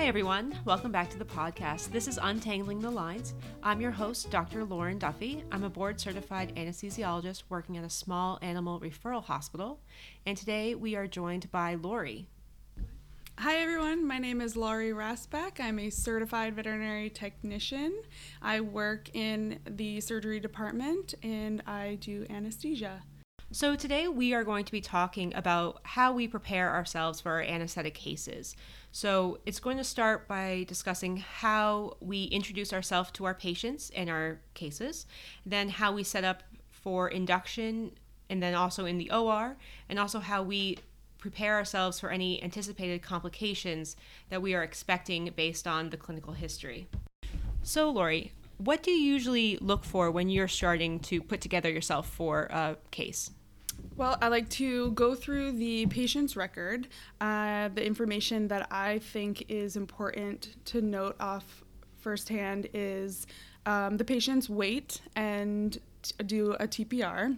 Hi, 0.00 0.06
everyone. 0.06 0.58
Welcome 0.64 0.90
back 0.92 1.10
to 1.10 1.18
the 1.18 1.26
podcast. 1.26 1.90
This 1.90 2.08
is 2.08 2.18
Untangling 2.22 2.80
the 2.80 2.90
Lines. 2.90 3.34
I'm 3.62 3.82
your 3.82 3.90
host, 3.90 4.30
Dr. 4.30 4.64
Lauren 4.64 4.98
Duffy. 4.98 5.44
I'm 5.52 5.62
a 5.62 5.68
board 5.68 6.00
certified 6.00 6.56
anesthesiologist 6.56 7.42
working 7.50 7.76
at 7.76 7.84
a 7.84 7.90
small 7.90 8.38
animal 8.40 8.80
referral 8.80 9.22
hospital. 9.22 9.78
And 10.24 10.38
today 10.38 10.74
we 10.74 10.96
are 10.96 11.06
joined 11.06 11.50
by 11.50 11.74
Lori. 11.74 12.30
Hi, 13.40 13.56
everyone. 13.56 14.06
My 14.06 14.16
name 14.16 14.40
is 14.40 14.56
Laurie 14.56 14.92
Rasback. 14.92 15.60
I'm 15.60 15.78
a 15.78 15.90
certified 15.90 16.56
veterinary 16.56 17.10
technician. 17.10 18.00
I 18.40 18.62
work 18.62 19.14
in 19.14 19.58
the 19.68 20.00
surgery 20.00 20.40
department 20.40 21.12
and 21.22 21.62
I 21.66 21.98
do 22.00 22.24
anesthesia. 22.30 23.02
So, 23.52 23.74
today 23.74 24.06
we 24.06 24.32
are 24.32 24.44
going 24.44 24.64
to 24.64 24.70
be 24.70 24.80
talking 24.80 25.34
about 25.34 25.80
how 25.82 26.12
we 26.12 26.28
prepare 26.28 26.70
ourselves 26.70 27.20
for 27.20 27.32
our 27.32 27.42
anesthetic 27.42 27.94
cases. 27.94 28.54
So, 28.92 29.40
it's 29.44 29.58
going 29.58 29.76
to 29.76 29.82
start 29.82 30.28
by 30.28 30.64
discussing 30.68 31.16
how 31.16 31.96
we 32.00 32.26
introduce 32.26 32.72
ourselves 32.72 33.10
to 33.14 33.24
our 33.24 33.34
patients 33.34 33.90
and 33.96 34.08
our 34.08 34.38
cases, 34.54 35.04
then 35.44 35.68
how 35.68 35.90
we 35.90 36.04
set 36.04 36.22
up 36.22 36.44
for 36.70 37.08
induction, 37.08 37.90
and 38.28 38.40
then 38.40 38.54
also 38.54 38.84
in 38.84 38.98
the 38.98 39.10
OR, 39.10 39.56
and 39.88 39.98
also 39.98 40.20
how 40.20 40.44
we 40.44 40.78
prepare 41.18 41.56
ourselves 41.56 41.98
for 41.98 42.10
any 42.10 42.40
anticipated 42.44 43.02
complications 43.02 43.96
that 44.28 44.40
we 44.40 44.54
are 44.54 44.62
expecting 44.62 45.28
based 45.34 45.66
on 45.66 45.90
the 45.90 45.96
clinical 45.96 46.34
history. 46.34 46.86
So, 47.64 47.90
Lori, 47.90 48.32
what 48.58 48.84
do 48.84 48.92
you 48.92 49.12
usually 49.12 49.56
look 49.56 49.82
for 49.82 50.08
when 50.08 50.28
you're 50.28 50.46
starting 50.46 51.00
to 51.00 51.20
put 51.20 51.40
together 51.40 51.68
yourself 51.68 52.08
for 52.08 52.44
a 52.44 52.76
case? 52.92 53.32
Well, 53.96 54.16
I 54.22 54.28
like 54.28 54.48
to 54.50 54.92
go 54.92 55.14
through 55.14 55.52
the 55.52 55.86
patient's 55.86 56.34
record, 56.34 56.88
uh, 57.20 57.68
the 57.68 57.84
information 57.84 58.48
that 58.48 58.66
I 58.70 58.98
think 58.98 59.44
is 59.50 59.76
important 59.76 60.56
to 60.66 60.80
note 60.80 61.16
off 61.20 61.64
firsthand 61.98 62.68
is 62.72 63.26
um, 63.66 63.98
the 63.98 64.04
patient's 64.04 64.48
weight 64.48 65.02
and 65.14 65.78
t- 66.02 66.24
do 66.24 66.52
a 66.52 66.66
TPR. 66.66 67.36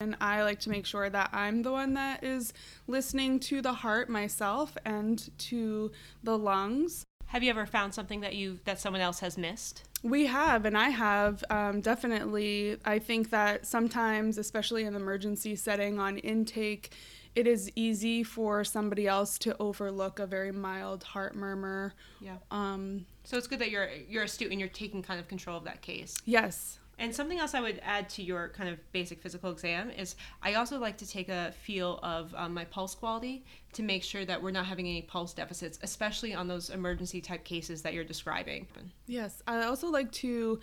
And 0.00 0.16
I 0.20 0.42
like 0.42 0.58
to 0.60 0.70
make 0.70 0.86
sure 0.86 1.08
that 1.08 1.30
I'm 1.32 1.62
the 1.62 1.70
one 1.70 1.94
that 1.94 2.24
is 2.24 2.52
listening 2.88 3.38
to 3.40 3.62
the 3.62 3.72
heart 3.72 4.08
myself 4.08 4.76
and 4.84 5.30
to 5.38 5.92
the 6.24 6.36
lungs. 6.36 7.04
Have 7.26 7.44
you 7.44 7.50
ever 7.50 7.66
found 7.66 7.94
something 7.94 8.20
that 8.22 8.34
you 8.34 8.58
that 8.64 8.80
someone 8.80 9.00
else 9.00 9.20
has 9.20 9.38
missed? 9.38 9.84
We 10.02 10.26
have, 10.26 10.64
and 10.64 10.76
I 10.76 10.88
have 10.88 11.44
um, 11.50 11.80
definitely. 11.80 12.76
I 12.84 12.98
think 12.98 13.30
that 13.30 13.66
sometimes, 13.66 14.36
especially 14.38 14.84
in 14.84 14.94
the 14.94 14.98
emergency 15.00 15.54
setting 15.56 16.00
on 16.00 16.18
intake, 16.18 16.92
it 17.34 17.46
is 17.46 17.70
easy 17.76 18.22
for 18.22 18.64
somebody 18.64 19.06
else 19.06 19.38
to 19.38 19.56
overlook 19.58 20.18
a 20.18 20.26
very 20.26 20.52
mild 20.52 21.04
heart 21.04 21.34
murmur. 21.36 21.94
Yeah. 22.20 22.36
Um, 22.50 23.06
So 23.24 23.38
it's 23.38 23.46
good 23.46 23.60
that 23.60 23.70
you're 23.70 23.88
you're 24.08 24.24
astute 24.24 24.50
and 24.50 24.58
you're 24.60 24.68
taking 24.68 25.02
kind 25.02 25.20
of 25.20 25.28
control 25.28 25.56
of 25.56 25.64
that 25.64 25.82
case. 25.82 26.16
yes. 26.24 26.78
And 27.02 27.12
something 27.12 27.40
else 27.40 27.52
I 27.52 27.60
would 27.60 27.80
add 27.82 28.08
to 28.10 28.22
your 28.22 28.50
kind 28.50 28.70
of 28.70 28.78
basic 28.92 29.20
physical 29.20 29.50
exam 29.50 29.90
is 29.90 30.14
I 30.40 30.54
also 30.54 30.78
like 30.78 30.96
to 30.98 31.06
take 31.06 31.28
a 31.28 31.50
feel 31.50 31.98
of 32.00 32.32
um, 32.36 32.54
my 32.54 32.64
pulse 32.64 32.94
quality 32.94 33.44
to 33.72 33.82
make 33.82 34.04
sure 34.04 34.24
that 34.24 34.40
we're 34.40 34.52
not 34.52 34.66
having 34.66 34.86
any 34.86 35.02
pulse 35.02 35.34
deficits, 35.34 35.80
especially 35.82 36.32
on 36.32 36.46
those 36.46 36.70
emergency 36.70 37.20
type 37.20 37.42
cases 37.42 37.82
that 37.82 37.92
you're 37.92 38.04
describing. 38.04 38.68
Yes, 39.08 39.42
I 39.48 39.64
also 39.64 39.88
like 39.88 40.12
to 40.12 40.60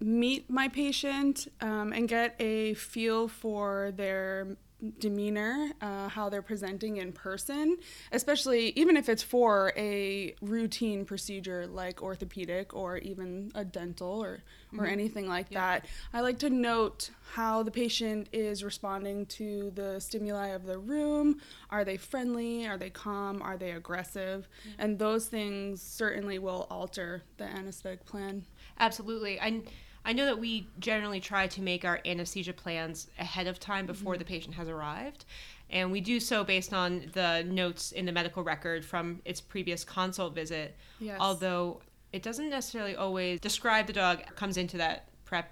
meet 0.00 0.50
my 0.50 0.68
patient 0.68 1.48
um, 1.62 1.94
and 1.94 2.06
get 2.08 2.34
a 2.40 2.74
feel 2.74 3.26
for 3.26 3.90
their 3.96 4.58
demeanor, 4.98 5.70
uh, 5.80 6.08
how 6.08 6.28
they're 6.28 6.42
presenting 6.42 6.96
in 6.98 7.12
person, 7.12 7.76
especially 8.12 8.70
even 8.76 8.96
if 8.96 9.08
it's 9.08 9.22
for 9.22 9.72
a 9.76 10.34
routine 10.42 11.04
procedure 11.04 11.66
like 11.66 12.02
orthopedic 12.02 12.74
or 12.74 12.98
even 12.98 13.50
a 13.54 13.64
dental 13.64 14.22
or, 14.22 14.42
or 14.76 14.86
anything 14.86 15.28
like 15.28 15.50
that. 15.50 15.86
I 16.12 16.20
like 16.20 16.38
to 16.40 16.50
note 16.50 17.10
how 17.32 17.62
the 17.62 17.70
patient 17.70 18.28
is 18.32 18.62
responding 18.62 19.26
to 19.26 19.72
the 19.74 20.00
stimuli 20.00 20.48
of 20.48 20.66
the 20.66 20.78
room. 20.78 21.40
Are 21.70 21.84
they 21.84 21.96
friendly? 21.96 22.66
Are 22.66 22.76
they 22.76 22.90
calm? 22.90 23.42
Are 23.42 23.56
they 23.56 23.72
aggressive? 23.72 24.48
And 24.78 24.98
those 24.98 25.26
things 25.26 25.80
certainly 25.82 26.38
will 26.38 26.66
alter 26.70 27.22
the 27.36 27.44
anesthetic 27.44 28.04
plan. 28.04 28.44
Absolutely. 28.78 29.38
And 29.38 29.68
I 30.04 30.12
know 30.12 30.26
that 30.26 30.38
we 30.38 30.68
generally 30.78 31.20
try 31.20 31.46
to 31.46 31.62
make 31.62 31.84
our 31.84 32.00
anesthesia 32.04 32.52
plans 32.52 33.08
ahead 33.18 33.46
of 33.46 33.58
time 33.58 33.86
before 33.86 34.14
mm-hmm. 34.14 34.18
the 34.18 34.24
patient 34.24 34.54
has 34.56 34.68
arrived. 34.68 35.24
And 35.70 35.90
we 35.90 36.00
do 36.00 36.20
so 36.20 36.44
based 36.44 36.74
on 36.74 37.10
the 37.14 37.44
notes 37.48 37.92
in 37.92 38.04
the 38.04 38.12
medical 38.12 38.42
record 38.42 38.84
from 38.84 39.22
its 39.24 39.40
previous 39.40 39.82
consult 39.82 40.34
visit. 40.34 40.76
Yes. 41.00 41.16
Although 41.20 41.80
it 42.12 42.22
doesn't 42.22 42.50
necessarily 42.50 42.94
always 42.96 43.40
describe 43.40 43.86
the 43.86 43.92
dog 43.92 44.22
comes 44.36 44.56
into 44.56 44.76
that 44.76 45.08
prep 45.24 45.50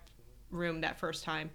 room 0.50 0.82
that 0.82 0.98
first 0.98 1.24
time. 1.24 1.50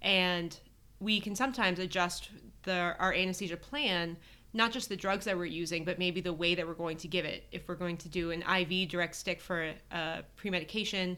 And 0.00 0.58
we 1.00 1.20
can 1.20 1.36
sometimes 1.36 1.78
adjust 1.78 2.30
the 2.62 2.96
our 2.98 3.12
anesthesia 3.12 3.56
plan 3.56 4.16
not 4.54 4.72
just 4.72 4.88
the 4.88 4.96
drugs 4.96 5.24
that 5.26 5.36
we're 5.36 5.44
using, 5.44 5.84
but 5.84 5.98
maybe 5.98 6.20
the 6.20 6.32
way 6.32 6.54
that 6.54 6.66
we're 6.66 6.74
going 6.74 6.96
to 6.96 7.08
give 7.08 7.24
it. 7.24 7.44
If 7.52 7.68
we're 7.68 7.74
going 7.74 7.98
to 7.98 8.08
do 8.08 8.30
an 8.30 8.42
IV 8.42 8.88
direct 8.88 9.14
stick 9.14 9.40
for 9.40 9.72
a 9.92 10.22
pre-medication, 10.36 11.16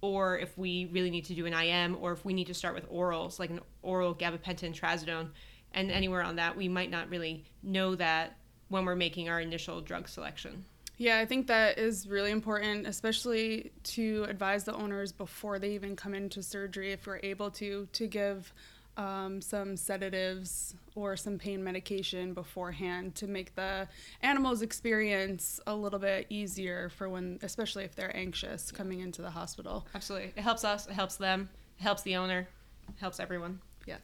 or 0.00 0.38
if 0.38 0.56
we 0.56 0.86
really 0.92 1.10
need 1.10 1.26
to 1.26 1.34
do 1.34 1.46
an 1.46 1.52
IM, 1.52 1.96
or 2.00 2.12
if 2.12 2.24
we 2.24 2.32
need 2.32 2.46
to 2.46 2.54
start 2.54 2.74
with 2.74 2.90
orals, 2.90 3.38
like 3.38 3.50
an 3.50 3.60
oral 3.82 4.14
gabapentin, 4.14 4.74
trazodone, 4.74 5.28
and 5.72 5.90
anywhere 5.90 6.22
on 6.22 6.36
that, 6.36 6.56
we 6.56 6.68
might 6.68 6.90
not 6.90 7.08
really 7.10 7.44
know 7.62 7.94
that 7.94 8.36
when 8.68 8.84
we're 8.84 8.96
making 8.96 9.28
our 9.28 9.40
initial 9.40 9.80
drug 9.80 10.08
selection. 10.08 10.64
Yeah, 10.96 11.18
I 11.18 11.24
think 11.24 11.46
that 11.46 11.78
is 11.78 12.06
really 12.06 12.30
important, 12.30 12.86
especially 12.86 13.72
to 13.84 14.26
advise 14.28 14.64
the 14.64 14.74
owners 14.74 15.12
before 15.12 15.58
they 15.58 15.70
even 15.70 15.96
come 15.96 16.14
into 16.14 16.42
surgery, 16.42 16.92
if 16.92 17.06
we're 17.06 17.20
able 17.22 17.50
to, 17.52 17.88
to 17.92 18.06
give 18.06 18.52
um, 18.96 19.40
some 19.40 19.76
sedatives 19.76 20.74
or 20.94 21.16
some 21.16 21.38
pain 21.38 21.62
medication 21.62 22.34
beforehand 22.34 23.14
to 23.16 23.26
make 23.26 23.54
the 23.54 23.88
animal's 24.22 24.62
experience 24.62 25.60
a 25.66 25.74
little 25.74 25.98
bit 25.98 26.26
easier 26.28 26.90
for 26.90 27.08
when, 27.08 27.38
especially 27.42 27.84
if 27.84 27.94
they're 27.94 28.14
anxious 28.16 28.70
coming 28.70 29.00
into 29.00 29.22
the 29.22 29.30
hospital. 29.30 29.86
Absolutely. 29.94 30.32
It 30.36 30.42
helps 30.42 30.64
us, 30.64 30.86
it 30.86 30.92
helps 30.92 31.16
them, 31.16 31.48
it 31.78 31.82
helps 31.82 32.02
the 32.02 32.16
owner, 32.16 32.48
it 32.88 33.00
helps 33.00 33.20
everyone. 33.20 33.60
Yes. 33.86 34.00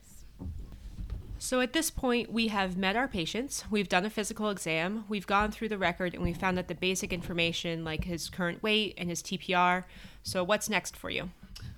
So 1.39 1.61
at 1.61 1.75
this 1.75 1.91
point, 1.91 2.33
we 2.33 2.49
have 2.49 2.79
met 2.79 2.97
our 2.97 3.09
patients, 3.09 3.65
we've 3.71 3.89
done 3.89 4.07
a 4.07 4.11
physical 4.11 4.49
exam, 4.49 5.05
we've 5.09 5.27
gone 5.27 5.51
through 5.51 5.69
the 5.69 5.77
record, 5.77 6.15
and 6.15 6.23
we 6.23 6.33
found 6.33 6.57
that 6.57 6.69
the 6.69 6.75
basic 6.75 7.13
information, 7.13 7.85
like 7.85 8.05
his 8.05 8.31
current 8.31 8.63
weight 8.63 8.95
and 8.97 9.11
his 9.11 9.23
TPR. 9.23 9.85
So, 10.23 10.43
what's 10.43 10.71
next 10.71 10.97
for 10.97 11.11
you? 11.11 11.31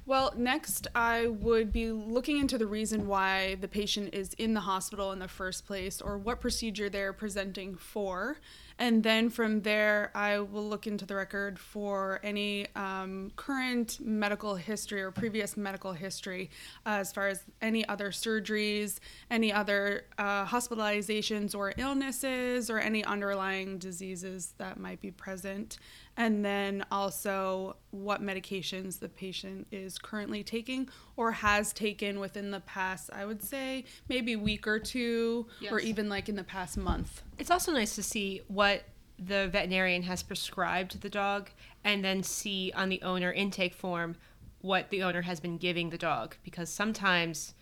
Well, 0.09 0.33
next, 0.39 0.87
I 0.95 1.27
would 1.27 1.71
be 1.71 1.93
looking 1.93 2.39
into 2.39 2.57
the 2.57 2.67
reason 2.67 3.07
why 3.07 3.57
the 3.57 3.69
patient 3.69 4.15
is 4.15 4.33
in 4.39 4.55
the 4.55 4.61
hospital 4.61 5.13
in 5.13 5.19
the 5.19 5.29
first 5.29 5.67
place 5.67 6.01
or 6.01 6.17
what 6.17 6.41
procedure 6.41 6.89
they're 6.89 7.13
presenting 7.13 7.77
for. 7.77 8.39
And 8.79 9.03
then 9.03 9.29
from 9.29 9.63
there, 9.63 10.13
I 10.15 10.39
will 10.39 10.67
look 10.69 10.87
into 10.87 11.05
the 11.05 11.17
record 11.17 11.59
for 11.59 12.21
any 12.23 12.67
um, 12.77 13.33
current 13.37 13.99
medical 14.01 14.55
history 14.55 15.03
or 15.03 15.11
previous 15.11 15.57
medical 15.57 15.93
history 15.93 16.51
uh, 16.87 17.01
as 17.01 17.13
far 17.13 17.29
as 17.29 17.43
any 17.61 17.87
other 17.89 18.11
surgeries, 18.11 19.01
any 19.31 19.53
other 19.53 20.05
uh, 20.17 20.47
hospitalizations 20.47 21.57
or 21.57 21.73
illnesses, 21.77 22.71
or 22.71 22.79
any 22.79 23.05
underlying 23.05 23.79
diseases 23.79 24.55
that 24.59 24.79
might 24.79 25.01
be 25.01 25.11
present 25.11 25.79
and 26.19 26.45
then 26.45 26.85
also 26.91 27.77
what 27.93 28.21
medications 28.21 28.99
the 28.99 29.09
patient 29.09 29.67
is 29.71 29.99
currently 29.99 30.43
taking 30.43 30.89
or 31.17 31.31
has 31.31 31.73
taken 31.73 32.19
within 32.19 32.51
the 32.51 32.61
past, 32.61 33.09
I 33.13 33.25
would 33.25 33.43
say, 33.43 33.85
maybe 34.09 34.35
week 34.35 34.67
or 34.67 34.81
two, 34.81 35.47
or 35.71 35.79
even 35.79 36.09
like 36.09 36.29
in 36.29 36.35
the 36.35 36.45
past 36.45 36.77
month. 36.77 37.23
It's 37.39 37.51
also 37.51 37.73
nice 37.73 37.95
to 37.95 38.03
see 38.03 38.43
what 38.49 38.83
the 39.19 39.49
veterinarian 39.49 40.03
has 40.05 40.23
prescribed 40.23 41.01
the 41.01 41.09
dog 41.11 41.51
and 41.85 42.05
then 42.05 42.23
see 42.23 42.73
on 42.75 42.89
the 42.89 43.03
owner 43.03 43.33
intake 43.33 43.75
form 43.75 44.17
what 44.61 44.91
the 44.91 45.03
owner 45.03 45.23
has 45.23 45.41
been 45.41 45.57
giving 45.59 45.91
the 45.91 45.99
dog 45.99 46.37
because 46.45 46.69
sometimes 46.71 47.55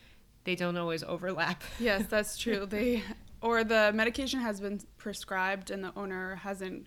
they 0.45 0.55
don't 0.55 0.77
always 0.77 1.03
overlap. 1.03 1.63
Yes, 1.81 2.05
that's 2.09 2.39
true. 2.39 2.67
They 2.67 3.03
or 3.43 3.65
the 3.65 3.93
medication 3.95 4.41
has 4.41 4.61
been 4.61 4.81
prescribed 4.97 5.71
and 5.71 5.85
the 5.85 5.93
owner 5.97 6.37
hasn't 6.37 6.87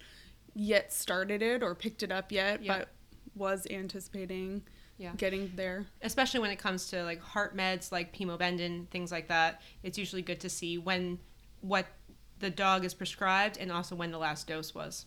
yet 0.55 0.91
started 0.91 1.41
it 1.41 1.61
or 1.63 1.75
picked 1.75 2.01
it 2.03 2.11
up 2.11 2.31
yet, 2.31 2.63
Yeah. 2.63 2.79
but 2.79 2.89
was 3.35 3.67
anticipating 3.69 4.63
Yeah. 4.97 5.13
getting 5.15 5.51
there. 5.55 5.85
Especially 6.01 6.39
when 6.39 6.49
it 6.51 6.57
comes 6.59 6.87
to 6.89 7.03
like 7.03 7.21
heart 7.21 7.55
meds 7.55 7.91
like 7.91 8.13
pimobendan, 8.15 8.87
things 8.89 9.11
like 9.11 9.27
that. 9.27 9.61
It's 9.83 9.97
usually 9.97 10.21
good 10.23 10.39
to 10.41 10.49
see 10.49 10.77
when 10.77 11.19
what 11.61 11.85
the 12.39 12.49
dog 12.49 12.85
is 12.85 12.93
prescribed 12.93 13.57
and 13.57 13.71
also 13.71 13.95
when 13.95 14.11
the 14.11 14.17
last 14.17 14.47
dose 14.47 14.73
was. 14.73 15.05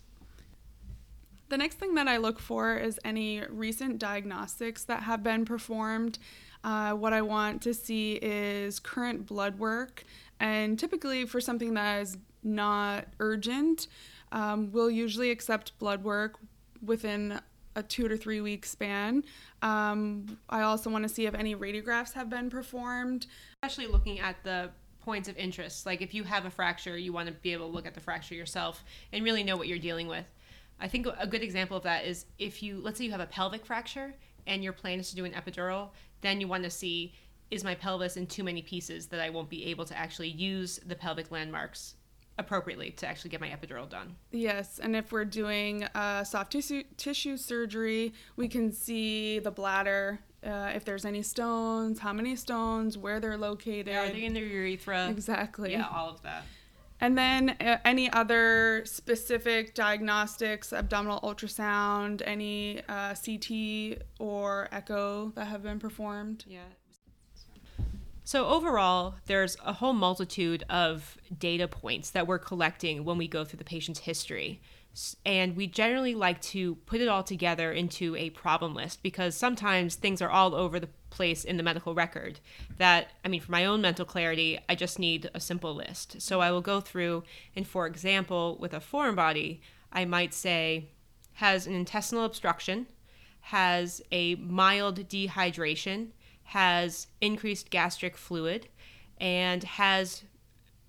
The 1.48 1.58
next 1.58 1.78
thing 1.78 1.94
that 1.96 2.08
I 2.08 2.16
look 2.16 2.38
for 2.38 2.76
is 2.76 2.98
any 3.04 3.42
recent 3.48 3.98
diagnostics 3.98 4.84
that 4.84 5.02
have 5.02 5.22
been 5.22 5.44
performed. 5.44 6.18
Uh, 6.64 6.92
what 6.92 7.12
I 7.12 7.22
want 7.22 7.60
to 7.62 7.74
see 7.74 8.14
is 8.22 8.80
current 8.80 9.26
blood 9.26 9.58
work, 9.58 10.04
and 10.40 10.78
typically 10.78 11.26
for 11.26 11.40
something 11.40 11.74
that 11.74 12.02
is 12.02 12.16
not 12.42 13.06
urgent, 13.20 13.88
Um, 14.32 14.72
we'll 14.72 14.90
usually 14.90 15.30
accept 15.30 15.78
blood 15.78 16.02
work 16.04 16.38
within 16.80 17.38
a 17.76 17.82
two 17.82 18.08
to 18.08 18.16
three 18.16 18.40
week 18.40 18.64
span. 18.64 19.24
Um, 19.60 20.38
I 20.48 20.62
also 20.62 20.90
want 20.90 21.02
to 21.04 21.08
see 21.08 21.26
if 21.26 21.34
any 21.34 21.54
radiographs 21.54 22.14
have 22.14 22.30
been 22.30 22.48
performed. 22.48 23.26
Especially 23.62 23.92
looking 23.92 24.20
at 24.20 24.42
the 24.42 24.70
points 25.04 25.28
of 25.28 25.36
interest. 25.36 25.86
Like 25.86 26.02
if 26.02 26.14
you 26.14 26.24
have 26.24 26.44
a 26.44 26.50
fracture, 26.50 26.96
you 26.96 27.12
want 27.12 27.28
to 27.28 27.34
be 27.34 27.52
able 27.52 27.68
to 27.68 27.74
look 27.74 27.86
at 27.86 27.94
the 27.94 28.00
fracture 28.00 28.34
yourself 28.34 28.84
and 29.12 29.24
really 29.24 29.42
know 29.42 29.56
what 29.56 29.68
you're 29.68 29.78
dealing 29.78 30.08
with. 30.08 30.26
I 30.80 30.88
think 30.88 31.06
a 31.18 31.26
good 31.26 31.42
example 31.42 31.76
of 31.76 31.82
that 31.84 32.04
is 32.04 32.26
if 32.38 32.62
you, 32.62 32.80
let's 32.82 32.98
say 32.98 33.04
you 33.04 33.12
have 33.12 33.20
a 33.20 33.26
pelvic 33.26 33.64
fracture 33.64 34.14
and 34.46 34.64
your 34.64 34.72
plan 34.72 34.98
is 34.98 35.10
to 35.10 35.16
do 35.16 35.24
an 35.24 35.32
epidural, 35.32 35.90
then 36.22 36.40
you 36.40 36.48
want 36.48 36.64
to 36.64 36.70
see 36.70 37.14
is 37.50 37.62
my 37.62 37.74
pelvis 37.74 38.16
in 38.16 38.26
too 38.26 38.42
many 38.42 38.62
pieces 38.62 39.06
that 39.08 39.20
I 39.20 39.28
won't 39.28 39.50
be 39.50 39.66
able 39.66 39.84
to 39.84 39.96
actually 39.96 40.30
use 40.30 40.80
the 40.86 40.94
pelvic 40.94 41.30
landmarks 41.30 41.96
appropriately 42.38 42.90
to 42.92 43.06
actually 43.06 43.30
get 43.30 43.42
my 43.42 43.48
epidural 43.48 43.88
done. 43.88 44.16
Yes, 44.30 44.80
and 44.82 44.96
if 44.96 45.12
we're 45.12 45.26
doing 45.26 45.84
uh, 45.94 46.24
soft 46.24 46.52
tissue, 46.52 46.82
tissue 46.96 47.36
surgery, 47.36 48.14
we 48.36 48.48
can 48.48 48.72
see 48.72 49.38
the 49.38 49.50
bladder, 49.50 50.20
uh, 50.44 50.72
if 50.74 50.84
there's 50.84 51.04
any 51.04 51.22
stones, 51.22 51.98
how 52.00 52.12
many 52.12 52.36
stones, 52.36 52.98
where 52.98 53.20
they're 53.20 53.36
located. 53.36 53.94
Are 53.94 54.08
they 54.08 54.24
in 54.24 54.34
the 54.34 54.40
urethra? 54.40 55.08
Exactly. 55.08 55.72
Yeah, 55.72 55.86
all 55.92 56.10
of 56.10 56.22
that. 56.22 56.44
And 57.00 57.18
then 57.18 57.56
uh, 57.60 57.78
any 57.84 58.12
other 58.12 58.82
specific 58.84 59.74
diagnostics, 59.74 60.72
abdominal 60.72 61.20
ultrasound, 61.20 62.22
any 62.24 62.80
uh, 62.88 63.14
CT 63.14 64.02
or 64.20 64.68
echo 64.70 65.32
that 65.34 65.46
have 65.46 65.64
been 65.64 65.80
performed. 65.80 66.44
Yeah. 66.46 66.60
So, 68.24 68.46
overall, 68.46 69.16
there's 69.26 69.56
a 69.64 69.72
whole 69.72 69.94
multitude 69.94 70.62
of 70.70 71.18
data 71.36 71.66
points 71.66 72.10
that 72.10 72.28
we're 72.28 72.38
collecting 72.38 73.04
when 73.04 73.18
we 73.18 73.26
go 73.26 73.44
through 73.44 73.58
the 73.58 73.64
patient's 73.64 74.00
history. 74.00 74.60
And 75.24 75.56
we 75.56 75.66
generally 75.66 76.14
like 76.14 76.40
to 76.42 76.74
put 76.86 77.00
it 77.00 77.08
all 77.08 77.22
together 77.22 77.72
into 77.72 78.14
a 78.16 78.30
problem 78.30 78.74
list 78.74 79.02
because 79.02 79.34
sometimes 79.34 79.94
things 79.94 80.20
are 80.20 80.30
all 80.30 80.54
over 80.54 80.78
the 80.78 80.88
place 81.08 81.44
in 81.44 81.56
the 81.56 81.62
medical 81.62 81.94
record. 81.94 82.40
That, 82.78 83.08
I 83.24 83.28
mean, 83.28 83.40
for 83.40 83.52
my 83.52 83.64
own 83.64 83.80
mental 83.80 84.04
clarity, 84.04 84.58
I 84.68 84.74
just 84.74 84.98
need 84.98 85.30
a 85.32 85.40
simple 85.40 85.74
list. 85.74 86.20
So, 86.20 86.40
I 86.40 86.50
will 86.50 86.60
go 86.60 86.80
through, 86.80 87.24
and 87.56 87.66
for 87.66 87.86
example, 87.86 88.58
with 88.60 88.74
a 88.74 88.80
foreign 88.80 89.14
body, 89.14 89.62
I 89.92 90.04
might 90.04 90.34
say 90.34 90.88
has 91.34 91.66
an 91.66 91.74
intestinal 91.74 92.24
obstruction, 92.24 92.86
has 93.40 94.02
a 94.12 94.34
mild 94.36 95.08
dehydration 95.08 96.08
has 96.52 97.06
increased 97.22 97.70
gastric 97.70 98.14
fluid 98.14 98.68
and 99.18 99.64
has 99.64 100.24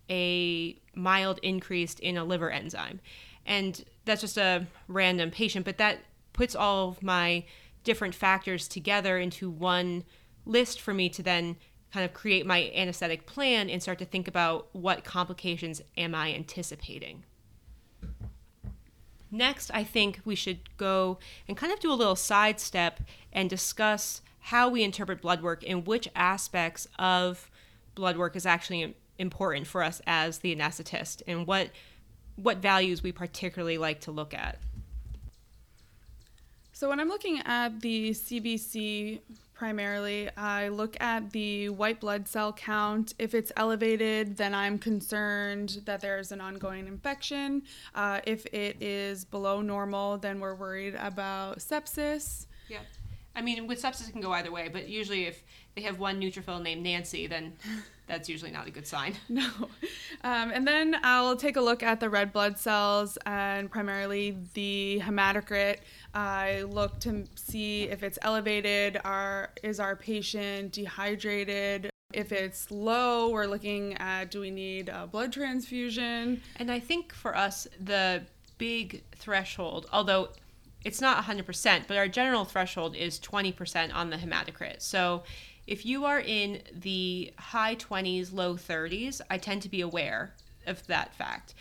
a 0.10 0.78
mild 0.94 1.40
increase 1.42 1.96
in 1.96 2.18
a 2.18 2.24
liver 2.26 2.52
enzyme. 2.52 3.00
And 3.46 3.86
that's 4.06 4.22
just 4.22 4.38
a 4.38 4.68
random 4.88 5.32
patient, 5.32 5.66
but 5.66 5.78
that 5.78 6.00
puts 6.34 6.56
all 6.56 6.90
of 6.90 7.04
my 7.04 7.46
different 7.84 8.16
factors 8.16 8.68
together 8.68 9.18
into 9.18 9.50
one 9.50 10.04
list 10.46 10.82
for 10.82 10.94
me 10.94 11.10
to 11.10 11.24
then 11.24 11.56
kind 11.94 12.04
of 12.04 12.14
create 12.14 12.46
my 12.46 12.72
anesthetic 12.74 13.26
plan 13.26 13.70
and 13.70 13.82
start 13.82 14.00
to 14.00 14.06
think 14.06 14.28
about 14.28 14.68
what 14.72 15.04
complications 15.04 15.82
am 15.96 16.16
I 16.16 16.34
anticipating. 16.34 17.24
Next, 19.30 19.72
I 19.74 19.84
think 19.84 20.20
we 20.26 20.36
should 20.36 20.76
go 20.78 21.18
and 21.48 21.58
kind 21.58 21.72
of 21.72 21.80
do 21.80 21.92
a 21.92 21.96
little 21.96 22.16
sidestep 22.16 23.00
and 23.32 23.50
discuss 23.50 24.22
how 24.40 24.70
we 24.70 24.84
interpret 24.84 25.22
blood 25.22 25.42
work 25.42 25.64
and 25.68 25.88
which 25.88 26.08
aspects 26.16 26.88
of 27.00 27.50
blood 27.96 28.18
work 28.18 28.36
is 28.36 28.46
actually 28.46 28.96
important 29.18 29.68
for 29.68 29.84
us 29.84 30.02
as 30.06 30.40
the 30.40 30.56
anesthetist 30.56 31.22
and 31.28 31.48
what 31.48 31.70
what 32.36 32.58
values 32.58 33.04
we 33.04 33.12
particularly 33.12 33.78
like 33.78 34.02
to 34.02 34.12
look 34.12 34.34
at. 34.34 34.58
So 36.72 36.90
when 36.90 37.00
I'm 37.00 37.08
looking 37.08 37.40
at 37.46 37.82
the 37.82 38.12
CBC 38.12 39.22
primarily, 39.54 40.30
I 40.36 40.70
look 40.70 40.98
at 41.00 41.32
the 41.32 41.70
white 41.70 42.02
blood 42.02 42.28
cell 42.28 42.52
count. 42.52 43.14
If 43.20 43.34
it's 43.34 43.52
elevated, 43.56 44.36
then 44.36 44.54
I'm 44.54 44.78
concerned 44.78 45.82
that 45.86 46.02
there's 46.02 46.32
an 46.32 46.42
ongoing 46.42 46.88
infection. 46.88 47.62
Uh, 47.94 48.20
if 48.26 48.46
it 48.48 48.82
is 48.82 49.24
below 49.24 49.62
normal, 49.62 50.18
then 50.18 50.40
we're 50.40 50.56
worried 50.56 50.96
about 50.96 51.60
sepsis. 51.60 52.48
Yeah. 52.68 52.80
I 53.36 53.42
mean, 53.42 53.68
with 53.68 53.82
sepsis, 53.82 54.08
it 54.08 54.12
can 54.12 54.22
go 54.22 54.32
either 54.32 54.52
way, 54.52 54.70
but 54.72 54.88
usually 54.88 55.26
if 55.26 55.44
they 55.76 55.82
have 55.82 56.00
one 56.00 56.22
neutrophil 56.22 56.62
named 56.62 56.84
Nancy, 56.84 57.26
then 57.26 57.54
that's 58.08 58.30
usually 58.30 58.52
not 58.52 58.68
a 58.68 58.72
good 58.72 58.86
sign. 58.86 59.16
No. 59.30 59.50
Um, 60.26 60.52
and 60.52 60.68
then 60.68 60.96
I'll 61.04 61.36
take 61.36 61.56
a 61.58 61.62
look 61.62 61.84
at 61.84 62.00
the 62.00 62.10
red 62.10 62.32
blood 62.32 62.58
cells 62.60 63.18
and 63.26 63.70
primarily 63.70 64.38
the 64.54 65.02
hematocrit. 65.04 65.78
I 66.14 66.62
look 66.62 67.00
to 67.02 67.26
see 67.36 67.84
if 67.84 68.04
it's 68.04 68.20
elevated, 68.22 69.02
are, 69.04 69.50
is 69.64 69.80
our 69.80 69.96
patient 69.96 70.72
dehydrated? 70.72 71.90
If 72.14 72.32
it's 72.32 72.70
low, 72.70 73.32
we're 73.32 73.48
looking 73.48 73.96
at 73.96 74.30
do 74.30 74.40
we 74.40 74.52
need 74.52 74.90
a 74.90 75.08
blood 75.08 75.34
transfusion? 75.34 76.42
And 76.58 76.72
I 76.72 76.80
think 76.80 77.12
for 77.14 77.36
us, 77.36 77.68
the 77.80 78.24
big 78.60 79.04
threshold, 79.16 79.88
although 79.92 80.30
it's 80.84 81.02
not 81.02 81.24
100%, 81.24 81.88
but 81.88 81.98
our 81.98 82.08
general 82.08 82.46
threshold 82.46 82.96
is 82.96 83.20
20% 83.20 83.94
on 83.94 84.10
the 84.10 84.18
hematocrit. 84.18 84.82
So 84.82 85.24
if 85.66 85.86
you 85.86 86.06
are 86.06 86.20
in 86.20 86.62
the 86.74 87.34
high 87.38 87.76
20s, 87.76 88.34
low 88.34 88.56
30s, 88.56 89.22
I 89.30 89.38
tend 89.38 89.62
to 89.62 89.70
be 89.70 89.82
aware 89.82 90.34
of 90.66 90.86
that 90.88 91.16
fact. 91.16 91.54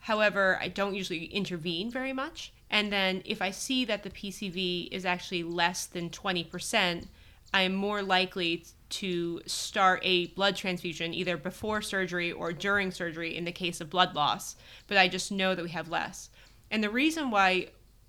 However, 0.00 0.58
I 0.60 0.68
don't 0.68 0.94
usually 0.94 1.24
intervene 1.26 1.90
very 1.90 2.12
much. 2.12 2.52
And 2.70 2.92
then 2.92 3.22
if 3.24 3.40
I 3.40 3.50
see 3.50 3.84
that 3.86 4.02
the 4.02 4.10
PCV 4.10 4.88
is 4.92 5.04
actually 5.04 5.42
less 5.42 5.86
than 5.86 6.10
20%, 6.10 7.06
I 7.52 7.62
am 7.62 7.74
more 7.74 8.02
likely 8.02 8.64
to 8.90 9.40
start 9.46 10.00
a 10.02 10.26
blood 10.28 10.56
transfusion 10.56 11.14
either 11.14 11.36
before 11.36 11.82
surgery 11.82 12.30
or 12.30 12.52
during 12.52 12.90
surgery 12.90 13.36
in 13.36 13.44
the 13.44 13.52
case 13.52 13.80
of 13.80 13.90
blood 13.90 14.14
loss, 14.14 14.56
but 14.86 14.98
I 14.98 15.08
just 15.08 15.32
know 15.32 15.54
that 15.54 15.64
we 15.64 15.70
have 15.70 15.88
less. 15.88 16.30
And 16.70 16.82
the 16.82 16.90
reason 16.90 17.30
why 17.30 17.68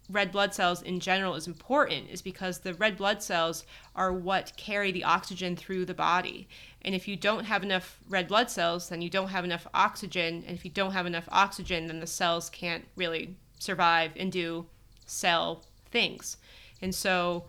red 0.09 0.31
blood 0.31 0.53
cells 0.53 0.81
in 0.81 0.99
general 0.99 1.35
is 1.35 1.47
important 1.47 2.09
is 2.09 2.21
because 2.21 2.59
the 2.59 2.73
red 2.75 2.97
blood 2.97 3.23
cells 3.23 3.65
are 3.95 4.13
what 4.13 4.53
carry 4.55 4.91
the 4.91 5.03
oxygen 5.03 5.55
through 5.55 5.85
the 5.85 5.93
body. 5.93 6.47
And 6.83 6.93
if 6.93 7.07
you 7.07 7.15
don't 7.15 7.45
have 7.45 7.63
enough 7.63 7.99
red 8.07 8.27
blood 8.27 8.51
cells, 8.51 8.89
then 8.89 9.01
you 9.01 9.09
don't 9.09 9.29
have 9.29 9.43
enough 9.43 9.67
oxygen. 9.73 10.43
And 10.47 10.55
if 10.55 10.63
you 10.63 10.71
don't 10.71 10.91
have 10.91 11.05
enough 11.05 11.27
oxygen, 11.31 11.87
then 11.87 11.99
the 11.99 12.07
cells 12.07 12.49
can't 12.49 12.85
really 12.95 13.35
survive 13.57 14.11
and 14.15 14.31
do 14.31 14.67
cell 15.05 15.63
things. 15.91 16.37
And 16.81 16.93
so 16.93 17.45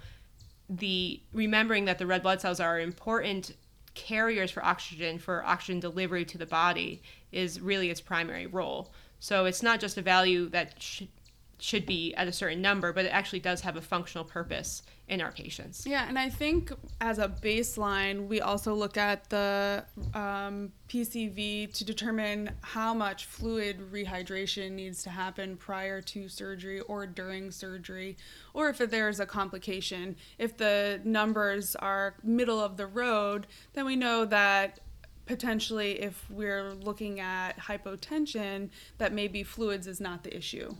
the 0.69 1.21
remembering 1.33 1.85
that 1.85 1.99
the 1.99 2.07
red 2.07 2.23
blood 2.23 2.40
cells 2.40 2.61
are 2.61 2.80
important 2.80 3.52
carriers 3.95 4.50
for 4.50 4.64
oxygen 4.64 5.19
for 5.19 5.45
oxygen 5.45 5.80
delivery 5.80 6.25
to 6.25 6.38
the 6.38 6.47
body 6.47 7.02
is 7.33 7.61
really 7.61 7.90
its 7.90 8.00
primary 8.00 8.47
role. 8.47 8.92
So 9.19 9.47
it's 9.47 9.62
not 9.62 9.80
just 9.80 9.97
a 9.97 10.02
value 10.02 10.49
that 10.50 10.80
should 10.80 11.09
should 11.58 11.86
be 11.86 12.14
at 12.14 12.28
a 12.28 12.32
certain 12.32 12.60
number, 12.60 12.92
but 12.92 13.04
it 13.04 13.08
actually 13.08 13.40
does 13.40 13.62
have 13.62 13.76
a 13.76 13.80
functional 13.80 14.25
purpose 14.25 14.82
in 15.08 15.20
our 15.20 15.30
patients. 15.30 15.86
Yeah, 15.86 16.06
and 16.08 16.18
I 16.18 16.28
think 16.28 16.72
as 17.00 17.18
a 17.18 17.28
baseline, 17.28 18.26
we 18.26 18.40
also 18.40 18.75
look 18.75 18.96
at 18.96 19.30
the 19.30 19.84
um, 20.14 20.72
PCV 20.88 21.72
to 21.72 21.84
determine 21.84 22.50
how 22.62 22.92
much 22.92 23.26
fluid 23.26 23.92
rehydration 23.92 24.72
needs 24.72 25.02
to 25.04 25.10
happen 25.10 25.56
prior 25.56 26.00
to 26.02 26.28
surgery 26.28 26.80
or 26.80 27.06
during 27.06 27.50
surgery, 27.50 28.16
or 28.52 28.68
if 28.68 28.78
there's 28.78 29.20
a 29.20 29.26
complication. 29.26 30.16
If 30.38 30.56
the 30.56 31.00
numbers 31.04 31.76
are 31.76 32.14
middle 32.22 32.60
of 32.60 32.76
the 32.76 32.86
road, 32.86 33.46
then 33.75 33.86
we 33.86 33.96
know 33.96 34.25
that 34.26 34.80
potentially 35.26 36.00
if 36.00 36.25
we're 36.30 36.72
looking 36.72 37.20
at 37.20 37.58
hypotension, 37.58 38.70
that 38.98 39.12
maybe 39.12 39.42
fluids 39.42 39.86
is 39.86 40.00
not 40.00 40.22
the 40.22 40.34
issue. 40.36 40.75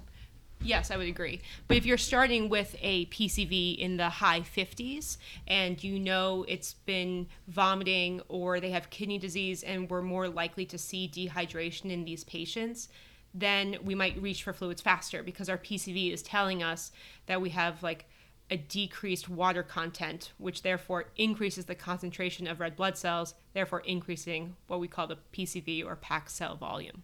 Yes, 0.63 0.91
I 0.91 0.97
would 0.97 1.07
agree. 1.07 1.43
But 1.69 1.77
if 1.77 1.87
you're 1.87 1.99
starting 1.99 2.49
with 2.49 2.75
a 2.81 3.07
PCV 3.07 3.79
in 3.79 3.97
the 3.97 4.09
high 4.09 4.41
50s 4.41 5.17
and 5.47 5.83
you 5.83 5.99
know 5.99 6.45
it's 6.49 6.75
been 6.75 7.29
vomiting 7.47 8.21
or 8.29 8.59
they 8.59 8.71
have 8.71 8.91
kidney 8.91 9.19
disease 9.19 9.63
and 9.63 9.89
we're 9.89 10.03
more 10.03 10.29
likely 10.29 10.65
to 10.67 10.79
see 10.79 11.09
dehydration 11.09 11.91
in 11.91 12.05
these 12.05 12.25
patients, 12.25 12.89
then 13.35 13.77
we 13.85 13.95
might 13.95 14.21
reach 14.21 14.43
for 14.43 14.53
fluids 14.53 14.81
faster 14.81 15.23
because 15.23 15.49
our 15.49 15.59
PCV 15.59 16.13
is 16.13 16.23
telling 16.23 16.63
us 16.63 16.91
that 17.27 17.41
we 17.41 17.51
have 17.51 17.83
like 17.83 18.07
a 18.51 18.57
decreased 18.57 19.29
water 19.29 19.63
content, 19.63 20.33
which 20.39 20.63
therefore 20.63 21.07
increases 21.17 21.65
the 21.65 21.75
concentration 21.75 22.47
of 22.47 22.61
red 22.61 22.77
blood 22.77 22.97
cells, 22.97 23.35
therefore 23.55 23.81
increasing 23.81 24.57
what 24.69 24.81
we 24.81 24.89
call 24.89 25.07
the 25.07 25.19
PCV 25.33 25.85
or 25.85 25.97
packed 25.97 26.31
cell 26.31 26.57
volume. 26.57 27.03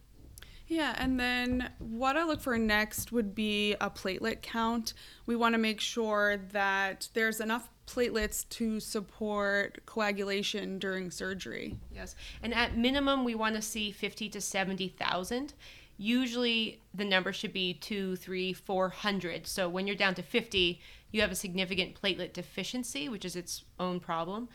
Yeah, 0.72 0.94
and 0.96 1.20
then 1.20 1.68
what 1.78 2.16
I 2.16 2.24
look 2.24 2.40
for 2.40 2.56
next 2.56 3.12
would 3.12 3.34
be 3.34 3.74
a 3.74 3.90
platelet 3.90 4.40
count. 4.40 4.94
We 5.26 5.36
want 5.36 5.52
to 5.52 5.58
make 5.58 5.80
sure 5.80 6.38
that 6.52 7.10
there's 7.12 7.40
enough 7.40 7.68
platelets 7.86 8.48
to 8.48 8.80
support 8.80 9.84
coagulation 9.84 10.78
during 10.78 11.10
surgery. 11.10 11.76
Yes, 11.94 12.16
and 12.42 12.54
at 12.54 12.78
minimum, 12.78 13.22
we 13.22 13.34
want 13.34 13.54
to 13.56 13.60
see 13.60 13.90
50 13.92 14.30
to 14.30 14.40
70,000. 14.40 15.52
usually 15.98 16.80
the 16.94 17.04
number 17.04 17.34
should 17.34 17.52
be 17.52 17.74
two, 17.74 18.16
three, 18.16 18.54
four 18.54 18.88
hundred. 18.88 19.46
So 19.46 19.68
when 19.68 19.86
you're 19.86 19.94
down 19.94 20.14
to 20.14 20.22
50, 20.22 20.80
you 21.10 21.20
have 21.20 21.30
a 21.30 21.34
significant 21.34 22.00
platelet 22.00 22.32
deficiency, 22.32 23.10
which 23.10 23.26
is 23.26 23.36
its 23.36 23.64
own 23.78 24.00
problem. 24.00 24.48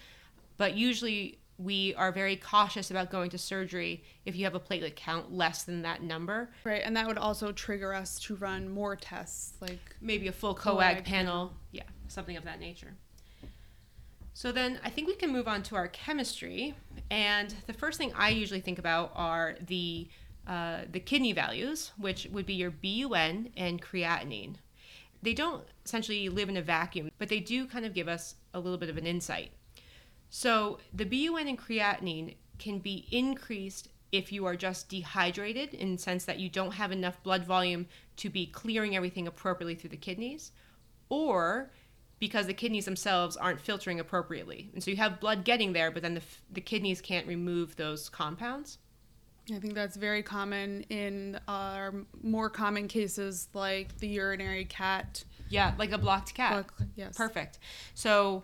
But 0.58 0.76
usually 0.76 1.38
we 1.58 1.96
are 1.96 2.12
very 2.12 2.36
cautious 2.36 2.92
about 2.92 3.10
going 3.10 3.30
to 3.32 3.38
surgery 3.38 4.04
if 4.26 4.36
you 4.36 4.44
have 4.44 4.56
a 4.56 4.60
platelet 4.60 4.96
count 4.96 5.34
less 5.34 5.64
than 5.64 5.82
that 5.82 6.04
number. 6.04 6.50
Right, 6.64 6.82
and 6.84 6.96
that 6.96 7.08
would 7.08 7.18
also 7.18 7.52
trigger 7.52 7.94
us 7.94 8.20
to 8.22 8.36
run 8.36 8.70
more 8.70 8.96
tests, 8.96 9.54
like 9.60 9.96
maybe 10.02 10.28
a 10.28 10.32
full 10.32 10.56
coag, 10.56 10.98
Coag 10.98 11.04
panel. 11.06 11.54
Yeah, 11.72 11.84
something 12.08 12.38
of 12.38 12.44
that 12.44 12.60
nature. 12.60 12.94
So 14.34 14.52
then 14.52 14.80
I 14.84 14.92
think 14.92 15.08
we 15.08 15.16
can 15.16 15.32
move 15.32 15.48
on 15.48 15.64
to 15.64 15.76
our 15.76 15.88
chemistry. 15.88 16.76
And 17.10 17.56
the 17.66 17.74
first 17.74 17.98
thing 17.98 18.14
I 18.16 18.30
usually 18.30 18.62
think 18.62 18.78
about 18.78 19.12
are 19.16 19.56
the 19.66 20.08
uh, 20.46 20.82
the 20.92 21.00
kidney 21.00 21.34
values, 21.34 21.92
which 21.98 22.28
would 22.32 22.46
be 22.46 22.54
your 22.54 22.72
BUN 22.72 23.50
and 23.58 23.82
creatinine. 23.82 24.56
They 25.22 25.34
don't 25.34 25.64
essentially 25.84 26.30
live 26.30 26.48
in 26.48 26.56
a 26.56 26.62
vacuum, 26.62 27.10
but 27.18 27.30
they 27.30 27.40
do 27.40 27.66
kind 27.66 27.84
of 27.84 27.94
give 27.94 28.08
us 28.08 28.36
a 28.54 28.60
little 28.60 28.78
bit 28.78 28.90
of 28.90 28.98
an 28.98 29.06
insight. 29.06 29.52
So 30.30 30.80
the 30.94 31.06
BUN 31.06 31.48
and 31.48 31.60
creatinine 31.60 32.36
can 32.60 32.80
be 32.80 33.08
increased 33.12 33.90
if 34.12 34.32
you 34.32 34.46
are 34.46 34.56
just 34.56 34.90
dehydrated 34.90 35.74
in 35.74 35.94
the 35.94 35.98
sense 35.98 36.26
that 36.26 36.40
you 36.40 36.50
don't 36.50 36.72
have 36.72 36.92
enough 36.92 37.22
blood 37.24 37.46
volume 37.46 37.88
to 38.18 38.30
be 38.30 38.48
clearing 38.48 38.96
everything 38.96 39.28
appropriately 39.28 39.76
through 39.76 39.90
the 39.90 39.98
kidneys, 39.98 40.52
or 41.10 41.72
because 42.20 42.48
the 42.48 42.54
kidneys 42.54 42.86
themselves 42.86 43.38
aren't 43.38 43.60
filtering 43.60 44.00
appropriately. 44.00 44.70
And 44.74 44.84
so 44.84 44.90
you 44.90 44.98
have 44.98 45.20
blood 45.20 45.44
getting 45.44 45.74
there, 45.74 45.92
but 45.92 46.02
then 46.02 46.16
the, 46.16 46.22
the 46.52 46.62
kidneys 46.62 47.02
can't 47.02 47.28
remove 47.28 47.76
those 47.76 48.10
compounds. 48.10 48.80
I 49.54 49.60
think 49.60 49.76
that's 49.76 49.96
very 49.96 50.24
common 50.24 50.82
in 50.90 51.40
our 51.48 51.94
more 52.22 52.50
common 52.50 52.88
cases 52.88 53.48
like 53.54 53.98
the 54.00 54.08
urinary 54.08 54.66
cat. 54.66 55.24
Yeah, 55.50 55.74
like 55.78 55.92
a 55.92 55.98
blocked 55.98 56.34
cat. 56.34 56.52
Block- 56.52 56.88
yes. 56.96 57.16
Perfect. 57.16 57.60
So 57.94 58.44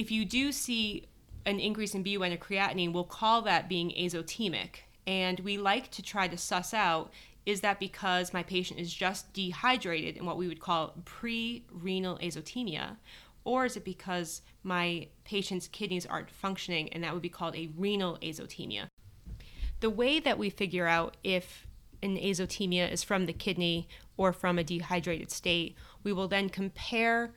if 0.00 0.10
you 0.10 0.24
do 0.24 0.50
see 0.50 1.04
an 1.44 1.60
increase 1.60 1.94
in 1.94 2.02
BUN 2.02 2.32
or 2.32 2.38
creatinine, 2.38 2.94
we'll 2.94 3.04
call 3.04 3.42
that 3.42 3.68
being 3.68 3.90
azotemic. 3.90 4.76
And 5.06 5.38
we 5.40 5.58
like 5.58 5.90
to 5.90 6.02
try 6.02 6.26
to 6.26 6.38
suss 6.38 6.72
out 6.72 7.12
is 7.44 7.60
that 7.60 7.78
because 7.78 8.32
my 8.32 8.42
patient 8.42 8.80
is 8.80 8.94
just 8.94 9.30
dehydrated 9.34 10.16
in 10.16 10.24
what 10.24 10.38
we 10.38 10.48
would 10.48 10.60
call 10.60 10.94
pre 11.04 11.64
renal 11.70 12.18
azotemia? 12.18 12.96
Or 13.44 13.66
is 13.66 13.76
it 13.76 13.84
because 13.84 14.40
my 14.62 15.08
patient's 15.24 15.68
kidneys 15.68 16.06
aren't 16.06 16.30
functioning 16.30 16.90
and 16.94 17.04
that 17.04 17.12
would 17.12 17.22
be 17.22 17.28
called 17.28 17.54
a 17.54 17.68
renal 17.76 18.16
azotemia? 18.22 18.88
The 19.80 19.90
way 19.90 20.18
that 20.18 20.38
we 20.38 20.48
figure 20.48 20.86
out 20.86 21.18
if 21.22 21.66
an 22.02 22.16
azotemia 22.16 22.90
is 22.90 23.04
from 23.04 23.26
the 23.26 23.34
kidney 23.34 23.86
or 24.16 24.32
from 24.32 24.58
a 24.58 24.64
dehydrated 24.64 25.30
state, 25.30 25.76
we 26.02 26.12
will 26.12 26.28
then 26.28 26.48
compare 26.48 27.34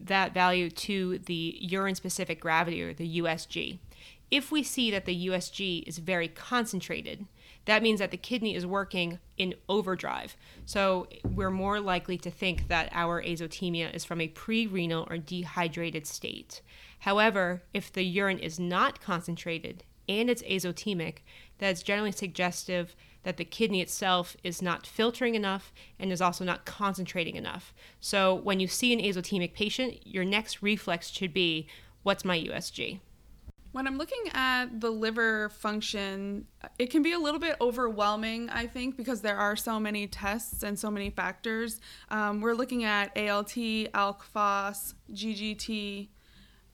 that 0.00 0.34
value 0.34 0.70
to 0.70 1.18
the 1.18 1.58
urine 1.60 1.94
specific 1.94 2.40
gravity 2.40 2.82
or 2.82 2.92
the 2.92 3.20
USG. 3.20 3.78
If 4.30 4.52
we 4.52 4.62
see 4.62 4.90
that 4.90 5.06
the 5.06 5.28
USG 5.28 5.84
is 5.86 5.98
very 5.98 6.28
concentrated, 6.28 7.26
that 7.64 7.82
means 7.82 7.98
that 7.98 8.10
the 8.10 8.16
kidney 8.16 8.54
is 8.54 8.66
working 8.66 9.18
in 9.36 9.54
overdrive. 9.68 10.36
So 10.66 11.06
we're 11.24 11.50
more 11.50 11.80
likely 11.80 12.18
to 12.18 12.30
think 12.30 12.68
that 12.68 12.90
our 12.92 13.22
azotemia 13.22 13.94
is 13.94 14.04
from 14.04 14.20
a 14.20 14.28
pre 14.28 14.66
renal 14.66 15.06
or 15.10 15.18
dehydrated 15.18 16.06
state. 16.06 16.62
However, 17.00 17.62
if 17.72 17.92
the 17.92 18.04
urine 18.04 18.38
is 18.38 18.58
not 18.58 19.00
concentrated 19.00 19.84
and 20.08 20.30
it's 20.30 20.42
azotemic, 20.42 21.18
that's 21.58 21.82
generally 21.82 22.12
suggestive 22.12 22.96
that 23.28 23.36
the 23.36 23.44
kidney 23.44 23.82
itself 23.82 24.38
is 24.42 24.62
not 24.62 24.86
filtering 24.86 25.34
enough 25.34 25.70
and 25.98 26.10
is 26.10 26.22
also 26.22 26.46
not 26.46 26.64
concentrating 26.64 27.36
enough. 27.36 27.74
So 28.00 28.34
when 28.34 28.58
you 28.58 28.66
see 28.66 28.90
an 28.94 29.00
azotemic 29.00 29.52
patient, 29.52 30.06
your 30.06 30.24
next 30.24 30.62
reflex 30.62 31.10
should 31.10 31.34
be 31.34 31.66
what's 32.04 32.24
my 32.24 32.40
USG? 32.40 33.00
When 33.72 33.86
I'm 33.86 33.98
looking 33.98 34.30
at 34.32 34.80
the 34.80 34.88
liver 34.88 35.50
function, 35.50 36.46
it 36.78 36.86
can 36.86 37.02
be 37.02 37.12
a 37.12 37.18
little 37.18 37.38
bit 37.38 37.56
overwhelming, 37.60 38.48
I 38.48 38.66
think, 38.66 38.96
because 38.96 39.20
there 39.20 39.36
are 39.36 39.56
so 39.56 39.78
many 39.78 40.06
tests 40.06 40.62
and 40.62 40.78
so 40.78 40.90
many 40.90 41.10
factors. 41.10 41.82
Um, 42.10 42.40
we're 42.40 42.54
looking 42.54 42.84
at 42.84 43.14
ALT, 43.14 43.52
ALK 43.92 44.22
phos, 44.22 44.94
GGT, 45.12 46.08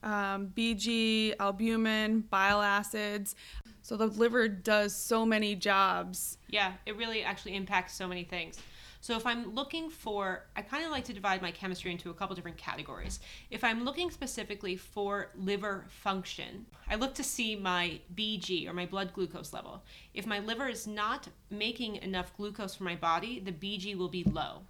um, 0.03 0.53
BG, 0.55 1.33
albumin, 1.37 2.21
bile 2.21 2.61
acids. 2.61 3.35
So 3.85 3.97
the 3.97 4.07
liver 4.07 4.47
does 4.47 4.95
so 4.95 5.27
many 5.27 5.53
jobs. 5.53 6.39
Yeah, 6.49 6.73
it 6.87 6.97
really 6.97 7.21
actually 7.21 7.55
impacts 7.55 7.93
so 7.93 8.07
many 8.07 8.23
things. 8.23 8.57
So 8.99 9.15
if 9.15 9.27
I'm 9.27 9.53
looking 9.53 9.91
for, 9.91 10.47
I 10.55 10.63
kind 10.63 10.83
of 10.83 10.89
like 10.89 11.03
to 11.03 11.13
divide 11.13 11.39
my 11.43 11.51
chemistry 11.51 11.91
into 11.91 12.09
a 12.09 12.13
couple 12.15 12.35
different 12.35 12.57
categories. 12.57 13.19
If 13.51 13.63
I'm 13.63 13.85
looking 13.85 14.09
specifically 14.09 14.75
for 14.75 15.29
liver 15.35 15.85
function, 15.87 16.65
I 16.89 16.95
look 16.95 17.13
to 17.13 17.23
see 17.23 17.55
my 17.55 17.99
BG 18.15 18.67
or 18.67 18.73
my 18.73 18.87
blood 18.87 19.13
glucose 19.13 19.53
level. 19.53 19.83
If 20.15 20.25
my 20.25 20.39
liver 20.39 20.67
is 20.67 20.87
not 20.87 21.27
making 21.51 21.97
enough 21.97 22.35
glucose 22.35 22.73
for 22.73 22.85
my 22.85 22.95
body, 22.95 23.39
the 23.39 23.51
BG 23.51 23.95
will 23.95 24.09
be 24.09 24.23
low. 24.23 24.61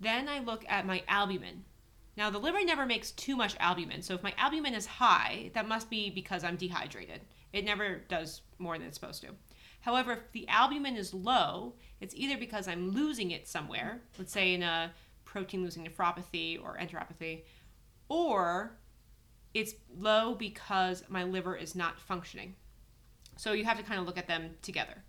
Then 0.00 0.30
I 0.30 0.38
look 0.38 0.64
at 0.66 0.86
my 0.86 1.02
albumin. 1.08 1.64
Now, 2.16 2.30
the 2.30 2.38
liver 2.38 2.64
never 2.64 2.86
makes 2.86 3.10
too 3.10 3.36
much 3.36 3.54
albumin, 3.60 4.00
so 4.00 4.14
if 4.14 4.22
my 4.22 4.32
albumin 4.38 4.72
is 4.72 4.86
high, 4.86 5.50
that 5.52 5.68
must 5.68 5.90
be 5.90 6.08
because 6.08 6.42
I'm 6.42 6.56
dehydrated. 6.56 7.20
It 7.54 7.64
never 7.64 8.02
does 8.08 8.42
more 8.58 8.76
than 8.76 8.88
it's 8.88 8.98
supposed 8.98 9.22
to. 9.22 9.28
However, 9.80 10.12
if 10.12 10.32
the 10.32 10.48
albumin 10.48 10.96
is 10.96 11.14
low, 11.14 11.74
it's 12.00 12.14
either 12.16 12.36
because 12.36 12.66
I'm 12.66 12.90
losing 12.90 13.30
it 13.30 13.46
somewhere, 13.46 14.00
let's 14.18 14.32
say 14.32 14.54
in 14.54 14.64
a 14.64 14.92
protein 15.24 15.62
losing 15.62 15.86
nephropathy 15.86 16.60
or 16.60 16.76
enteropathy, 16.76 17.44
or 18.08 18.76
it's 19.54 19.74
low 19.96 20.34
because 20.34 21.04
my 21.08 21.22
liver 21.22 21.54
is 21.54 21.76
not 21.76 22.00
functioning. 22.00 22.56
So 23.36 23.52
you 23.52 23.64
have 23.64 23.78
to 23.78 23.84
kind 23.84 24.00
of 24.00 24.06
look 24.06 24.18
at 24.18 24.26
them 24.26 24.50
together. 24.60 25.04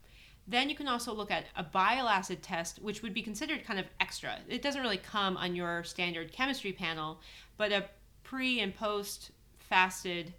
Then 0.48 0.70
you 0.70 0.76
can 0.76 0.88
also 0.88 1.16
look 1.16 1.32
at 1.32 1.46
a 1.56 1.64
bile 1.64 2.08
acid 2.08 2.44
test, 2.44 2.80
which 2.80 3.02
would 3.02 3.14
be 3.14 3.24
considered 3.24 3.66
kind 3.66 3.80
of 3.80 3.88
extra. 4.00 4.38
It 4.48 4.62
doesn't 4.62 4.82
really 4.82 4.98
come 4.98 5.36
on 5.38 5.56
your 5.56 5.84
standard 5.84 6.32
chemistry 6.32 6.74
panel, 6.74 7.22
but 7.58 7.72
a 7.72 7.86
pre 8.22 8.60
and 8.60 8.76
post 8.76 9.32
fasted 9.58 10.36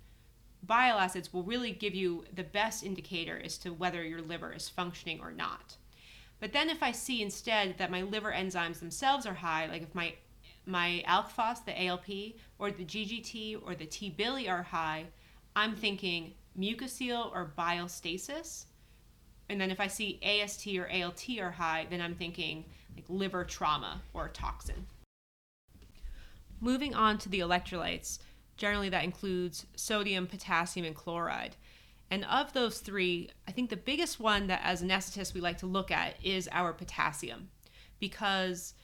bile 0.62 0.98
acids 0.98 1.32
will 1.32 1.42
really 1.42 1.72
give 1.72 1.94
you 1.94 2.24
the 2.34 2.44
best 2.44 2.84
indicator 2.84 3.40
as 3.42 3.58
to 3.58 3.72
whether 3.72 4.04
your 4.04 4.22
liver 4.22 4.52
is 4.52 4.68
functioning 4.68 5.20
or 5.20 5.30
not. 5.30 5.76
But 6.40 6.52
then 6.52 6.68
if 6.68 6.82
I 6.82 6.92
see 6.92 7.22
instead 7.22 7.78
that 7.78 7.90
my 7.90 8.02
liver 8.02 8.32
enzymes 8.32 8.80
themselves 8.80 9.26
are 9.26 9.34
high, 9.34 9.66
like 9.66 9.82
if 9.82 9.94
my 9.94 10.14
my 10.66 11.04
ALK 11.06 11.64
the 11.64 11.84
ALP, 11.84 12.34
or 12.58 12.72
the 12.72 12.84
GGT 12.84 13.62
or 13.64 13.76
the 13.76 13.86
T-bili 13.86 14.48
are 14.48 14.64
high, 14.64 15.06
I'm 15.54 15.76
thinking 15.76 16.34
mucocele 16.58 17.32
or 17.32 17.52
bile 17.56 17.88
stasis. 17.88 18.66
And 19.48 19.60
then 19.60 19.70
if 19.70 19.78
I 19.78 19.86
see 19.86 20.18
AST 20.22 20.66
or 20.76 20.90
ALT 20.90 21.24
are 21.38 21.52
high, 21.52 21.86
then 21.88 22.00
I'm 22.00 22.16
thinking 22.16 22.64
like 22.96 23.04
liver 23.08 23.44
trauma 23.44 24.02
or 24.12 24.28
toxin. 24.28 24.86
Moving 26.60 26.94
on 26.94 27.18
to 27.18 27.28
the 27.28 27.40
electrolytes, 27.40 28.18
generally 28.56 28.88
that 28.88 29.04
includes 29.04 29.66
sodium, 29.76 30.26
potassium, 30.26 30.86
and 30.86 30.94
chloride. 30.94 31.56
And 32.10 32.24
of 32.26 32.52
those 32.52 32.78
three, 32.78 33.30
I 33.48 33.52
think 33.52 33.70
the 33.70 33.76
biggest 33.76 34.20
one 34.20 34.46
that 34.46 34.60
as 34.62 34.82
anesthetists 34.82 35.34
we 35.34 35.40
like 35.40 35.58
to 35.58 35.66
look 35.66 35.90
at 35.90 36.14
is 36.24 36.48
our 36.52 36.72
potassium. 36.72 37.48
Because 37.98 38.74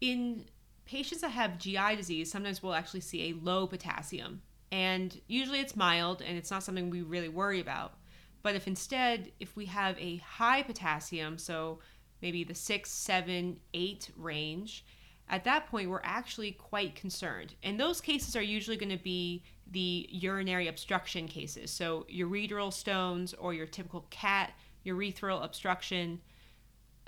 in 0.00 0.44
patients 0.84 1.22
that 1.22 1.30
have 1.30 1.58
GI 1.58 1.96
disease, 1.96 2.30
sometimes 2.30 2.62
we'll 2.62 2.74
actually 2.74 3.00
see 3.00 3.30
a 3.30 3.36
low 3.42 3.66
potassium. 3.66 4.42
And 4.70 5.20
usually 5.26 5.60
it's 5.60 5.76
mild 5.76 6.22
and 6.22 6.36
it's 6.36 6.50
not 6.50 6.62
something 6.62 6.90
we 6.90 7.02
really 7.02 7.28
worry 7.28 7.60
about. 7.60 7.94
But 8.42 8.54
if 8.54 8.66
instead, 8.66 9.32
if 9.40 9.56
we 9.56 9.66
have 9.66 9.98
a 9.98 10.18
high 10.18 10.62
potassium, 10.62 11.38
so 11.38 11.80
maybe 12.20 12.44
the 12.44 12.54
six, 12.54 12.90
seven, 12.90 13.58
eight 13.72 14.10
range, 14.16 14.84
at 15.28 15.44
that 15.44 15.66
point 15.66 15.90
we're 15.90 16.00
actually 16.02 16.52
quite 16.52 16.94
concerned. 16.94 17.54
And 17.62 17.78
those 17.78 18.00
cases 18.00 18.36
are 18.36 18.42
usually 18.42 18.76
going 18.76 18.96
to 18.96 19.02
be 19.02 19.42
the 19.70 20.06
urinary 20.10 20.68
obstruction 20.68 21.26
cases. 21.26 21.70
So 21.70 22.06
ureteral 22.12 22.72
stones 22.72 23.34
or 23.34 23.54
your 23.54 23.66
typical 23.66 24.06
cat 24.10 24.52
urethral 24.84 25.42
obstruction, 25.42 26.20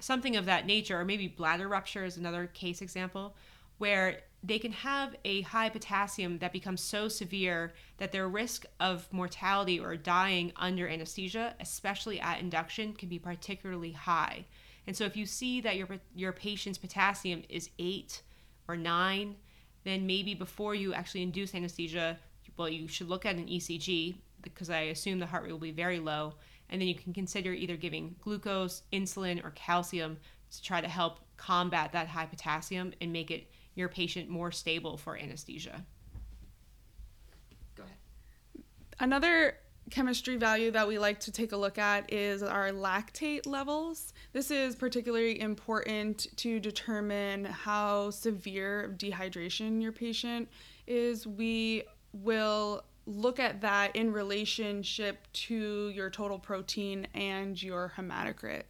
something 0.00 0.36
of 0.36 0.46
that 0.46 0.66
nature, 0.66 0.98
or 0.98 1.04
maybe 1.04 1.28
bladder 1.28 1.68
rupture 1.68 2.04
is 2.04 2.16
another 2.16 2.46
case 2.46 2.80
example, 2.80 3.36
where 3.78 4.22
they 4.42 4.58
can 4.58 4.72
have 4.72 5.16
a 5.24 5.42
high 5.42 5.68
potassium 5.68 6.38
that 6.38 6.52
becomes 6.52 6.80
so 6.80 7.08
severe 7.08 7.74
that 7.98 8.12
their 8.12 8.28
risk 8.28 8.64
of 8.80 9.12
mortality 9.12 9.78
or 9.80 9.96
dying 9.96 10.52
under 10.56 10.88
anesthesia, 10.88 11.54
especially 11.60 12.20
at 12.20 12.40
induction, 12.40 12.92
can 12.92 13.08
be 13.08 13.18
particularly 13.18 13.92
high. 13.92 14.46
And 14.86 14.96
so 14.96 15.04
if 15.04 15.16
you 15.16 15.26
see 15.26 15.60
that 15.62 15.76
your 15.76 15.88
your 16.14 16.32
patient's 16.32 16.78
potassium 16.78 17.42
is 17.48 17.70
8 17.78 18.22
or 18.68 18.76
9, 18.76 19.36
then 19.84 20.06
maybe 20.06 20.34
before 20.34 20.74
you 20.74 20.94
actually 20.94 21.22
induce 21.22 21.54
anesthesia, 21.54 22.18
well 22.56 22.68
you 22.68 22.88
should 22.88 23.08
look 23.08 23.26
at 23.26 23.36
an 23.36 23.46
ECG 23.46 24.16
because 24.42 24.70
I 24.70 24.80
assume 24.82 25.18
the 25.18 25.26
heart 25.26 25.44
rate 25.44 25.52
will 25.52 25.58
be 25.58 25.72
very 25.72 25.98
low 25.98 26.34
And 26.68 26.80
then 26.80 26.88
you 26.88 26.94
can 26.94 27.12
consider 27.12 27.52
either 27.52 27.76
giving 27.76 28.16
glucose, 28.20 28.82
insulin, 28.92 29.44
or 29.44 29.50
calcium 29.50 30.18
to 30.50 30.62
try 30.62 30.80
to 30.80 30.88
help 30.88 31.20
combat 31.36 31.92
that 31.92 32.08
high 32.08 32.26
potassium 32.26 32.92
and 33.00 33.12
make 33.12 33.30
it 33.30 33.50
your 33.74 33.88
patient 33.88 34.28
more 34.28 34.50
stable 34.50 34.96
for 34.96 35.16
anesthesia. 35.16 35.84
Go 37.76 37.84
ahead. 37.84 37.96
Another 38.98 39.58
chemistry 39.90 40.36
value 40.36 40.70
that 40.72 40.88
we 40.88 40.98
like 40.98 41.20
to 41.20 41.32
take 41.32 41.52
a 41.52 41.56
look 41.56 41.78
at 41.78 42.12
is 42.12 42.42
our 42.42 42.70
lactate 42.70 43.46
levels. 43.46 44.12
This 44.32 44.50
is 44.50 44.74
particularly 44.74 45.40
important 45.40 46.26
to 46.36 46.58
determine 46.58 47.44
how 47.44 48.10
severe 48.10 48.94
dehydration 48.96 49.80
your 49.80 49.92
patient 49.92 50.48
is. 50.86 51.26
We 51.26 51.84
will 52.12 52.84
look 53.06 53.38
at 53.38 53.60
that 53.60 53.94
in 53.94 54.12
relationship 54.12 55.26
to 55.32 55.90
your 55.90 56.10
total 56.10 56.38
protein 56.38 57.06
and 57.14 57.62
your 57.62 57.92
hematocrit. 57.96 58.62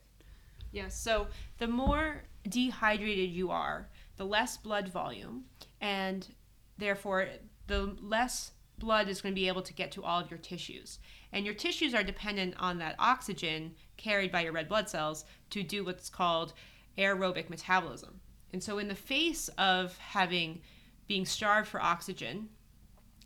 Yes, 0.72 0.98
so 0.98 1.28
the 1.58 1.66
more 1.66 2.24
dehydrated 2.46 3.30
you 3.30 3.50
are, 3.50 3.88
the 4.16 4.26
less 4.26 4.58
blood 4.58 4.88
volume, 4.88 5.44
and 5.80 6.28
therefore 6.76 7.28
the 7.66 7.96
less 8.02 8.52
blood 8.78 9.08
is 9.08 9.20
going 9.20 9.34
to 9.34 9.40
be 9.40 9.48
able 9.48 9.62
to 9.62 9.72
get 9.72 9.90
to 9.92 10.04
all 10.04 10.20
of 10.20 10.30
your 10.30 10.38
tissues. 10.38 10.98
And 11.32 11.44
your 11.44 11.54
tissues 11.54 11.94
are 11.94 12.02
dependent 12.02 12.54
on 12.58 12.78
that 12.78 12.96
oxygen 12.98 13.74
carried 13.96 14.32
by 14.32 14.42
your 14.42 14.52
red 14.52 14.68
blood 14.68 14.88
cells 14.88 15.24
to 15.50 15.62
do 15.62 15.84
what's 15.84 16.08
called 16.08 16.52
aerobic 16.98 17.50
metabolism. 17.50 18.20
And 18.52 18.62
so 18.62 18.78
in 18.78 18.88
the 18.88 18.94
face 18.94 19.48
of 19.58 19.96
having 19.98 20.60
being 21.06 21.26
starved 21.26 21.68
for 21.68 21.80
oxygen, 21.80 22.48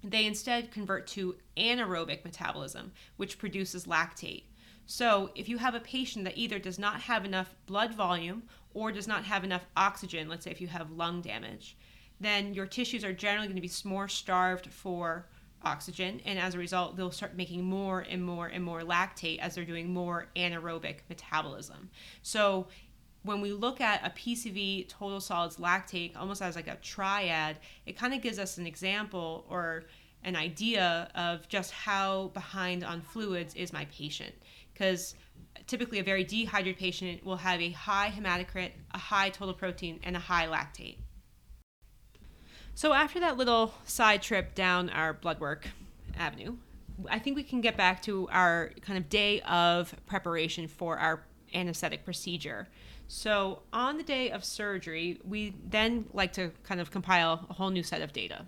they 0.02 0.26
instead 0.26 0.71
convert 0.71 1.07
to 1.09 1.37
anaerobic 1.57 2.25
metabolism, 2.25 2.92
which 3.16 3.38
produces 3.38 3.87
lactate. 3.87 4.45
So, 4.87 5.30
if 5.37 5.49
you 5.49 5.59
have 5.59 5.76
a 5.76 5.80
patient 5.80 6.25
that 6.25 6.37
either 6.37 6.59
does 6.59 6.78
not 6.78 7.02
have 7.02 7.25
enough 7.25 7.54
blood 7.66 7.95
volume 7.95 8.42
or 8.75 8.90
does 8.90 9.07
not 9.07 9.25
have 9.25 9.45
enough 9.45 9.66
oxygen, 9.76 10.28
let's 10.28 10.45
say 10.45 10.50
if 10.50 10.61
you 10.61 10.66
have 10.66 10.90
lung 10.90 11.21
damage, 11.21 11.76
then 12.19 12.54
your 12.54 12.66
tissues 12.66 13.04
are 13.04 13.12
generally 13.12 13.47
going 13.47 13.54
to 13.54 13.62
be 13.62 13.88
more 13.88 14.09
starved 14.09 14.66
for 14.66 15.28
oxygen, 15.62 16.21
and 16.25 16.38
as 16.38 16.55
a 16.55 16.59
result, 16.59 16.97
they'll 16.97 17.11
start 17.11 17.37
making 17.37 17.64
more 17.64 18.00
and 18.00 18.25
more 18.25 18.47
and 18.47 18.64
more 18.64 18.83
lactate 18.83 19.38
as 19.38 19.55
they're 19.55 19.64
doing 19.64 19.93
more 19.93 20.29
anaerobic 20.37 20.97
metabolism. 21.09 21.90
So, 22.23 22.67
when 23.23 23.43
we 23.43 23.52
look 23.52 23.83
at 23.83 24.05
a 24.05 24.11
PCV 24.11 24.88
total 24.88 25.21
solids 25.21 25.59
lactate 25.59 26.17
almost 26.17 26.40
as 26.40 26.57
like 26.57 26.69
a 26.69 26.76
triad, 26.76 27.59
it 27.85 27.97
kind 27.97 28.14
of 28.14 28.23
gives 28.23 28.38
us 28.38 28.57
an 28.57 28.67
example 28.67 29.45
or 29.50 29.85
an 30.25 30.37
idea 30.37 31.11
of 31.14 31.47
just 31.49 31.71
how 31.71 32.29
behind 32.29 32.83
on 32.83 33.02
fluids 33.02 33.55
is 33.55 33.73
my 33.73 33.85
patient. 33.87 34.35
Because 34.73 35.14
typically 35.67 35.99
a 35.99 36.02
very 36.02 36.25
dehydrated 36.25 36.79
patient 36.79 37.25
will 37.25 37.37
have 37.37 37.61
a 37.61 37.71
high 37.71 38.11
hematocrit, 38.11 38.71
a 38.93 38.99
high 38.99 39.29
total 39.29 39.55
protein, 39.55 40.00
and 40.02 40.17
a 40.17 40.21
high 40.21 40.47
lactate. 40.47 40.97
So 42.81 42.95
after 42.95 43.21
that 43.21 43.37
little 43.37 43.75
side 43.85 44.23
trip 44.23 44.55
down 44.55 44.89
our 44.89 45.13
blood 45.13 45.39
work 45.39 45.69
avenue, 46.17 46.57
I 47.11 47.19
think 47.19 47.37
we 47.37 47.43
can 47.43 47.61
get 47.61 47.77
back 47.77 48.01
to 48.05 48.27
our 48.33 48.71
kind 48.81 48.97
of 48.97 49.11
day 49.11 49.43
of 49.43 49.95
preparation 50.07 50.67
for 50.67 50.97
our 50.97 51.23
anesthetic 51.53 52.07
procedure. 52.07 52.69
So 53.07 53.61
on 53.71 53.99
the 53.99 54.03
day 54.03 54.31
of 54.31 54.47
surgery, 54.47 55.21
we 55.29 55.53
then 55.69 56.07
like 56.15 56.33
to 56.33 56.53
kind 56.63 56.81
of 56.81 56.91
compile 56.91 57.47
a 57.51 57.53
whole 57.53 57.69
new 57.69 57.83
set 57.83 58.01
of 58.01 58.15
data. 58.15 58.47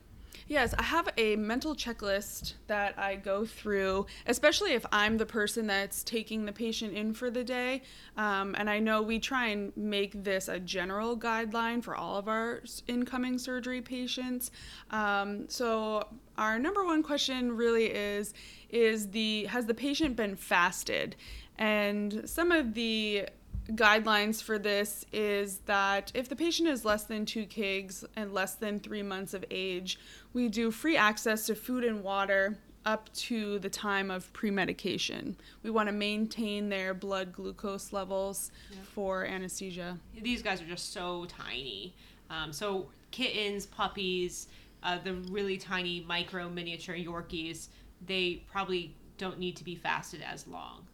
Yes, 0.52 0.74
I 0.78 0.82
have 0.82 1.08
a 1.16 1.36
mental 1.36 1.74
checklist 1.74 2.56
that 2.66 2.98
I 2.98 3.16
go 3.16 3.46
through, 3.46 4.04
especially 4.26 4.74
if 4.74 4.84
I'm 4.92 5.16
the 5.16 5.24
person 5.24 5.66
that's 5.66 6.04
taking 6.04 6.44
the 6.44 6.52
patient 6.52 6.92
in 6.92 7.14
for 7.14 7.30
the 7.30 7.42
day. 7.42 7.80
Um, 8.18 8.54
and 8.58 8.68
I 8.68 8.78
know 8.78 9.00
we 9.00 9.18
try 9.18 9.46
and 9.46 9.74
make 9.78 10.24
this 10.24 10.48
a 10.48 10.60
general 10.60 11.16
guideline 11.16 11.82
for 11.82 11.96
all 11.96 12.18
of 12.18 12.28
our 12.28 12.60
incoming 12.86 13.38
surgery 13.38 13.80
patients. 13.80 14.50
Um, 14.90 15.48
so 15.48 16.06
our 16.36 16.58
number 16.58 16.84
one 16.84 17.02
question 17.02 17.56
really 17.56 17.86
is 17.86 18.34
is 18.68 19.08
the 19.08 19.46
has 19.46 19.64
the 19.64 19.74
patient 19.74 20.16
been 20.16 20.36
fasted 20.36 21.16
and 21.56 22.28
some 22.28 22.52
of 22.52 22.74
the 22.74 23.26
guidelines 23.70 24.42
for 24.42 24.58
this 24.58 25.04
is 25.12 25.58
that 25.66 26.10
if 26.14 26.28
the 26.28 26.36
patient 26.36 26.68
is 26.68 26.84
less 26.84 27.04
than 27.04 27.24
two 27.24 27.46
kgs 27.46 28.04
and 28.16 28.34
less 28.34 28.54
than 28.54 28.80
three 28.80 29.02
months 29.02 29.34
of 29.34 29.44
age, 29.50 29.98
we 30.32 30.48
do 30.48 30.70
free 30.70 30.96
access 30.96 31.46
to 31.46 31.54
food 31.54 31.84
and 31.84 32.02
water 32.02 32.58
up 32.84 33.12
to 33.14 33.58
the 33.60 33.68
time 33.68 34.10
of 34.10 34.32
pre-medication. 34.32 35.36
We 35.62 35.70
want 35.70 35.88
to 35.88 35.92
maintain 35.92 36.68
their 36.68 36.94
blood 36.94 37.32
glucose 37.32 37.92
levels 37.92 38.50
for 38.94 39.24
anesthesia. 39.24 39.98
These 40.20 40.42
guys 40.42 40.60
are 40.60 40.66
just 40.66 40.92
so 40.92 41.26
tiny. 41.26 41.94
Um, 42.28 42.52
so 42.52 42.88
kittens, 43.10 43.66
puppies, 43.66 44.48
uh, 44.82 44.98
the 45.04 45.14
really 45.30 45.58
tiny 45.58 46.04
micro 46.08 46.48
miniature 46.48 46.96
Yorkies, 46.96 47.68
they 48.06 48.42
probably 48.50 48.96
don't 49.16 49.38
need 49.38 49.56
to 49.56 49.64
be 49.64 49.76
fasted 49.76 50.22
as 50.22 50.48
long. 50.48 50.86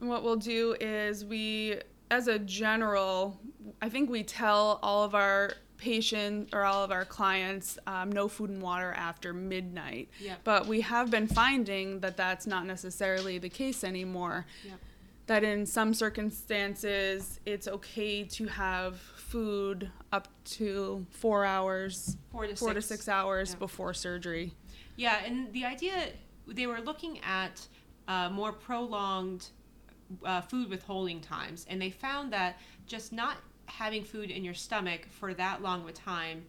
And 0.00 0.08
what 0.08 0.24
we'll 0.24 0.36
do 0.36 0.74
is 0.80 1.24
we, 1.24 1.78
as 2.10 2.26
a 2.26 2.38
general, 2.40 3.38
I 3.80 3.88
think 3.88 4.10
we 4.10 4.24
tell 4.24 4.80
all 4.82 5.04
of 5.04 5.14
our 5.14 5.52
patients 5.78 6.50
or 6.52 6.64
all 6.64 6.84
of 6.84 6.90
our 6.90 7.04
clients 7.04 7.78
um, 7.86 8.10
no 8.12 8.28
food 8.28 8.50
and 8.50 8.60
water 8.60 8.92
after 8.92 9.32
midnight. 9.32 10.08
Yep. 10.20 10.40
But 10.44 10.66
we 10.66 10.80
have 10.82 11.10
been 11.10 11.26
finding 11.28 12.00
that 12.00 12.16
that's 12.16 12.46
not 12.46 12.66
necessarily 12.66 13.38
the 13.38 13.48
case 13.48 13.84
anymore. 13.84 14.44
Yep. 14.64 14.78
That 15.26 15.44
in 15.44 15.66
some 15.66 15.92
circumstances, 15.94 17.38
it's 17.44 17.68
okay 17.68 18.24
to 18.24 18.46
have 18.46 18.98
food 18.98 19.90
up 20.12 20.28
to 20.44 21.06
four 21.10 21.44
hours, 21.44 22.16
Four 22.32 22.46
to 22.46 22.56
four 22.56 22.74
to 22.74 22.80
six. 22.82 22.88
six 23.04 23.08
hours 23.08 23.50
Yeah. 23.52 23.58
before 23.58 23.94
surgery. 23.94 24.54
Yeah, 24.96 25.18
and 25.24 25.52
the 25.52 25.64
idea 25.64 26.08
they 26.46 26.66
were 26.66 26.80
looking 26.80 27.20
at 27.20 27.66
uh, 28.08 28.30
more 28.30 28.52
prolonged 28.52 29.50
uh, 30.24 30.40
food 30.40 30.70
withholding 30.70 31.20
times, 31.20 31.66
and 31.68 31.80
they 31.80 31.90
found 31.90 32.32
that 32.32 32.58
just 32.86 33.12
not 33.12 33.36
having 33.68 34.02
food 34.02 34.30
in 34.30 34.44
your 34.44 34.54
stomach 34.54 35.06
for 35.10 35.34
that 35.34 35.62
long 35.62 35.82
of 35.82 35.88
a 35.88 35.92
time 35.92 36.44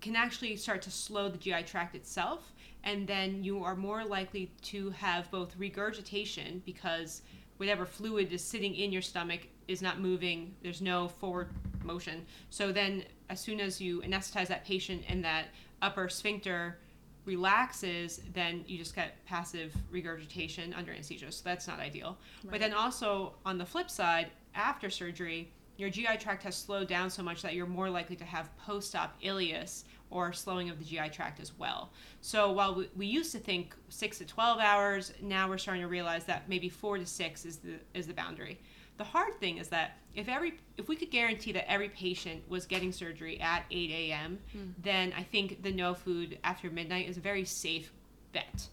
can 0.00 0.16
actually 0.16 0.56
start 0.56 0.80
to 0.82 0.90
slow 0.90 1.28
the 1.28 1.38
GI 1.38 1.64
tract 1.64 1.94
itself, 1.94 2.52
and 2.84 3.06
then 3.06 3.42
you 3.42 3.64
are 3.64 3.74
more 3.74 4.04
likely 4.04 4.50
to 4.62 4.90
have 4.90 5.30
both 5.30 5.56
regurgitation 5.58 6.62
because 6.64 7.22
whatever 7.56 7.84
fluid 7.84 8.32
is 8.32 8.42
sitting 8.42 8.74
in 8.76 8.92
your 8.92 9.02
stomach 9.02 9.48
is 9.66 9.82
not 9.82 10.00
moving, 10.00 10.54
there's 10.62 10.80
no 10.80 11.08
forward 11.08 11.50
motion. 11.82 12.24
So 12.50 12.72
then, 12.72 13.04
as 13.28 13.40
soon 13.40 13.60
as 13.60 13.80
you 13.80 14.00
anesthetize 14.02 14.46
that 14.46 14.64
patient 14.64 15.02
and 15.08 15.24
that 15.24 15.46
upper 15.82 16.08
sphincter 16.08 16.78
relaxes, 17.24 18.20
then 18.32 18.64
you 18.66 18.78
just 18.78 18.94
get 18.94 19.22
passive 19.26 19.74
regurgitation 19.90 20.72
under 20.74 20.92
anesthesia. 20.92 21.30
So 21.30 21.42
that's 21.44 21.66
not 21.66 21.80
ideal. 21.80 22.16
But 22.48 22.60
then 22.60 22.72
also 22.72 23.34
on 23.44 23.58
the 23.58 23.66
flip 23.66 23.90
side, 23.90 24.30
after 24.54 24.88
surgery, 24.88 25.52
your 25.78 25.88
GI 25.88 26.18
tract 26.18 26.42
has 26.42 26.56
slowed 26.56 26.88
down 26.88 27.08
so 27.08 27.22
much 27.22 27.40
that 27.42 27.54
you're 27.54 27.66
more 27.66 27.88
likely 27.88 28.16
to 28.16 28.24
have 28.24 28.54
post-op 28.58 29.18
ileus 29.22 29.84
or 30.10 30.32
slowing 30.32 30.70
of 30.70 30.78
the 30.78 30.84
GI 30.84 31.08
tract 31.10 31.38
as 31.40 31.56
well. 31.56 31.92
So 32.20 32.50
while 32.50 32.74
we, 32.74 32.90
we 32.96 33.06
used 33.06 33.30
to 33.32 33.38
think 33.38 33.74
six 33.88 34.18
to 34.18 34.26
12 34.26 34.58
hours, 34.58 35.12
now 35.22 35.48
we're 35.48 35.58
starting 35.58 35.82
to 35.82 35.88
realize 35.88 36.24
that 36.24 36.48
maybe 36.48 36.68
four 36.68 36.98
to 36.98 37.06
six 37.06 37.44
is 37.44 37.58
the 37.58 37.74
is 37.94 38.06
the 38.06 38.12
boundary. 38.12 38.58
The 38.96 39.04
hard 39.04 39.38
thing 39.38 39.58
is 39.58 39.68
that 39.68 39.98
if 40.16 40.28
every 40.28 40.54
if 40.76 40.88
we 40.88 40.96
could 40.96 41.12
guarantee 41.12 41.52
that 41.52 41.70
every 41.70 41.90
patient 41.90 42.42
was 42.48 42.66
getting 42.66 42.90
surgery 42.90 43.40
at 43.40 43.64
8 43.70 43.90
a.m., 43.90 44.38
hmm. 44.52 44.70
then 44.82 45.14
I 45.16 45.22
think 45.22 45.62
the 45.62 45.70
no 45.70 45.94
food 45.94 46.38
after 46.42 46.70
midnight 46.70 47.08
is 47.08 47.16
a 47.16 47.20
very 47.20 47.44
safe 47.44 47.92
bet. 48.32 48.66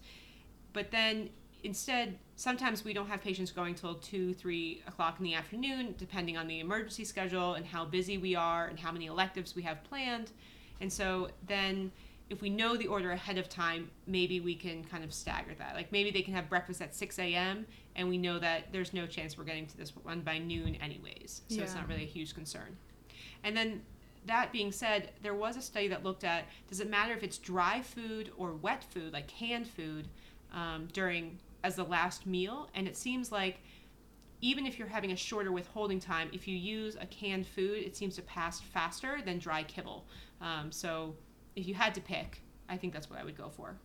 But 0.72 0.90
then 0.90 1.30
instead, 1.62 2.18
sometimes 2.36 2.84
we 2.84 2.92
don't 2.92 3.08
have 3.08 3.22
patients 3.22 3.50
going 3.50 3.74
till 3.74 3.94
two, 3.94 4.34
three 4.34 4.82
o'clock 4.86 5.16
in 5.18 5.24
the 5.24 5.34
afternoon, 5.34 5.94
depending 5.98 6.36
on 6.36 6.46
the 6.46 6.60
emergency 6.60 7.04
schedule 7.04 7.54
and 7.54 7.66
how 7.66 7.84
busy 7.84 8.18
we 8.18 8.34
are 8.34 8.66
and 8.66 8.78
how 8.78 8.92
many 8.92 9.06
electives 9.06 9.56
we 9.56 9.62
have 9.62 9.82
planned. 9.84 10.30
And 10.80 10.92
so 10.92 11.30
then 11.46 11.90
if 12.28 12.42
we 12.42 12.50
know 12.50 12.76
the 12.76 12.86
order 12.86 13.12
ahead 13.12 13.38
of 13.38 13.48
time, 13.48 13.90
maybe 14.06 14.40
we 14.40 14.54
can 14.54 14.84
kind 14.84 15.02
of 15.02 15.14
stagger 15.14 15.54
that. 15.58 15.74
Like 15.74 15.90
maybe 15.92 16.10
they 16.10 16.22
can 16.22 16.34
have 16.34 16.48
breakfast 16.48 16.82
at 16.82 16.94
6 16.94 17.18
a.m. 17.18 17.66
and 17.94 18.08
we 18.08 18.18
know 18.18 18.38
that 18.38 18.72
there's 18.72 18.92
no 18.92 19.06
chance 19.06 19.38
we're 19.38 19.44
getting 19.44 19.66
to 19.66 19.76
this 19.76 19.94
one 20.02 20.20
by 20.20 20.38
noon, 20.38 20.74
anyways. 20.76 21.42
So 21.48 21.62
it's 21.62 21.74
not 21.74 21.88
really 21.88 22.02
a 22.02 22.06
huge 22.06 22.34
concern. 22.34 22.76
And 23.44 23.56
then 23.56 23.82
that 24.26 24.52
being 24.52 24.72
said, 24.72 25.10
there 25.22 25.34
was 25.34 25.56
a 25.56 25.62
study 25.62 25.88
that 25.88 26.04
looked 26.04 26.24
at 26.24 26.44
does 26.68 26.80
it 26.80 26.90
matter 26.90 27.14
if 27.14 27.22
it's 27.22 27.38
dry 27.38 27.80
food 27.80 28.32
or 28.36 28.52
wet 28.52 28.84
food, 28.84 29.12
like 29.12 29.28
canned 29.28 29.68
food, 29.68 30.08
um, 30.52 30.88
during 30.92 31.38
as 31.66 31.74
the 31.74 31.84
last 31.84 32.26
meal? 32.26 32.68
And 32.74 32.86
it 32.86 32.96
seems 32.96 33.32
like 33.32 33.60
even 34.40 34.66
if 34.66 34.78
you're 34.78 34.88
having 34.88 35.12
a 35.12 35.16
shorter 35.16 35.50
withholding 35.50 35.98
time, 35.98 36.30
if 36.32 36.46
you 36.46 36.56
use 36.56 36.96
a 37.00 37.06
canned 37.06 37.46
food, 37.46 37.78
it 37.78 37.96
seems 37.96 38.14
to 38.16 38.22
pass 38.22 38.60
faster 38.60 39.18
than 39.24 39.38
dry 39.38 39.62
kibble. 39.64 40.06
Um, 40.40 40.70
so 40.70 41.16
if 41.56 41.66
you 41.66 41.74
had 41.74 41.94
to 41.96 42.00
pick, 42.00 42.42
I 42.68 42.76
think 42.76 42.92
that's 42.92 43.10
what 43.10 43.18
I 43.18 43.24
would 43.24 43.36
go 43.36 43.48
for. 43.48 43.76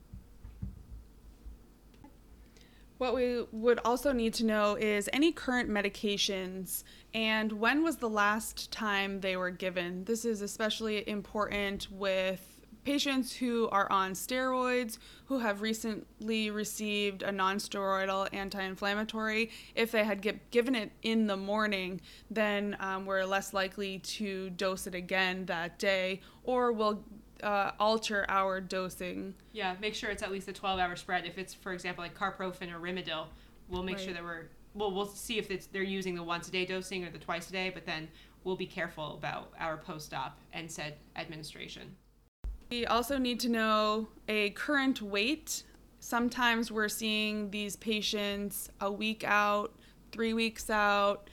What 3.00 3.16
we 3.16 3.44
would 3.52 3.80
also 3.84 4.12
need 4.12 4.36
to 4.36 4.46
know 4.46 4.76
is 4.76 5.10
any 5.12 5.32
current 5.32 5.68
medications 5.68 6.84
and 7.16 7.52
when 7.54 7.84
was 7.84 7.98
the 7.98 8.10
last 8.10 8.72
time 8.72 9.22
they 9.22 9.36
were 9.36 9.50
given. 9.50 10.04
This 10.04 10.24
is 10.24 10.44
especially 10.44 11.08
important 11.10 11.88
with 11.92 12.61
patients 12.84 13.36
who 13.36 13.70
are 13.70 13.92
on 13.92 14.14
steroids 14.14 14.98
who 15.26 15.40
have 15.40 15.62
recently 15.62 16.50
received 16.50 17.24
a 17.24 17.32
non-steroidal 17.32 18.28
anti-inflammatory 18.34 19.50
if 19.76 19.92
they 19.92 20.04
had 20.04 20.22
get, 20.22 20.52
given 20.52 20.76
it 20.76 20.92
in 21.04 21.28
the 21.28 21.38
morning 21.38 22.02
then 22.30 22.76
um, 22.80 23.06
we're 23.06 23.24
less 23.24 23.54
likely 23.54 24.00
to 24.00 24.50
dose 24.52 24.88
it 24.88 24.96
again 24.96 25.46
that 25.46 25.78
day 25.78 26.20
or 26.44 26.72
we'll 26.72 27.04
uh, 27.44 27.72
alter 27.80 28.26
our 28.30 28.62
dosing 28.62 29.34
Yeah, 29.52 29.76
make 29.82 29.96
sure 29.96 30.10
it's 30.10 30.24
at 30.24 30.32
least 30.32 30.48
a 30.48 30.54
12 30.54 30.80
hour 30.80 30.96
spread. 30.96 31.26
If 31.26 31.38
it's, 31.38 31.54
for 31.54 31.74
example, 31.74 32.04
like 32.04 32.18
carprofen 32.18 32.74
or 32.74 32.80
Rimadyl, 32.80 33.26
we'll 33.70 33.84
make 33.84 33.98
sure 33.98 34.14
that 34.14 34.24
we're, 34.24 34.50
well, 34.74 34.92
we'll 34.92 35.08
see 35.08 35.38
if 35.38 35.50
it's, 35.50 35.66
they're 35.68 35.84
using 35.84 36.16
the 36.16 36.24
once 36.24 36.48
a 36.48 36.52
day 36.52 36.66
dosing 36.66 37.04
or 37.04 37.10
the 37.10 37.18
twice 37.18 37.50
a 37.50 37.52
day, 37.52 37.72
but 37.74 37.86
then 37.86 38.08
we'll 38.44 38.56
be 38.56 38.66
careful 38.66 39.16
about 39.16 39.52
our 39.60 39.78
post 39.78 40.14
op 40.14 40.38
NSAID 40.56 40.94
administration. 41.16 41.96
We 42.72 42.86
also 42.86 43.18
need 43.18 43.42
to 43.42 43.50
know 43.50 44.08
a 44.30 44.52
current 44.52 45.02
weight. 45.02 45.64
Sometimes 46.00 46.72
we're 46.72 46.88
seeing 46.88 47.52
these 47.52 47.76
patients 47.76 48.70
a 48.80 48.90
week 48.90 49.26
out, 49.26 49.76
three 50.14 50.34
weeks 50.34 50.70
out, 50.70 51.30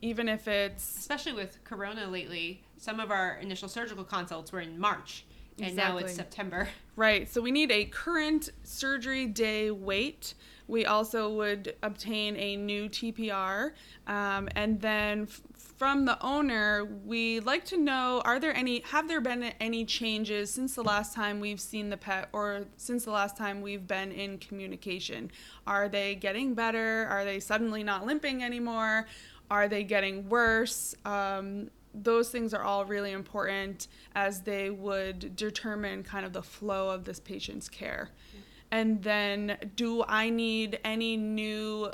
even 0.00 0.28
if 0.28 0.48
it's 0.48 0.98
Especially 0.98 1.34
with 1.34 1.62
Corona 1.62 2.08
lately, 2.08 2.64
some 2.78 2.98
of 2.98 3.12
our 3.12 3.36
initial 3.36 3.68
surgical 3.68 4.02
consults 4.02 4.50
were 4.50 4.58
in 4.58 4.76
March, 4.76 5.24
and 5.60 5.76
now 5.76 5.98
it's 5.98 6.14
September. 6.14 6.68
right. 6.96 7.32
So 7.32 7.40
we 7.40 7.52
need 7.52 7.70
a 7.70 7.84
current 7.84 8.50
surgery 8.64 9.26
day 9.26 9.70
weight. 9.70 10.34
We 10.66 10.84
also 10.84 11.32
would 11.34 11.76
obtain 11.84 12.36
a 12.36 12.56
new 12.56 12.88
TPR. 12.88 13.70
Um, 14.08 14.48
and 14.56 14.80
then 14.80 15.28
f- 15.30 15.42
from 15.82 16.04
the 16.04 16.16
owner, 16.24 16.84
we 17.04 17.40
like 17.40 17.64
to 17.64 17.76
know 17.76 18.22
are 18.24 18.38
there 18.38 18.54
any, 18.54 18.84
have 18.86 19.08
there 19.08 19.20
been 19.20 19.42
any 19.58 19.84
changes 19.84 20.48
since 20.48 20.76
the 20.76 20.82
last 20.84 21.12
time 21.12 21.40
we've 21.40 21.60
seen 21.60 21.90
the 21.90 21.96
pet 21.96 22.28
or 22.32 22.66
since 22.76 23.04
the 23.04 23.10
last 23.10 23.36
time 23.36 23.60
we've 23.60 23.84
been 23.84 24.12
in 24.12 24.38
communication? 24.38 25.28
Are 25.66 25.88
they 25.88 26.14
getting 26.14 26.54
better? 26.54 27.08
Are 27.10 27.24
they 27.24 27.40
suddenly 27.40 27.82
not 27.82 28.06
limping 28.06 28.44
anymore? 28.44 29.08
Are 29.50 29.66
they 29.66 29.82
getting 29.82 30.28
worse? 30.28 30.94
Um, 31.04 31.68
those 31.92 32.28
things 32.28 32.54
are 32.54 32.62
all 32.62 32.84
really 32.84 33.10
important 33.10 33.88
as 34.14 34.42
they 34.42 34.70
would 34.70 35.34
determine 35.34 36.04
kind 36.04 36.24
of 36.24 36.32
the 36.32 36.44
flow 36.44 36.90
of 36.90 37.06
this 37.06 37.18
patient's 37.18 37.68
care. 37.68 38.10
And 38.70 39.02
then, 39.02 39.58
do 39.74 40.04
I 40.06 40.30
need 40.30 40.78
any 40.84 41.16
new 41.16 41.90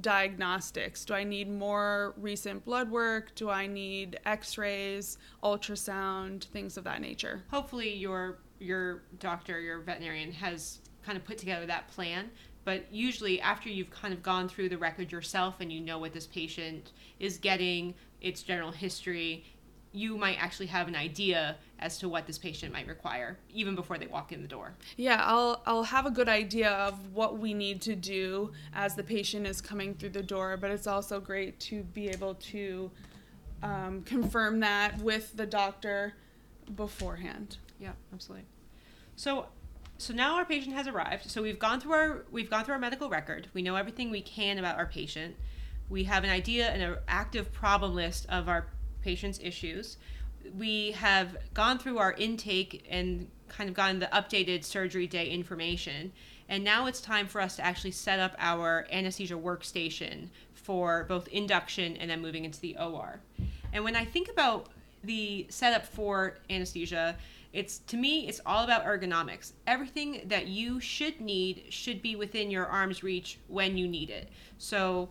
diagnostics? 0.00 1.04
Do 1.04 1.14
I 1.14 1.24
need 1.24 1.50
more 1.50 2.14
recent 2.16 2.64
blood 2.64 2.90
work? 2.90 3.34
Do 3.34 3.50
I 3.50 3.66
need 3.66 4.18
x 4.24 4.58
rays, 4.58 5.18
ultrasound, 5.42 6.44
things 6.44 6.76
of 6.76 6.84
that 6.84 7.00
nature? 7.00 7.42
Hopefully, 7.50 7.94
your 7.94 8.38
your 8.58 9.02
doctor, 9.20 9.60
your 9.60 9.80
veterinarian, 9.80 10.32
has 10.32 10.80
kind 11.04 11.16
of 11.16 11.24
put 11.24 11.38
together 11.38 11.66
that 11.66 11.88
plan. 11.88 12.30
But 12.64 12.92
usually, 12.92 13.40
after 13.40 13.68
you've 13.68 13.90
kind 13.90 14.12
of 14.12 14.22
gone 14.22 14.48
through 14.48 14.68
the 14.68 14.78
record 14.78 15.10
yourself 15.10 15.56
and 15.60 15.72
you 15.72 15.80
know 15.80 15.98
what 15.98 16.12
this 16.12 16.26
patient 16.26 16.92
is 17.18 17.38
getting, 17.38 17.94
its 18.20 18.42
general 18.42 18.72
history, 18.72 19.44
you 19.92 20.16
might 20.18 20.36
actually 20.42 20.66
have 20.66 20.88
an 20.88 20.94
idea 20.94 21.56
as 21.80 21.98
to 21.98 22.08
what 22.08 22.26
this 22.26 22.38
patient 22.38 22.72
might 22.72 22.86
require 22.86 23.38
even 23.50 23.74
before 23.74 23.98
they 23.98 24.06
walk 24.06 24.32
in 24.32 24.42
the 24.42 24.48
door. 24.48 24.74
Yeah, 24.96 25.22
I'll 25.24 25.62
I'll 25.66 25.84
have 25.84 26.06
a 26.06 26.10
good 26.10 26.28
idea 26.28 26.70
of 26.70 27.14
what 27.14 27.38
we 27.38 27.54
need 27.54 27.80
to 27.82 27.94
do 27.94 28.52
as 28.74 28.94
the 28.94 29.04
patient 29.04 29.46
is 29.46 29.60
coming 29.60 29.94
through 29.94 30.10
the 30.10 30.22
door, 30.22 30.56
but 30.56 30.70
it's 30.70 30.86
also 30.86 31.20
great 31.20 31.60
to 31.60 31.82
be 31.82 32.08
able 32.08 32.34
to 32.34 32.90
um, 33.62 34.02
confirm 34.02 34.60
that 34.60 35.00
with 35.00 35.36
the 35.36 35.46
doctor 35.46 36.14
beforehand. 36.74 37.58
Yeah, 37.78 37.92
absolutely. 38.12 38.46
So 39.16 39.46
so 39.98 40.14
now 40.14 40.36
our 40.36 40.44
patient 40.44 40.76
has 40.76 40.86
arrived. 40.86 41.28
So 41.30 41.42
we've 41.42 41.58
gone 41.58 41.80
through 41.80 41.92
our 41.92 42.24
we've 42.30 42.50
gone 42.50 42.64
through 42.64 42.74
our 42.74 42.80
medical 42.80 43.08
record. 43.08 43.48
We 43.52 43.62
know 43.62 43.76
everything 43.76 44.10
we 44.10 44.22
can 44.22 44.58
about 44.58 44.78
our 44.78 44.86
patient. 44.86 45.36
We 45.88 46.04
have 46.04 46.22
an 46.22 46.30
idea 46.30 46.68
and 46.68 46.82
an 46.82 46.96
active 47.08 47.52
problem 47.52 47.94
list 47.94 48.26
of 48.28 48.48
our 48.48 48.68
patient's 49.02 49.40
issues. 49.42 49.96
We 50.56 50.92
have 50.92 51.36
gone 51.54 51.78
through 51.78 51.98
our 51.98 52.12
intake 52.12 52.86
and 52.88 53.28
kind 53.48 53.68
of 53.68 53.74
gotten 53.74 53.98
the 53.98 54.06
updated 54.06 54.64
surgery 54.64 55.06
day 55.06 55.28
information. 55.28 56.12
And 56.48 56.64
now 56.64 56.86
it's 56.86 57.00
time 57.00 57.26
for 57.26 57.40
us 57.40 57.56
to 57.56 57.64
actually 57.64 57.90
set 57.90 58.18
up 58.18 58.34
our 58.38 58.86
anesthesia 58.90 59.34
workstation 59.34 60.28
for 60.54 61.04
both 61.04 61.28
induction 61.28 61.96
and 61.96 62.10
then 62.10 62.22
moving 62.22 62.44
into 62.44 62.60
the 62.60 62.76
OR. 62.78 63.20
And 63.72 63.84
when 63.84 63.96
I 63.96 64.04
think 64.04 64.28
about 64.28 64.68
the 65.04 65.46
setup 65.48 65.86
for 65.86 66.38
anesthesia, 66.48 67.16
it's 67.52 67.78
to 67.78 67.96
me 67.96 68.28
it's 68.28 68.40
all 68.44 68.64
about 68.64 68.84
ergonomics. 68.84 69.52
Everything 69.66 70.22
that 70.26 70.48
you 70.48 70.80
should 70.80 71.20
need 71.20 71.64
should 71.70 72.02
be 72.02 72.16
within 72.16 72.50
your 72.50 72.66
arm's 72.66 73.02
reach 73.02 73.38
when 73.48 73.76
you 73.76 73.88
need 73.88 74.10
it. 74.10 74.28
So 74.58 75.08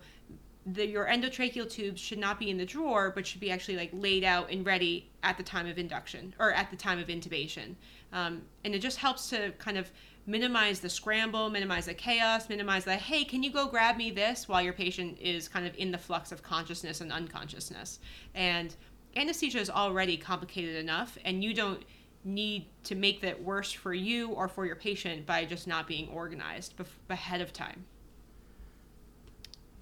the, 0.73 0.85
your 0.85 1.05
endotracheal 1.05 1.69
tubes 1.69 2.01
should 2.01 2.19
not 2.19 2.39
be 2.39 2.49
in 2.49 2.57
the 2.57 2.65
drawer, 2.65 3.11
but 3.13 3.25
should 3.25 3.39
be 3.39 3.51
actually 3.51 3.77
like 3.77 3.89
laid 3.93 4.23
out 4.23 4.51
and 4.51 4.65
ready 4.65 5.09
at 5.23 5.37
the 5.37 5.43
time 5.43 5.67
of 5.67 5.77
induction 5.77 6.33
or 6.39 6.51
at 6.51 6.69
the 6.69 6.75
time 6.75 6.99
of 6.99 7.07
intubation. 7.07 7.75
Um, 8.11 8.41
and 8.65 8.75
it 8.75 8.79
just 8.79 8.97
helps 8.97 9.29
to 9.29 9.51
kind 9.59 9.77
of 9.77 9.89
minimize 10.25 10.81
the 10.81 10.89
scramble, 10.89 11.49
minimize 11.49 11.85
the 11.85 11.93
chaos, 11.93 12.49
minimize 12.49 12.83
the 12.83 12.95
hey, 12.95 13.23
can 13.23 13.43
you 13.43 13.51
go 13.51 13.67
grab 13.67 13.95
me 13.95 14.11
this 14.11 14.49
while 14.49 14.61
your 14.61 14.73
patient 14.73 15.17
is 15.19 15.47
kind 15.47 15.65
of 15.65 15.73
in 15.77 15.91
the 15.91 15.97
flux 15.97 16.31
of 16.33 16.43
consciousness 16.43 16.99
and 16.99 17.13
unconsciousness. 17.13 17.99
And 18.35 18.75
anesthesia 19.15 19.59
is 19.59 19.69
already 19.69 20.17
complicated 20.17 20.75
enough, 20.75 21.17
and 21.23 21.43
you 21.43 21.53
don't 21.53 21.83
need 22.25 22.65
to 22.83 22.95
make 22.95 23.21
that 23.21 23.41
worse 23.41 23.71
for 23.71 23.93
you 23.93 24.29
or 24.31 24.49
for 24.49 24.65
your 24.65 24.75
patient 24.75 25.25
by 25.25 25.45
just 25.45 25.65
not 25.65 25.87
being 25.87 26.09
organized 26.09 26.73
ahead 27.09 27.39
of 27.39 27.53
time. 27.53 27.85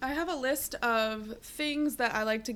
I 0.06 0.10
have 0.10 0.30
a 0.30 0.36
list 0.36 0.76
of 0.84 1.36
things 1.42 1.96
that 1.96 2.14
I 2.14 2.22
like 2.22 2.44
to 2.44 2.56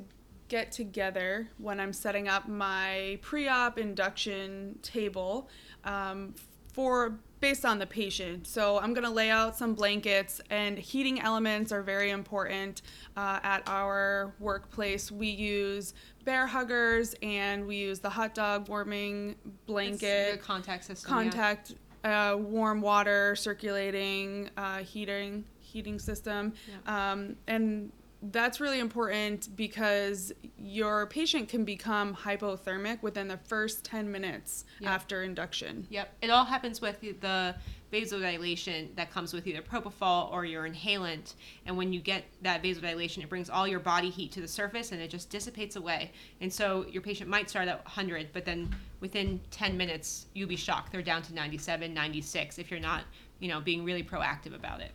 get 0.50 0.72
together 0.72 1.48
when 1.58 1.80
I'm 1.80 1.94
setting 1.94 2.28
up 2.28 2.48
my 2.48 3.18
pre-op 3.24 3.80
induction 3.80 4.78
table 4.84 5.50
um, 5.84 6.36
for 6.74 7.18
based 7.40 7.66
on 7.66 7.80
the 7.80 7.88
patient. 7.88 8.46
So 8.46 8.78
I'm 8.78 8.94
gonna 8.94 9.10
lay 9.10 9.32
out 9.32 9.58
some 9.58 9.74
blankets 9.74 10.40
and 10.52 10.78
heating 10.78 11.22
elements 11.22 11.72
are 11.72 11.82
very 11.82 12.12
important 12.12 12.84
uh, 13.18 13.40
at 13.42 13.64
our 13.66 14.36
workplace. 14.40 15.12
We 15.12 15.30
use 15.30 15.96
Bair 16.26 16.46
Huggers 16.46 17.16
and 17.24 17.66
we 17.66 17.78
use 17.78 17.98
the 18.00 18.12
hot 18.12 18.36
dog 18.36 18.70
warming 18.70 19.32
It's 19.44 19.56
blanket 19.66 20.44
contact 20.44 20.84
system. 20.84 21.12
yeah. 21.12 21.24
contact 21.24 21.74
uh, 22.04 22.38
warm 22.40 22.80
water 22.80 23.36
circulating 23.36 24.52
uh, 24.56 24.84
heating 24.84 25.46
heating 25.72 26.00
system 26.00 26.54
um, 26.88 27.36
and 27.48 27.92
that's 28.34 28.60
really 28.60 28.80
important 28.82 29.48
because 29.56 30.34
your 30.58 31.06
patient 31.08 31.48
can 31.48 31.64
become 31.64 32.14
hypothermic 32.14 33.02
within 33.02 33.30
the 33.30 33.38
first 33.38 33.86
10 33.86 34.12
minutes 34.12 34.66
Yeah. 34.82 34.94
after 34.94 35.24
induction 35.24 35.88
Yep. 35.90 36.16
It 36.22 36.30
all 36.30 36.44
happens 36.44 36.82
with 36.82 37.00
the 37.02 37.56
vasodilation 37.94 38.96
that 38.96 39.10
comes 39.12 39.34
with 39.34 39.48
either 39.48 39.62
propofol 39.62 40.32
or 40.32 40.46
your 40.46 40.68
inhalant. 40.70 41.34
And 41.66 41.76
when 41.78 41.92
you 41.94 42.00
get 42.02 42.24
that 42.44 42.62
vasodilation, 42.62 43.24
it 43.24 43.30
brings 43.30 43.50
all 43.50 43.68
your 43.68 43.80
body 43.80 44.10
heat 44.10 44.32
to 44.34 44.42
the 44.42 44.48
surface 44.48 44.92
and 44.92 45.02
it 45.02 45.10
just 45.10 45.30
dissipates 45.30 45.76
away. 45.76 46.12
And 46.42 46.52
so 46.52 46.86
your 46.90 47.02
patient 47.02 47.30
might 47.30 47.50
start 47.50 47.68
at 47.68 47.84
100, 47.86 48.28
but 48.34 48.46
then 48.46 48.74
within 49.00 49.40
10 49.52 49.76
minutes, 49.78 50.28
you'll 50.34 50.50
be 50.50 50.56
shocked. 50.56 50.92
They're 50.92 51.02
down 51.02 51.22
to 51.24 51.34
97, 51.34 51.94
96 51.94 52.60
if 52.60 52.70
you're 52.70 52.80
not, 52.80 53.04
you 53.40 53.48
know, 53.48 53.60
being 53.62 53.84
really 53.84 54.04
proactive 54.04 54.54
about 54.54 54.82
it. 54.82 54.92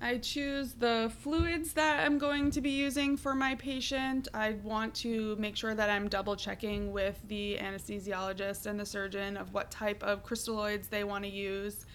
I 0.00 0.18
choose 0.18 0.74
the 0.74 1.10
fluids 1.20 1.72
that 1.74 2.04
I'm 2.04 2.18
going 2.18 2.50
to 2.52 2.60
be 2.60 2.70
using 2.70 3.16
for 3.16 3.34
my 3.34 3.54
patient. 3.54 4.28
I 4.34 4.52
want 4.62 4.94
to 4.96 5.34
make 5.36 5.56
sure 5.56 5.74
that 5.74 5.88
I'm 5.88 6.08
double 6.08 6.36
checking 6.36 6.92
with 6.92 7.18
the 7.28 7.58
anesthesiologist 7.60 8.66
and 8.66 8.78
the 8.78 8.84
surgeon 8.84 9.36
of 9.36 9.54
what 9.54 9.70
type 9.70 10.02
of 10.02 10.24
crystalloids 10.24 10.88
they 10.90 11.04
want 11.04 11.24
to 11.24 11.30
use 11.30 11.86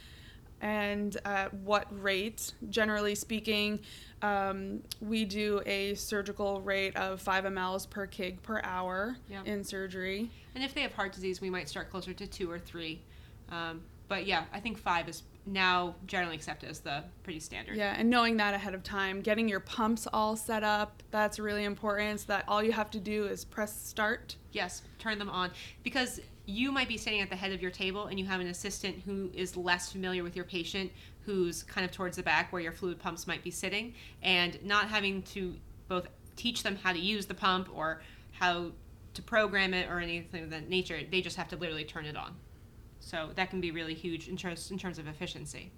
and 0.62 1.18
at 1.24 1.54
what 1.54 1.86
rate. 2.02 2.54
Generally 2.70 3.16
speaking, 3.16 3.80
um, 4.22 4.82
we 5.02 5.24
do 5.24 5.62
a 5.66 5.94
surgical 5.94 6.62
rate 6.62 6.96
of 6.98 7.22
5 7.22 7.44
mLs 7.46 7.90
per 7.90 8.08
kg 8.08 8.42
per 8.42 8.60
hour 8.64 9.16
Yep. 9.30 9.46
in 9.48 9.64
surgery. 9.64 10.32
And 10.56 10.64
if 10.64 10.74
they 10.74 10.82
have 10.82 10.94
heart 10.94 11.14
disease, 11.14 11.40
we 11.42 11.50
might 11.50 11.70
start 11.70 11.90
closer 11.92 12.12
to 12.14 12.28
two 12.28 12.50
or 12.52 12.60
three. 12.60 13.02
Um, 13.50 13.82
but 14.10 14.26
yeah, 14.26 14.46
I 14.52 14.60
think 14.60 14.78
five 14.78 15.08
is 15.08 15.22
now 15.46 15.96
generally 16.06 16.36
accepted 16.36 16.70
as 16.70 16.80
the 16.80 17.04
pretty 17.24 17.40
standard. 17.40 17.76
Yeah, 17.76 17.96
and 17.98 18.10
knowing 18.10 18.38
that 18.38 18.54
ahead 18.54 18.74
of 18.74 18.84
time, 18.84 19.22
getting 19.22 19.48
your 19.48 19.60
pumps 19.60 20.08
all 20.12 20.36
set 20.36 20.64
up, 20.64 21.02
that's 21.12 21.40
really 21.40 21.64
important 21.64 22.22
so 22.22 22.26
that 22.28 22.46
all 22.48 22.64
you 22.64 22.72
have 22.72 22.92
to 22.92 23.00
do 23.00 23.26
is 23.26 23.46
press 23.46 23.76
start. 23.76 24.36
Yes, 24.52 24.84
turn 25.00 25.20
them 25.20 25.30
on 25.30 25.52
because 25.84 26.20
you 26.46 26.72
might 26.72 26.88
be 26.88 26.98
standing 26.98 27.22
at 27.22 27.30
the 27.30 27.36
head 27.36 27.52
of 27.52 27.62
your 27.62 27.72
table 27.72 28.08
and 28.08 28.20
you 28.20 28.26
have 28.26 28.42
an 28.42 28.48
assistant 28.48 29.02
who 29.06 29.30
is 29.34 29.56
less 29.56 29.92
familiar 29.92 30.24
with 30.24 30.36
your 30.36 30.46
patient 30.46 30.92
who's 31.30 31.62
kind 31.62 31.86
of 31.86 31.92
towards 31.92 32.18
the 32.18 32.24
back 32.24 32.52
where 32.52 32.62
your 32.62 32.72
fluid 32.72 32.98
pumps 32.98 33.28
might 33.28 33.44
be 33.44 33.52
sitting, 33.52 33.94
and 34.24 34.58
not 34.64 34.88
having 34.88 35.22
to 35.22 35.56
both 35.88 36.08
teach 36.36 36.64
them 36.64 36.76
how 36.76 36.92
to 36.92 36.98
use 36.98 37.28
the 37.28 37.34
pump 37.36 37.70
or 37.72 38.02
how 38.32 38.72
to 39.14 39.22
program 39.22 39.74
it 39.74 39.88
or 39.90 40.00
anything 40.00 40.44
of 40.44 40.50
that 40.50 40.70
nature. 40.70 41.00
They 41.10 41.22
just 41.22 41.36
have 41.38 41.48
to 41.50 41.56
literally 41.56 41.84
turn 41.84 42.06
it 42.06 42.16
on. 42.16 42.36
So 43.10 43.30
that 43.34 43.50
can 43.50 43.60
be 43.60 43.72
really 43.72 43.96
huge 43.96 44.28
in 44.28 44.38
terms 44.38 44.70
in 44.70 44.78
terms 44.78 45.00
of 45.00 45.08
efficiency. 45.08 45.72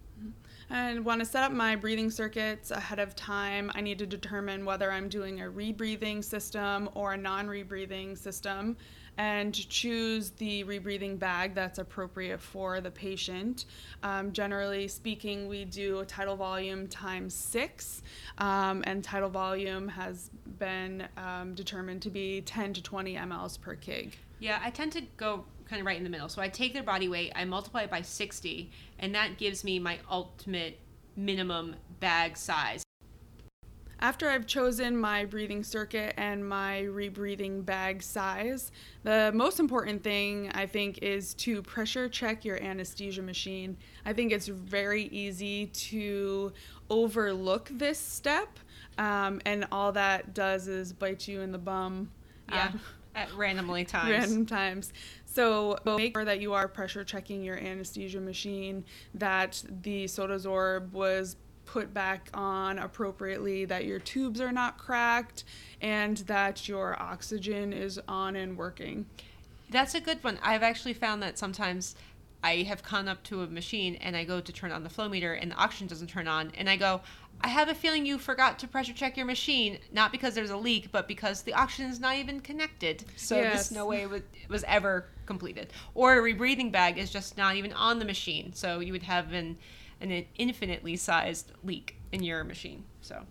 And 0.70 1.06
want 1.06 1.20
to 1.20 1.26
set 1.26 1.44
up 1.44 1.52
my 1.54 1.78
breathing 1.78 2.12
circuits 2.12 2.72
ahead 2.72 3.00
of 3.00 3.16
time. 3.16 3.72
I 3.74 3.80
need 3.80 4.00
to 4.00 4.06
determine 4.06 4.66
whether 4.66 4.92
I'm 4.92 5.08
doing 5.08 5.42
a 5.42 5.46
rebreathing 5.46 6.24
system 6.24 6.90
or 6.94 7.14
a 7.14 7.18
non 7.18 7.48
rebreathing 7.48 8.18
system 8.18 8.76
and 9.18 9.54
choose 9.70 10.32
the 10.32 10.66
rebreathing 10.66 11.18
bag 11.18 11.56
that's 11.56 11.80
appropriate 11.80 12.42
for 12.42 12.82
the 12.82 12.92
patient. 12.92 13.66
Um, 14.04 14.34
generally 14.34 14.90
speaking, 14.90 15.48
we 15.48 15.64
do 15.64 16.00
a 16.00 16.06
tidal 16.06 16.36
volume 16.36 16.88
times 16.88 17.34
six, 17.34 18.02
um, 18.40 18.84
and 18.86 19.04
tidal 19.04 19.30
volume 19.30 19.88
has 19.88 20.32
been 20.60 21.08
um, 21.18 21.54
determined 21.56 22.02
to 22.02 22.10
be 22.10 22.42
10 22.42 22.74
to 22.74 22.84
20 22.84 23.16
mLs 23.16 23.60
per 23.60 23.76
kg. 23.76 24.12
Yeah, 24.40 24.60
I 24.64 24.70
tend 24.70 24.92
to 24.94 25.02
go 25.18 25.46
kind 25.72 25.80
of 25.80 25.86
right 25.88 25.98
in 25.98 26.04
the 26.04 26.10
middle. 26.10 26.28
So 26.28 26.42
I 26.42 26.50
take 26.50 26.74
their 26.74 26.84
body 26.84 27.08
weight, 27.08 27.32
I 27.34 27.46
multiply 27.46 27.84
it 27.84 27.90
by 27.90 28.02
60, 28.02 28.70
and 29.00 29.16
that 29.16 29.38
gives 29.38 29.64
me 29.64 29.80
my 29.80 30.00
ultimate 30.10 30.78
minimum 31.16 31.78
bag 32.02 32.36
size. 32.36 32.84
After 34.02 34.30
I've 34.30 34.46
chosen 34.48 34.98
my 34.98 35.24
breathing 35.24 35.64
circuit 35.64 36.16
and 36.18 36.48
my 36.48 36.88
rebreathing 36.90 37.64
bag 37.64 38.04
size, 38.04 38.72
the 39.04 39.32
most 39.34 39.60
important 39.60 40.04
thing 40.04 40.52
I 40.54 40.66
think 40.66 40.98
is 41.04 41.36
to 41.36 41.62
pressure 41.62 42.10
check 42.10 42.44
your 42.44 42.62
anesthesia 42.62 43.22
machine. 43.22 43.78
I 44.06 44.12
think 44.12 44.34
it's 44.34 44.48
very 44.48 45.04
easy 45.04 45.68
to 45.68 46.52
overlook 46.90 47.70
this 47.72 48.00
step, 48.00 48.60
um, 48.98 49.40
and 49.46 49.66
all 49.72 49.94
that 49.94 50.34
does 50.34 50.68
is 50.68 50.92
bite 50.92 51.30
you 51.30 51.40
in 51.40 51.54
the 51.54 51.60
bum. 51.60 52.12
Yeah. 52.50 52.72
Um, 52.74 52.82
at 53.16 53.34
randomly 53.34 53.86
times. 53.86 54.10
Random 54.10 54.46
times. 54.46 54.94
So 55.34 55.78
make 55.86 56.14
sure 56.14 56.26
that 56.26 56.42
you 56.42 56.54
are 56.54 56.68
pressure 56.68 57.06
checking 57.06 57.42
your 57.42 57.58
anesthesia 57.58 58.20
machine, 58.20 58.84
that 59.14 59.64
the 59.82 60.06
Sodasorb 60.06 60.92
was 60.92 61.38
put 61.66 61.94
back 61.94 62.30
on 62.34 62.80
appropriately, 62.80 63.64
that 63.64 63.86
your 63.86 64.00
tubes 64.00 64.42
are 64.42 64.52
not 64.52 64.78
cracked, 64.78 65.46
and 65.80 66.18
that 66.18 66.68
your 66.68 67.02
oxygen 67.02 67.72
is 67.72 67.98
on 68.10 68.36
and 68.36 68.58
working. 68.58 69.06
That's 69.70 69.96
a 69.96 70.02
good 70.02 70.22
one. 70.22 70.38
I've 70.44 70.64
actually 70.64 70.96
found 70.96 71.24
that 71.24 71.40
sometimes 71.40 71.96
I 72.44 72.64
have 72.64 72.84
gone 72.84 73.08
up 73.08 73.24
to 73.26 73.44
a 73.44 73.48
machine 73.48 73.96
and 74.02 74.18
I 74.18 74.26
go 74.26 74.42
to 74.42 74.52
turn 74.52 74.72
on 74.74 74.84
the 74.84 74.90
flow 74.90 75.08
meter 75.08 75.34
and 75.34 75.52
the 75.52 75.56
oxygen 75.56 75.88
doesn't 75.88 76.08
turn 76.08 76.28
on, 76.28 76.52
and 76.58 76.70
I 76.70 76.76
go, 76.76 77.00
I 77.44 77.48
have 77.48 77.70
a 77.70 77.74
feeling 77.74 78.06
you 78.06 78.18
forgot 78.18 78.60
to 78.60 78.68
pressure 78.68 78.94
check 78.94 79.18
your 79.18 79.26
machine, 79.26 79.80
not 79.92 80.12
because 80.12 80.36
there's 80.36 80.52
a 80.52 80.58
leak, 80.58 80.92
but 80.92 81.08
because 81.08 81.42
the 81.42 81.54
oxygen 81.54 81.90
is 81.90 82.00
not 82.00 82.16
even 82.16 82.40
connected. 82.40 83.04
So 83.16 83.36
yes. 83.36 83.54
there's 83.54 83.72
no 83.72 83.86
way 83.86 84.04
it 84.04 84.50
was 84.50 84.64
ever 84.66 85.06
completed. 85.26 85.74
Or 85.96 86.18
a 86.18 86.22
rebreathing 86.22 86.72
bag 86.72 86.98
is 86.98 87.10
just 87.10 87.38
not 87.38 87.56
even 87.56 87.74
on 87.74 88.00
the 88.00 88.06
machine. 88.06 88.54
So 88.54 88.80
you 88.80 88.92
would 88.92 89.04
have 89.04 89.34
an, 89.34 89.58
an 90.02 90.26
infinitely 90.36 90.96
sized 90.98 91.52
leak 91.64 91.96
in 92.12 92.22
your 92.24 92.44
machine. 92.44 92.84
So 93.02 93.24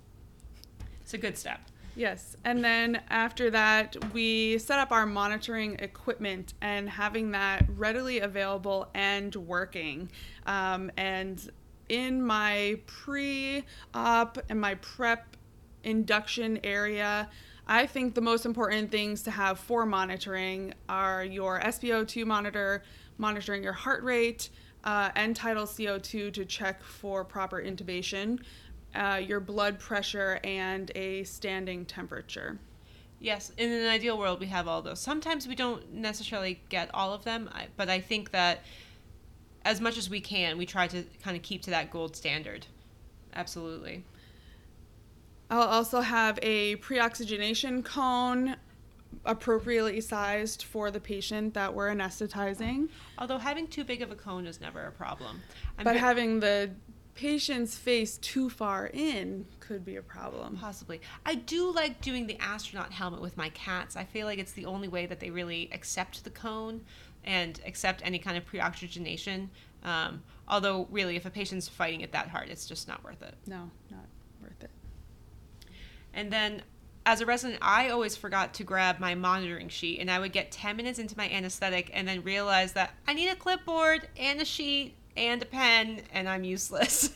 it's 1.02 1.14
a 1.14 1.18
good 1.18 1.38
step. 1.38 1.60
Yes. 1.96 2.36
And 2.44 2.64
then 2.64 3.02
after 3.10 3.50
that, 3.50 3.96
we 4.12 4.58
set 4.58 4.78
up 4.78 4.92
our 4.92 5.06
monitoring 5.06 5.74
equipment 5.80 6.54
and 6.60 6.88
having 6.88 7.32
that 7.32 7.66
readily 7.76 8.20
available 8.20 8.88
and 8.94 9.34
working. 9.34 10.10
Um, 10.46 10.90
and 10.96 11.50
in 11.90 12.22
my 12.22 12.78
pre 12.86 13.64
op 13.92 14.38
and 14.48 14.60
my 14.60 14.76
prep 14.76 15.36
induction 15.82 16.60
area, 16.62 17.28
I 17.66 17.86
think 17.86 18.14
the 18.14 18.20
most 18.20 18.46
important 18.46 18.90
things 18.90 19.22
to 19.24 19.30
have 19.30 19.58
for 19.58 19.84
monitoring 19.84 20.72
are 20.88 21.24
your 21.24 21.60
SpO2 21.60 22.24
monitor, 22.24 22.84
monitoring 23.18 23.62
your 23.62 23.72
heart 23.72 24.02
rate, 24.02 24.50
uh, 24.84 25.10
end 25.16 25.36
tidal 25.36 25.66
CO2 25.66 26.32
to 26.32 26.44
check 26.44 26.82
for 26.82 27.24
proper 27.24 27.60
intubation, 27.60 28.40
uh, 28.94 29.20
your 29.22 29.40
blood 29.40 29.78
pressure, 29.78 30.40
and 30.44 30.90
a 30.94 31.24
standing 31.24 31.84
temperature. 31.84 32.58
Yes, 33.18 33.52
in 33.58 33.70
an 33.70 33.86
ideal 33.86 34.16
world, 34.16 34.40
we 34.40 34.46
have 34.46 34.66
all 34.66 34.80
those. 34.80 35.00
Sometimes 35.00 35.46
we 35.46 35.54
don't 35.54 35.92
necessarily 35.92 36.62
get 36.70 36.88
all 36.94 37.12
of 37.12 37.24
them, 37.24 37.50
but 37.76 37.90
I 37.90 38.00
think 38.00 38.30
that 38.30 38.62
as 39.64 39.80
much 39.80 39.98
as 39.98 40.08
we 40.08 40.20
can, 40.20 40.58
we 40.58 40.66
try 40.66 40.86
to 40.88 41.04
kind 41.22 41.36
of 41.36 41.42
keep 41.42 41.62
to 41.62 41.70
that 41.70 41.90
gold 41.90 42.16
standard. 42.16 42.66
Absolutely. 43.34 44.04
I'll 45.50 45.62
also 45.62 46.00
have 46.00 46.38
a 46.42 46.76
pre-oxygenation 46.76 47.82
cone 47.82 48.56
appropriately 49.24 50.00
sized 50.00 50.62
for 50.62 50.90
the 50.90 51.00
patient 51.00 51.54
that 51.54 51.74
we're 51.74 51.90
anesthetizing. 51.90 52.88
Although 53.18 53.38
having 53.38 53.66
too 53.66 53.84
big 53.84 54.02
of 54.02 54.10
a 54.10 54.14
cone 54.14 54.46
is 54.46 54.60
never 54.60 54.86
a 54.86 54.92
problem. 54.92 55.42
I'm 55.78 55.84
but 55.84 55.96
having 55.96 56.40
the 56.40 56.70
patient's 57.14 57.76
face 57.76 58.16
too 58.18 58.48
far 58.48 58.86
in 58.94 59.44
could 59.58 59.84
be 59.84 59.96
a 59.96 60.02
problem. 60.02 60.56
Possibly. 60.56 61.00
I 61.26 61.34
do 61.34 61.70
like 61.70 62.00
doing 62.00 62.26
the 62.26 62.38
astronaut 62.40 62.92
helmet 62.92 63.20
with 63.20 63.36
my 63.36 63.50
cats. 63.50 63.96
I 63.96 64.04
feel 64.04 64.26
like 64.26 64.38
it's 64.38 64.52
the 64.52 64.64
only 64.64 64.88
way 64.88 65.06
that 65.06 65.20
they 65.20 65.30
really 65.30 65.68
accept 65.72 66.24
the 66.24 66.30
cone 66.30 66.80
and 67.24 67.60
accept 67.66 68.02
any 68.04 68.18
kind 68.18 68.36
of 68.36 68.46
pre-oxygenation. 68.46 69.50
Um, 69.82 70.22
although, 70.48 70.86
really, 70.90 71.16
if 71.16 71.26
a 71.26 71.30
patient's 71.30 71.68
fighting 71.68 72.00
it 72.00 72.12
that 72.12 72.28
hard, 72.28 72.48
it's 72.48 72.66
just 72.66 72.88
not 72.88 73.02
worth 73.04 73.22
it. 73.22 73.34
No, 73.46 73.70
not 73.90 74.06
worth 74.42 74.62
it. 74.62 74.70
And 76.12 76.32
then 76.32 76.62
as 77.06 77.20
a 77.20 77.26
resident, 77.26 77.58
I 77.62 77.88
always 77.88 78.16
forgot 78.16 78.54
to 78.54 78.64
grab 78.64 78.98
my 78.98 79.14
monitoring 79.14 79.68
sheet, 79.68 80.00
and 80.00 80.10
I 80.10 80.18
would 80.18 80.32
get 80.32 80.50
10 80.50 80.76
minutes 80.76 80.98
into 80.98 81.16
my 81.16 81.28
anesthetic 81.28 81.90
and 81.92 82.06
then 82.06 82.22
realize 82.22 82.72
that 82.74 82.94
I 83.08 83.14
need 83.14 83.28
a 83.28 83.36
clipboard 83.36 84.08
and 84.18 84.40
a 84.40 84.44
sheet 84.44 84.94
and 85.16 85.42
a 85.42 85.46
pen, 85.46 86.02
and 86.12 86.28
I'm 86.28 86.44
useless. 86.44 87.10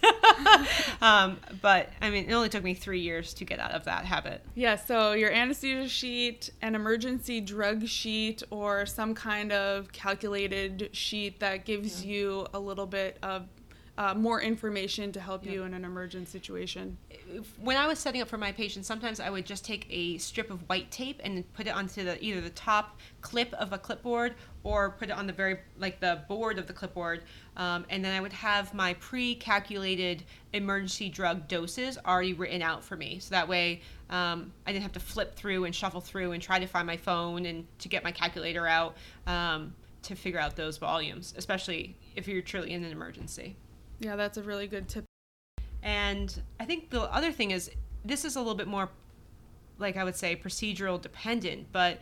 um, 1.00 1.38
but 1.62 1.90
I 2.00 2.10
mean, 2.10 2.28
it 2.28 2.32
only 2.32 2.48
took 2.48 2.64
me 2.64 2.74
three 2.74 3.00
years 3.00 3.34
to 3.34 3.44
get 3.44 3.60
out 3.60 3.72
of 3.72 3.84
that 3.84 4.04
habit. 4.04 4.42
Yeah, 4.54 4.76
so 4.76 5.12
your 5.12 5.30
anesthesia 5.30 5.88
sheet, 5.88 6.50
an 6.62 6.74
emergency 6.74 7.40
drug 7.40 7.86
sheet, 7.86 8.42
or 8.50 8.86
some 8.86 9.14
kind 9.14 9.52
of 9.52 9.92
calculated 9.92 10.90
sheet 10.92 11.40
that 11.40 11.64
gives 11.64 12.04
yeah. 12.04 12.12
you 12.12 12.46
a 12.52 12.58
little 12.58 12.86
bit 12.86 13.18
of 13.22 13.48
uh, 13.96 14.14
more 14.14 14.40
information 14.40 15.12
to 15.12 15.20
help 15.20 15.46
you 15.46 15.62
in 15.62 15.72
an 15.72 15.84
emergent 15.84 16.28
situation. 16.28 16.96
When 17.60 17.76
I 17.76 17.86
was 17.86 17.98
setting 17.98 18.20
up 18.20 18.28
for 18.28 18.38
my 18.38 18.50
patients, 18.50 18.88
sometimes 18.88 19.20
I 19.20 19.30
would 19.30 19.46
just 19.46 19.64
take 19.64 19.86
a 19.88 20.18
strip 20.18 20.50
of 20.50 20.68
white 20.68 20.90
tape 20.90 21.20
and 21.22 21.44
put 21.54 21.68
it 21.68 21.70
onto 21.70 22.02
the 22.04 22.22
either 22.22 22.40
the 22.40 22.50
top 22.50 22.98
clip 23.20 23.52
of 23.54 23.72
a 23.72 23.78
clipboard 23.78 24.34
or 24.64 24.90
put 24.90 25.10
it 25.10 25.12
on 25.12 25.26
the 25.26 25.32
very 25.32 25.58
like 25.78 26.00
the 26.00 26.22
board 26.26 26.58
of 26.58 26.66
the 26.66 26.72
clipboard, 26.72 27.22
um, 27.56 27.86
and 27.90 28.04
then 28.04 28.12
I 28.14 28.20
would 28.20 28.32
have 28.32 28.74
my 28.74 28.94
pre-calculated 28.94 30.24
emergency 30.52 31.08
drug 31.08 31.46
doses 31.46 31.98
already 32.04 32.32
written 32.32 32.62
out 32.62 32.82
for 32.82 32.96
me, 32.96 33.18
so 33.20 33.30
that 33.30 33.46
way 33.46 33.82
um, 34.10 34.52
I 34.66 34.72
didn't 34.72 34.82
have 34.82 34.92
to 34.92 35.00
flip 35.00 35.36
through 35.36 35.64
and 35.64 35.74
shuffle 35.74 36.00
through 36.00 36.32
and 36.32 36.42
try 36.42 36.58
to 36.58 36.66
find 36.66 36.86
my 36.86 36.96
phone 36.96 37.46
and 37.46 37.66
to 37.78 37.88
get 37.88 38.02
my 38.02 38.10
calculator 38.10 38.66
out 38.66 38.96
um, 39.26 39.74
to 40.02 40.14
figure 40.16 40.40
out 40.40 40.56
those 40.56 40.78
volumes, 40.78 41.34
especially 41.36 41.96
if 42.16 42.26
you're 42.26 42.42
truly 42.42 42.72
in 42.72 42.84
an 42.84 42.90
emergency. 42.90 43.56
Yeah, 44.00 44.16
that's 44.16 44.38
a 44.38 44.42
really 44.42 44.66
good 44.66 44.88
tip. 44.88 45.04
And 45.82 46.42
I 46.58 46.64
think 46.64 46.90
the 46.90 47.02
other 47.02 47.30
thing 47.30 47.50
is 47.50 47.70
this 48.04 48.24
is 48.24 48.36
a 48.36 48.40
little 48.40 48.54
bit 48.54 48.66
more 48.66 48.88
like 49.78 49.96
I 49.96 50.04
would 50.04 50.16
say 50.16 50.36
procedural 50.36 51.00
dependent, 51.00 51.66
but 51.72 52.00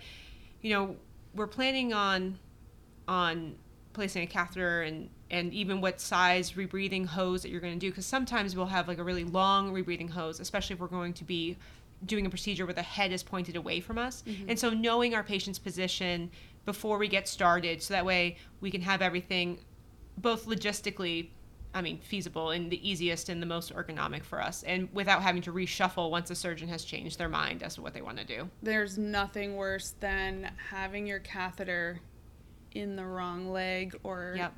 you 0.61 0.73
know, 0.73 0.97
we're 1.35 1.47
planning 1.47 1.93
on 1.93 2.39
on 3.09 3.55
placing 3.93 4.23
a 4.23 4.27
catheter 4.27 4.83
and 4.83 5.11
and 5.31 5.53
even 5.53 5.81
what 5.81 6.01
size 6.01 6.53
rebreathing 6.53 7.07
hose 7.07 7.43
that 7.43 7.51
you're 7.51 7.61
going 7.61 7.73
to 7.73 7.79
do 7.79 7.91
because 7.91 8.07
sometimes 8.07 8.57
we'll 8.57 8.67
have 8.67 8.89
like 8.89 8.99
a 8.99 9.05
really 9.05 9.25
long 9.25 9.73
rebreathing 9.73 10.11
hose 10.11 10.41
especially 10.41 10.75
if 10.75 10.81
we're 10.81 10.87
going 10.87 11.13
to 11.13 11.25
be 11.25 11.57
doing 12.05 12.27
a 12.27 12.31
procedure 12.31 12.67
where 12.67 12.75
the 12.75 12.83
head 12.83 13.13
is 13.13 13.23
pointed 13.23 13.57
away 13.57 13.81
from 13.81 13.99
us 13.99 14.23
mm-hmm. 14.27 14.49
and 14.49 14.59
so 14.59 14.71
knowing 14.71 15.15
our 15.15 15.23
patient's 15.23 15.59
position 15.59 16.31
before 16.65 16.99
we 16.99 17.09
get 17.09 17.29
started 17.29 17.83
so 17.83 17.95
that 17.95 18.05
way 18.05 18.37
we 18.61 18.71
can 18.71 18.81
have 18.81 19.03
everything 19.03 19.59
both 20.19 20.47
logistically 20.47 21.29
I 21.75 21.81
mean, 21.81 21.99
feasible 21.99 22.51
and 22.51 22.71
the 22.71 22.87
easiest 22.89 23.29
and 23.29 23.41
the 23.41 23.47
most 23.47 23.75
ergonomic 23.75 24.25
for 24.25 24.43
us, 24.43 24.63
and 24.63 24.89
without 24.93 25.23
having 25.23 25.41
to 25.43 25.53
reshuffle 25.53 26.11
once 26.11 26.31
a 26.31 26.35
surgeon 26.35 26.69
has 26.69 26.85
changed 26.85 27.19
their 27.19 27.31
mind 27.31 27.63
as 27.63 27.77
to 27.77 27.83
what 27.83 27.95
they 27.95 28.03
want 28.03 28.19
to 28.19 28.25
do. 28.25 28.51
There's 28.63 28.99
nothing 28.99 29.57
worse 29.57 29.95
than 30.01 30.51
having 30.69 31.07
your 31.07 31.21
catheter 31.21 32.01
in 32.75 32.97
the 32.97 33.05
wrong 33.05 33.51
leg 33.51 33.95
or 34.03 34.35
yep. 34.37 34.55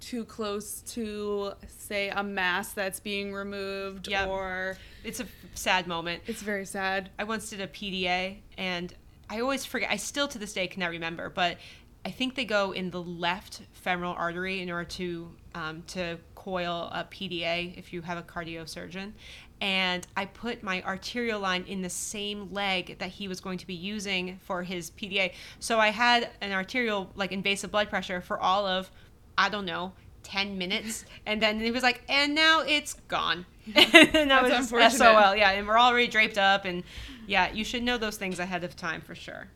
too 0.00 0.24
close 0.24 0.82
to, 0.82 1.52
say, 1.68 2.10
a 2.10 2.22
mass 2.22 2.72
that's 2.72 3.00
being 3.00 3.32
removed 3.32 4.08
yep. 4.08 4.28
or. 4.28 4.76
It's 5.04 5.20
a 5.20 5.26
sad 5.54 5.86
moment. 5.86 6.22
It's 6.26 6.42
very 6.42 6.66
sad. 6.66 7.10
I 7.18 7.24
once 7.24 7.50
did 7.50 7.60
a 7.60 7.66
PDA, 7.66 8.38
and 8.56 8.94
I 9.30 9.40
always 9.40 9.64
forget, 9.64 9.90
I 9.90 9.96
still 9.96 10.28
to 10.28 10.38
this 10.38 10.52
day 10.52 10.66
cannot 10.66 10.90
remember, 10.90 11.28
but 11.28 11.58
I 12.04 12.10
think 12.10 12.34
they 12.34 12.44
go 12.44 12.72
in 12.72 12.90
the 12.90 13.02
left 13.02 13.62
femoral 13.72 14.14
artery 14.14 14.62
in 14.62 14.70
order 14.70 14.84
to 14.84 15.30
um, 15.54 15.82
to 15.88 16.18
coil 16.34 16.88
a 16.92 17.04
PDA 17.04 17.76
if 17.76 17.92
you 17.92 18.00
have 18.02 18.16
a 18.16 18.22
cardio 18.22 18.68
surgeon. 18.68 19.14
And 19.60 20.06
I 20.16 20.26
put 20.26 20.62
my 20.62 20.82
arterial 20.82 21.40
line 21.40 21.64
in 21.66 21.82
the 21.82 21.90
same 21.90 22.52
leg 22.52 22.98
that 22.98 23.10
he 23.10 23.26
was 23.26 23.40
going 23.40 23.58
to 23.58 23.66
be 23.66 23.74
using 23.74 24.38
for 24.44 24.62
his 24.62 24.90
PDA. 24.92 25.32
So 25.58 25.78
I 25.80 25.88
had 25.88 26.30
an 26.40 26.52
arterial, 26.52 27.10
like 27.16 27.32
invasive 27.32 27.72
blood 27.72 27.88
pressure 27.90 28.20
for 28.20 28.38
all 28.38 28.66
of, 28.66 28.90
I 29.36 29.48
don't 29.48 29.64
know, 29.64 29.92
10 30.22 30.58
minutes. 30.58 31.04
And 31.26 31.42
then 31.42 31.58
he 31.58 31.70
was 31.70 31.82
like, 31.82 32.02
and 32.08 32.34
now 32.34 32.60
it's 32.60 32.94
gone. 33.08 33.46
and 33.74 34.30
that 34.30 34.42
was 34.42 34.68
SOL. 34.96 35.34
Yeah. 35.34 35.50
And 35.50 35.66
we're 35.66 35.78
already 35.78 36.06
draped 36.06 36.38
up. 36.38 36.64
And 36.64 36.84
yeah, 37.26 37.52
you 37.52 37.64
should 37.64 37.82
know 37.82 37.98
those 37.98 38.16
things 38.16 38.38
ahead 38.38 38.62
of 38.62 38.76
time 38.76 39.00
for 39.00 39.14
sure. 39.14 39.48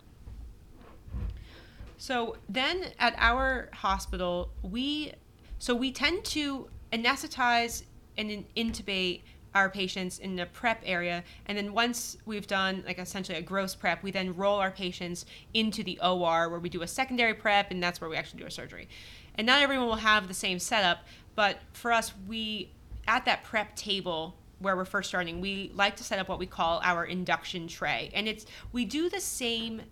So 2.02 2.36
then 2.48 2.86
at 2.98 3.14
our 3.16 3.68
hospital, 3.72 4.50
we 4.62 5.12
so 5.60 5.72
we 5.72 5.92
tend 5.92 6.24
to 6.24 6.68
anesthetize 6.92 7.84
and 8.18 8.44
intubate 8.56 9.20
our 9.54 9.68
patients 9.68 10.18
in 10.18 10.36
the 10.36 10.46
prep 10.46 10.82
area. 10.84 11.22
And 11.46 11.56
then 11.56 11.72
once 11.72 12.16
we've 12.24 12.46
done 12.46 12.82
like 12.86 12.98
essentially 12.98 13.38
a 13.38 13.42
gross 13.42 13.74
prep 13.74 14.02
we 14.02 14.10
then 14.10 14.34
roll 14.36 14.58
our 14.58 14.70
patients 14.70 15.26
into 15.54 15.82
the 15.82 15.98
OR 16.00 16.48
where 16.48 16.60
we 16.60 16.68
do 16.68 16.82
a 16.82 16.88
secondary 16.88 17.34
prep 17.34 17.70
and 17.70 17.82
that's 17.82 18.00
where 18.00 18.10
we 18.10 18.16
actually 18.16 18.38
do 18.38 18.44
our 18.44 18.50
surgery. 18.50 18.88
And 19.34 19.46
not 19.46 19.62
everyone 19.62 19.86
will 19.86 19.96
have 19.96 20.28
the 20.28 20.34
same 20.34 20.58
setup 20.58 20.98
but 21.34 21.58
for 21.72 21.92
us 21.92 22.12
we 22.26 22.70
at 23.06 23.24
that 23.24 23.42
prep 23.44 23.74
table 23.76 24.36
where 24.58 24.76
we're 24.76 24.84
first 24.84 25.08
starting 25.08 25.40
we 25.40 25.72
like 25.74 25.96
to 25.96 26.04
set 26.04 26.18
up 26.18 26.28
what 26.28 26.38
we 26.38 26.46
call 26.46 26.80
our 26.82 27.04
induction 27.04 27.68
tray. 27.68 28.10
And 28.14 28.28
it's 28.28 28.46
we 28.72 28.84
do 28.84 29.08
the 29.08 29.20
same 29.20 29.82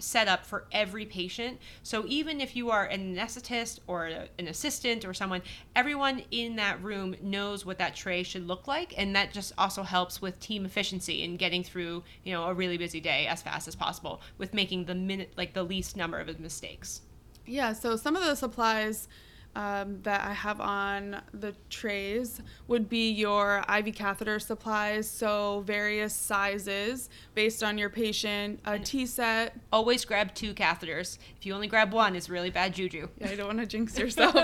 set 0.00 0.28
up 0.28 0.44
for 0.44 0.64
every 0.72 1.06
patient. 1.06 1.58
So 1.82 2.04
even 2.06 2.40
if 2.40 2.56
you 2.56 2.70
are 2.70 2.84
an 2.84 3.14
anesthetist 3.14 3.80
or 3.86 4.06
an 4.06 4.48
assistant 4.48 5.04
or 5.04 5.14
someone, 5.14 5.42
everyone 5.76 6.22
in 6.30 6.56
that 6.56 6.82
room 6.82 7.16
knows 7.22 7.64
what 7.64 7.78
that 7.78 7.94
tray 7.94 8.22
should 8.22 8.46
look 8.46 8.66
like, 8.66 8.94
and 8.96 9.14
that 9.14 9.32
just 9.32 9.52
also 9.58 9.82
helps 9.82 10.20
with 10.20 10.40
team 10.40 10.64
efficiency 10.64 11.24
and 11.24 11.38
getting 11.38 11.62
through 11.62 12.02
you 12.24 12.32
know 12.32 12.44
a 12.44 12.54
really 12.54 12.76
busy 12.76 13.00
day 13.00 13.26
as 13.26 13.42
fast 13.42 13.68
as 13.68 13.74
possible 13.74 14.20
with 14.38 14.54
making 14.54 14.84
the 14.84 14.94
minute 14.94 15.32
like 15.36 15.54
the 15.54 15.62
least 15.62 15.96
number 15.96 16.18
of 16.18 16.40
mistakes. 16.40 17.02
Yeah. 17.46 17.72
So 17.72 17.96
some 17.96 18.16
of 18.16 18.24
the 18.24 18.36
supplies 18.36 19.08
um, 19.56 20.00
that 20.02 20.24
I 20.24 20.32
have 20.32 20.60
on 20.60 21.20
the 21.32 21.54
trays 21.68 22.40
would 22.68 22.88
be 22.88 23.10
your 23.10 23.64
IV 23.68 23.94
catheter 23.94 24.38
supplies, 24.38 25.10
so 25.10 25.62
various 25.66 26.14
sizes 26.14 27.10
based 27.34 27.62
on 27.62 27.76
your 27.76 27.90
patient, 27.90 28.60
a 28.64 28.78
T 28.78 29.06
set. 29.06 29.56
Always 29.72 30.04
grab 30.04 30.34
two 30.34 30.54
catheters. 30.54 31.18
If 31.36 31.46
you 31.46 31.54
only 31.54 31.66
grab 31.66 31.92
one, 31.92 32.14
it's 32.14 32.28
really 32.30 32.50
bad 32.50 32.74
juju. 32.74 33.08
Yeah, 33.18 33.30
you 33.30 33.36
don't 33.36 33.46
want 33.48 33.58
to 33.60 33.66
jinx 33.76 33.98
yourself. 33.98 34.36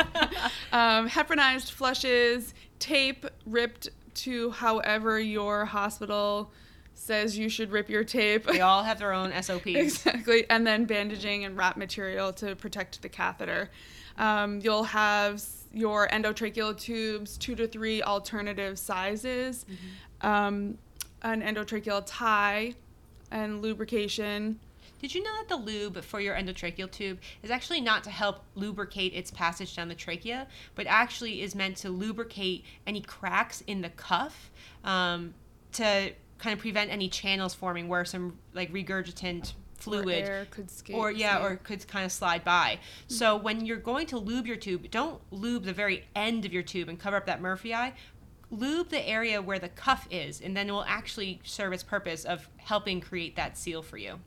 um, 0.72 1.08
heparinized 1.08 1.70
flushes, 1.70 2.54
tape 2.78 3.26
ripped 3.44 3.88
to 4.14 4.50
however 4.50 5.20
your 5.20 5.66
hospital 5.66 6.50
says 6.94 7.36
you 7.36 7.48
should 7.48 7.70
rip 7.70 7.88
your 7.88 8.02
tape. 8.04 8.46
They 8.46 8.62
all 8.62 8.82
have 8.82 8.98
their 8.98 9.12
own 9.20 9.30
SOPs. 9.42 9.66
exactly. 9.66 10.48
And 10.50 10.66
then 10.66 10.86
bandaging 10.86 11.44
and 11.44 11.56
wrap 11.56 11.76
material 11.76 12.32
to 12.34 12.56
protect 12.56 13.02
the 13.02 13.08
catheter. 13.08 13.70
Um, 14.18 14.60
you'll 14.60 14.84
have 14.84 15.42
your 15.72 16.08
endotracheal 16.08 16.78
tubes, 16.78 17.36
two 17.36 17.54
to 17.54 17.66
three 17.66 18.02
alternative 18.02 18.78
sizes, 18.78 19.64
mm-hmm. 19.64 20.26
um, 20.26 20.78
an 21.22 21.42
endotracheal 21.42 22.02
tie, 22.06 22.74
and 23.30 23.60
lubrication. 23.60 24.58
Did 24.98 25.14
you 25.14 25.22
know 25.22 25.36
that 25.38 25.48
the 25.48 25.56
lube 25.56 26.02
for 26.02 26.20
your 26.20 26.34
endotracheal 26.34 26.90
tube 26.90 27.18
is 27.42 27.50
actually 27.50 27.82
not 27.82 28.02
to 28.04 28.10
help 28.10 28.42
lubricate 28.54 29.12
its 29.12 29.30
passage 29.30 29.76
down 29.76 29.88
the 29.88 29.94
trachea, 29.94 30.46
but 30.74 30.86
actually 30.86 31.42
is 31.42 31.54
meant 31.54 31.76
to 31.78 31.90
lubricate 31.90 32.64
any 32.86 33.02
cracks 33.02 33.62
in 33.66 33.82
the 33.82 33.90
cuff 33.90 34.50
um, 34.84 35.34
to 35.72 36.12
kind 36.38 36.54
of 36.54 36.58
prevent 36.58 36.90
any 36.90 37.08
channels 37.08 37.54
forming 37.54 37.88
where 37.88 38.04
some 38.04 38.38
like 38.54 38.72
regurgitant 38.72 39.52
fluid 39.76 40.28
or, 40.28 40.46
could 40.50 40.70
skate, 40.70 40.96
or 40.96 41.10
yeah, 41.10 41.44
or 41.44 41.56
could 41.56 41.86
kind 41.86 42.04
of 42.04 42.12
slide 42.12 42.44
by. 42.44 42.78
Mm-hmm. 42.80 43.14
So 43.14 43.36
when 43.36 43.64
you're 43.64 43.76
going 43.76 44.06
to 44.08 44.18
lube 44.18 44.46
your 44.46 44.56
tube, 44.56 44.90
don't 44.90 45.20
lube 45.30 45.64
the 45.64 45.72
very 45.72 46.04
end 46.14 46.44
of 46.44 46.52
your 46.52 46.62
tube 46.62 46.88
and 46.88 46.98
cover 46.98 47.16
up 47.16 47.26
that 47.26 47.40
Murphy 47.40 47.74
eye. 47.74 47.94
Lube 48.50 48.90
the 48.90 49.06
area 49.06 49.42
where 49.42 49.58
the 49.58 49.68
cuff 49.68 50.06
is, 50.10 50.40
and 50.40 50.56
then 50.56 50.68
it 50.68 50.72
will 50.72 50.84
actually 50.84 51.40
serve 51.42 51.72
its 51.72 51.82
purpose 51.82 52.24
of 52.24 52.48
helping 52.58 53.00
create 53.00 53.36
that 53.36 53.58
seal 53.58 53.82
for 53.82 53.96
you. 53.96 54.20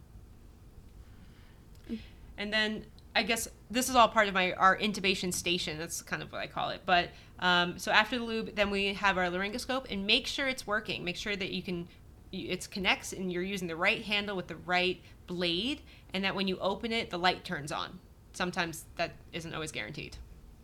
Mm. 1.89 1.99
And 2.37 2.53
then 2.53 2.85
I 3.15 3.23
guess 3.23 3.47
this 3.71 3.89
is 3.89 3.95
all 3.95 4.07
part 4.07 4.27
of 4.27 4.33
my 4.33 4.53
our 4.53 4.77
intubation 4.77 5.33
station. 5.33 5.77
That's 5.77 6.01
kind 6.01 6.21
of 6.21 6.31
what 6.31 6.41
I 6.41 6.47
call 6.47 6.69
it. 6.69 6.81
But 6.85 7.09
um, 7.39 7.79
so 7.79 7.91
after 7.91 8.17
the 8.17 8.23
lube, 8.23 8.55
then 8.55 8.69
we 8.69 8.93
have 8.93 9.17
our 9.17 9.25
laryngoscope 9.25 9.91
and 9.91 10.05
make 10.05 10.27
sure 10.27 10.47
it's 10.47 10.67
working. 10.67 11.03
Make 11.03 11.15
sure 11.15 11.35
that 11.35 11.51
you 11.51 11.61
can 11.61 11.87
it 12.31 12.69
connects 12.69 13.13
and 13.13 13.31
you're 13.31 13.43
using 13.43 13.67
the 13.67 13.75
right 13.75 14.03
handle 14.03 14.35
with 14.35 14.47
the 14.47 14.55
right 14.57 15.01
blade 15.29 15.81
and 16.13 16.23
that 16.23 16.35
when 16.35 16.47
you 16.47 16.57
open 16.59 16.91
it 16.91 17.09
the 17.11 17.17
light 17.17 17.45
turns 17.45 17.71
on. 17.71 17.99
Sometimes 18.33 18.85
that 18.97 19.11
isn't 19.31 19.53
always 19.53 19.71
guaranteed. 19.71 20.17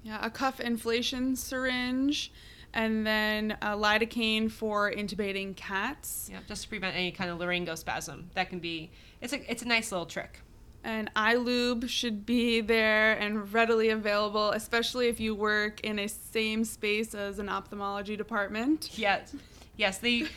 Yeah 0.04 0.20
a 0.22 0.30
cuff 0.30 0.60
inflation 0.60 1.36
syringe 1.36 2.34
and 2.74 3.08
then 3.08 3.58
a 3.62 3.78
lidocaine 3.78 4.52
for 4.52 4.92
intubating 4.92 5.56
cats. 5.56 6.30
Yeah 6.32 6.40
just 6.48 6.64
to 6.64 6.70
prevent 6.70 6.96
any 6.96 7.12
kind 7.12 7.30
of 7.30 7.38
laryngospasm. 7.40 8.26
That 8.34 8.50
can 8.50 8.60
be 8.60 8.92
it's 9.22 9.34
a 9.34 9.52
it's 9.52 9.62
a 9.62 9.68
nice 9.68 9.92
little 9.92 10.08
trick. 10.08 10.42
And 10.84 11.12
iLube 11.16 11.90
should 11.90 12.28
be 12.28 12.62
there 12.62 13.14
and 13.14 13.52
readily 13.52 13.90
available, 13.90 14.52
especially 14.52 15.08
if 15.08 15.20
you 15.20 15.34
work 15.34 15.82
in 15.82 15.98
a 15.98 16.08
same 16.08 16.64
space 16.64 17.16
as 17.16 17.40
an 17.40 17.50
ophthalmology 17.50 18.16
department. 18.16 18.92
Yes, 18.96 19.36
yes. 19.78 19.98
The 19.98 20.28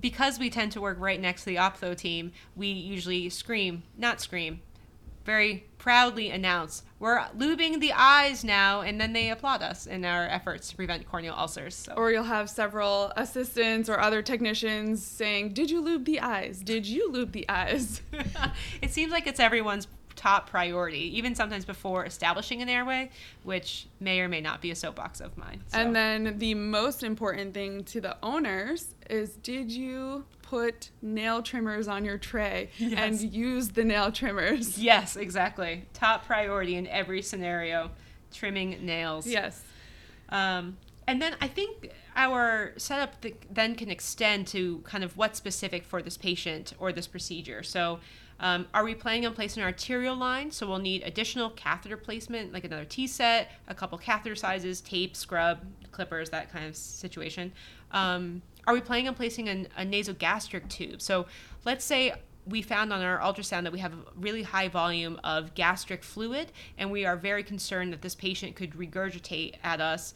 because 0.00 0.38
we 0.38 0.50
tend 0.50 0.72
to 0.72 0.80
work 0.80 0.98
right 1.00 1.20
next 1.20 1.42
to 1.42 1.46
the 1.46 1.56
optho 1.56 1.96
team, 1.96 2.32
we 2.54 2.68
usually 2.68 3.28
scream, 3.28 3.82
not 3.96 4.20
scream, 4.20 4.60
very 5.26 5.66
proudly 5.76 6.30
announce, 6.30 6.84
we're 6.98 7.18
lubing 7.36 7.80
the 7.80 7.92
eyes 7.92 8.42
now, 8.42 8.80
and 8.80 8.98
then 8.98 9.12
they 9.12 9.28
applaud 9.28 9.60
us 9.60 9.86
in 9.86 10.04
our 10.04 10.26
efforts 10.28 10.70
to 10.70 10.76
prevent 10.76 11.06
corneal 11.06 11.34
ulcers. 11.36 11.74
So. 11.74 11.92
Or 11.94 12.10
you'll 12.10 12.22
have 12.22 12.48
several 12.48 13.12
assistants 13.16 13.88
or 13.88 14.00
other 14.00 14.22
technicians 14.22 15.04
saying, 15.04 15.52
Did 15.52 15.70
you 15.70 15.82
lube 15.82 16.06
the 16.06 16.20
eyes? 16.20 16.60
Did 16.60 16.86
you 16.86 17.10
lube 17.10 17.32
the 17.32 17.46
eyes? 17.48 18.00
it 18.82 18.92
seems 18.92 19.12
like 19.12 19.26
it's 19.26 19.40
everyone's 19.40 19.86
top 20.16 20.50
priority, 20.50 21.16
even 21.16 21.34
sometimes 21.34 21.64
before 21.64 22.04
establishing 22.04 22.62
an 22.62 22.68
airway, 22.68 23.10
which 23.44 23.86
may 24.00 24.20
or 24.20 24.28
may 24.28 24.40
not 24.40 24.60
be 24.60 24.70
a 24.70 24.74
soapbox 24.74 25.20
of 25.20 25.36
mine. 25.36 25.62
So. 25.68 25.78
And 25.78 25.94
then 25.94 26.38
the 26.38 26.54
most 26.54 27.02
important 27.02 27.54
thing 27.54 27.84
to 27.84 28.00
the 28.00 28.16
owners 28.22 28.94
is 29.08 29.36
did 29.36 29.70
you 29.70 30.24
put 30.42 30.90
nail 31.02 31.42
trimmers 31.42 31.88
on 31.88 32.04
your 32.04 32.18
tray 32.18 32.70
yes. 32.78 32.98
and 32.98 33.32
use 33.32 33.70
the 33.70 33.84
nail 33.84 34.10
trimmers? 34.10 34.78
Yes, 34.78 35.16
exactly. 35.16 35.86
Top 35.92 36.26
priority 36.26 36.76
in 36.76 36.86
every 36.86 37.22
scenario 37.22 37.90
trimming 38.32 38.84
nails. 38.84 39.26
Yes. 39.26 39.62
Um, 40.28 40.76
and 41.06 41.22
then 41.22 41.36
I 41.40 41.48
think 41.48 41.92
our 42.16 42.72
setup 42.76 43.24
then 43.50 43.74
can 43.76 43.90
extend 43.90 44.46
to 44.48 44.78
kind 44.80 45.04
of 45.04 45.16
what's 45.16 45.38
specific 45.38 45.84
for 45.84 46.02
this 46.02 46.16
patient 46.16 46.72
or 46.78 46.92
this 46.92 47.06
procedure. 47.06 47.62
So, 47.62 48.00
um, 48.40 48.66
are 48.74 48.84
we 48.84 48.94
planning 48.94 49.26
on 49.26 49.34
placing 49.34 49.62
an 49.62 49.66
arterial 49.66 50.16
line? 50.16 50.50
So 50.50 50.66
we'll 50.66 50.78
need 50.78 51.02
additional 51.04 51.50
catheter 51.50 51.96
placement, 51.96 52.52
like 52.52 52.64
another 52.64 52.84
T 52.84 53.06
set, 53.06 53.52
a 53.68 53.74
couple 53.74 53.96
catheter 53.98 54.36
sizes, 54.36 54.80
tape, 54.80 55.16
scrub, 55.16 55.60
clippers, 55.92 56.30
that 56.30 56.52
kind 56.52 56.66
of 56.66 56.76
situation. 56.76 57.52
Um, 57.92 58.42
are 58.66 58.74
we 58.74 58.80
planning 58.80 59.08
on 59.08 59.14
placing 59.14 59.48
an, 59.48 59.68
a 59.76 59.84
nasogastric 59.84 60.68
tube? 60.68 61.00
So 61.00 61.26
let's 61.64 61.84
say 61.84 62.12
we 62.46 62.62
found 62.62 62.92
on 62.92 63.02
our 63.02 63.18
ultrasound 63.18 63.64
that 63.64 63.72
we 63.72 63.78
have 63.78 63.92
a 63.92 63.98
really 64.16 64.42
high 64.42 64.68
volume 64.68 65.18
of 65.24 65.54
gastric 65.54 66.04
fluid, 66.04 66.52
and 66.78 66.90
we 66.90 67.04
are 67.04 67.16
very 67.16 67.42
concerned 67.42 67.92
that 67.92 68.02
this 68.02 68.14
patient 68.14 68.54
could 68.54 68.72
regurgitate 68.72 69.54
at 69.64 69.80
us 69.80 70.14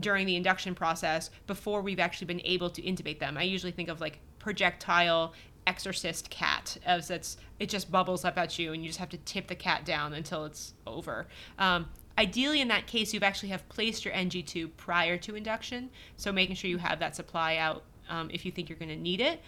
during 0.00 0.26
the 0.26 0.36
induction 0.36 0.74
process 0.74 1.30
before 1.46 1.80
we've 1.80 2.00
actually 2.00 2.26
been 2.26 2.42
able 2.44 2.68
to 2.68 2.82
intubate 2.82 3.18
them. 3.18 3.36
I 3.36 3.42
usually 3.44 3.72
think 3.72 3.88
of 3.88 4.00
like 4.00 4.18
projectile 4.38 5.32
exorcist 5.66 6.30
cat 6.30 6.76
as 6.84 7.10
it's 7.10 7.36
it 7.58 7.68
just 7.68 7.90
bubbles 7.90 8.24
up 8.24 8.36
at 8.36 8.58
you 8.58 8.72
and 8.72 8.82
you 8.82 8.88
just 8.88 8.98
have 8.98 9.08
to 9.08 9.16
tip 9.18 9.46
the 9.46 9.54
cat 9.54 9.84
down 9.84 10.12
until 10.12 10.44
it's 10.44 10.74
over. 10.86 11.26
Um, 11.58 11.88
ideally 12.18 12.60
in 12.60 12.68
that 12.68 12.86
case 12.86 13.12
you've 13.12 13.22
actually 13.22 13.48
have 13.48 13.68
placed 13.68 14.04
your 14.04 14.14
ng 14.14 14.30
tube 14.44 14.76
prior 14.76 15.16
to 15.18 15.34
induction 15.34 15.90
so 16.16 16.30
making 16.30 16.54
sure 16.54 16.70
you 16.70 16.78
have 16.78 16.98
that 17.00 17.16
supply 17.16 17.56
out 17.56 17.82
um, 18.08 18.30
if 18.32 18.44
you 18.44 18.52
think 18.52 18.68
you're 18.68 18.78
going 18.78 18.88
to 18.88 18.96
need 18.96 19.20
it. 19.20 19.40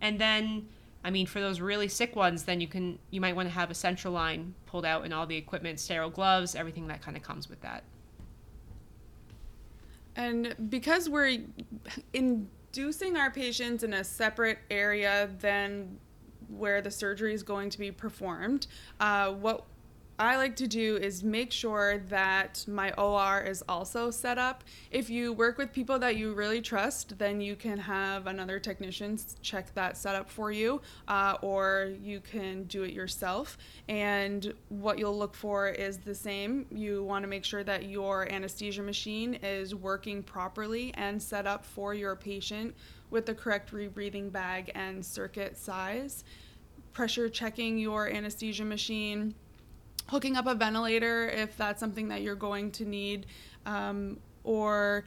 And 0.00 0.18
then 0.18 0.68
i 1.02 1.10
mean 1.10 1.26
for 1.26 1.40
those 1.40 1.60
really 1.60 1.88
sick 1.88 2.14
ones 2.14 2.42
then 2.42 2.60
you 2.60 2.68
can 2.68 2.98
you 3.10 3.22
might 3.22 3.34
want 3.34 3.48
to 3.48 3.54
have 3.54 3.70
a 3.70 3.74
central 3.74 4.12
line 4.12 4.54
pulled 4.66 4.84
out 4.84 5.02
and 5.02 5.14
all 5.14 5.26
the 5.26 5.36
equipment 5.36 5.80
sterile 5.80 6.10
gloves 6.10 6.54
everything 6.54 6.88
that 6.88 7.00
kind 7.00 7.16
of 7.16 7.22
comes 7.22 7.48
with 7.48 7.60
that. 7.62 7.84
And 10.16 10.54
because 10.68 11.08
we're 11.08 11.38
in 12.12 12.48
inducing 12.72 13.16
our 13.16 13.30
patients 13.30 13.82
in 13.82 13.94
a 13.94 14.04
separate 14.04 14.58
area 14.70 15.28
than 15.40 15.98
where 16.48 16.80
the 16.80 16.90
surgery 16.90 17.34
is 17.34 17.42
going 17.42 17.70
to 17.70 17.78
be 17.78 17.90
performed. 17.90 18.66
Uh, 18.98 19.32
what 19.32 19.64
I 20.20 20.36
like 20.36 20.54
to 20.56 20.66
do 20.66 20.98
is 20.98 21.24
make 21.24 21.50
sure 21.50 21.96
that 22.10 22.62
my 22.68 22.92
OR 22.92 23.40
is 23.40 23.64
also 23.66 24.10
set 24.10 24.36
up. 24.36 24.64
If 24.90 25.08
you 25.08 25.32
work 25.32 25.56
with 25.56 25.72
people 25.72 25.98
that 26.00 26.16
you 26.16 26.34
really 26.34 26.60
trust, 26.60 27.16
then 27.16 27.40
you 27.40 27.56
can 27.56 27.78
have 27.78 28.26
another 28.26 28.58
technician 28.58 29.18
check 29.40 29.72
that 29.72 29.96
setup 29.96 30.28
for 30.28 30.52
you, 30.52 30.82
uh, 31.08 31.38
or 31.40 31.94
you 32.02 32.20
can 32.20 32.64
do 32.64 32.82
it 32.82 32.92
yourself. 32.92 33.56
And 33.88 34.52
what 34.68 34.98
you'll 34.98 35.16
look 35.16 35.34
for 35.34 35.70
is 35.70 35.96
the 35.96 36.14
same. 36.14 36.66
You 36.70 37.02
want 37.02 37.22
to 37.22 37.26
make 37.26 37.46
sure 37.46 37.64
that 37.64 37.84
your 37.84 38.30
anesthesia 38.30 38.82
machine 38.82 39.38
is 39.42 39.74
working 39.74 40.22
properly 40.22 40.92
and 40.98 41.22
set 41.22 41.46
up 41.46 41.64
for 41.64 41.94
your 41.94 42.14
patient 42.14 42.74
with 43.08 43.24
the 43.24 43.34
correct 43.34 43.72
rebreathing 43.72 44.30
bag 44.30 44.70
and 44.74 45.02
circuit 45.02 45.56
size. 45.56 46.24
Pressure 46.92 47.30
checking 47.30 47.78
your 47.78 48.06
anesthesia 48.10 48.66
machine 48.66 49.34
hooking 50.10 50.36
up 50.36 50.46
a 50.46 50.54
ventilator 50.54 51.28
if 51.28 51.56
that's 51.56 51.78
something 51.78 52.08
that 52.08 52.22
you're 52.22 52.34
going 52.34 52.70
to 52.72 52.84
need, 52.84 53.26
um, 53.64 54.18
or 54.42 55.04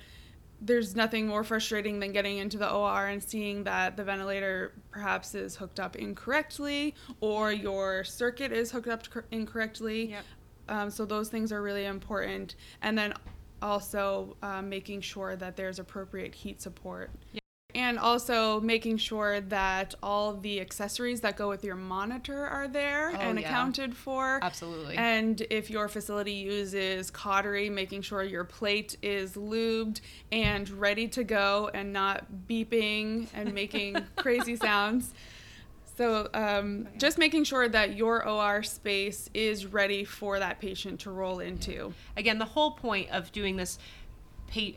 there's 0.61 0.95
nothing 0.95 1.27
more 1.27 1.43
frustrating 1.43 1.99
than 1.99 2.13
getting 2.13 2.37
into 2.37 2.57
the 2.57 2.71
OR 2.71 3.07
and 3.07 3.21
seeing 3.21 3.65
that 3.65 3.97
the 3.97 4.03
ventilator 4.03 4.71
perhaps 4.91 5.35
is 5.35 5.57
hooked 5.57 5.79
up 5.79 5.97
incorrectly 5.97 6.95
or 7.19 7.51
your 7.51 8.05
circuit 8.05 8.53
is 8.53 8.71
hooked 8.71 8.87
up 8.87 9.03
incorrectly. 9.31 10.11
Yep. 10.11 10.25
Um, 10.69 10.89
so 10.89 11.03
those 11.03 11.27
things 11.27 11.51
are 11.51 11.61
really 11.61 11.83
important. 11.83 12.55
And 12.81 12.97
then 12.97 13.13
also 13.61 14.37
um, 14.41 14.69
making 14.69 15.01
sure 15.01 15.35
that 15.35 15.57
there's 15.57 15.79
appropriate 15.79 16.33
heat 16.33 16.61
support. 16.61 17.11
Yep 17.33 17.42
and 17.75 17.97
also 17.97 18.59
making 18.61 18.97
sure 18.97 19.41
that 19.41 19.95
all 20.03 20.33
the 20.35 20.61
accessories 20.61 21.21
that 21.21 21.35
go 21.35 21.49
with 21.49 21.63
your 21.63 21.75
monitor 21.75 22.45
are 22.45 22.67
there 22.67 23.11
oh, 23.11 23.19
and 23.19 23.39
yeah. 23.39 23.47
accounted 23.47 23.95
for. 23.95 24.39
Absolutely. 24.41 24.95
And 24.95 25.41
if 25.49 25.69
your 25.69 25.87
facility 25.87 26.33
uses 26.33 27.09
cautery, 27.09 27.69
making 27.69 28.01
sure 28.03 28.23
your 28.23 28.43
plate 28.43 28.97
is 29.01 29.33
lubed 29.33 30.01
and 30.31 30.69
ready 30.69 31.07
to 31.09 31.23
go 31.23 31.69
and 31.73 31.91
not 31.91 32.25
beeping 32.47 33.27
and 33.33 33.53
making 33.53 33.97
crazy 34.15 34.55
sounds. 34.55 35.13
So, 35.95 36.27
um, 36.33 36.87
okay. 36.87 36.97
just 36.97 37.19
making 37.19 37.43
sure 37.43 37.69
that 37.69 37.95
your 37.95 38.27
OR 38.27 38.63
space 38.63 39.29
is 39.33 39.67
ready 39.67 40.03
for 40.03 40.39
that 40.39 40.59
patient 40.59 41.01
to 41.01 41.11
roll 41.11 41.39
into. 41.39 41.93
Again, 42.17 42.39
the 42.39 42.45
whole 42.45 42.71
point 42.71 43.11
of 43.11 43.31
doing 43.31 43.57
this 43.57 43.77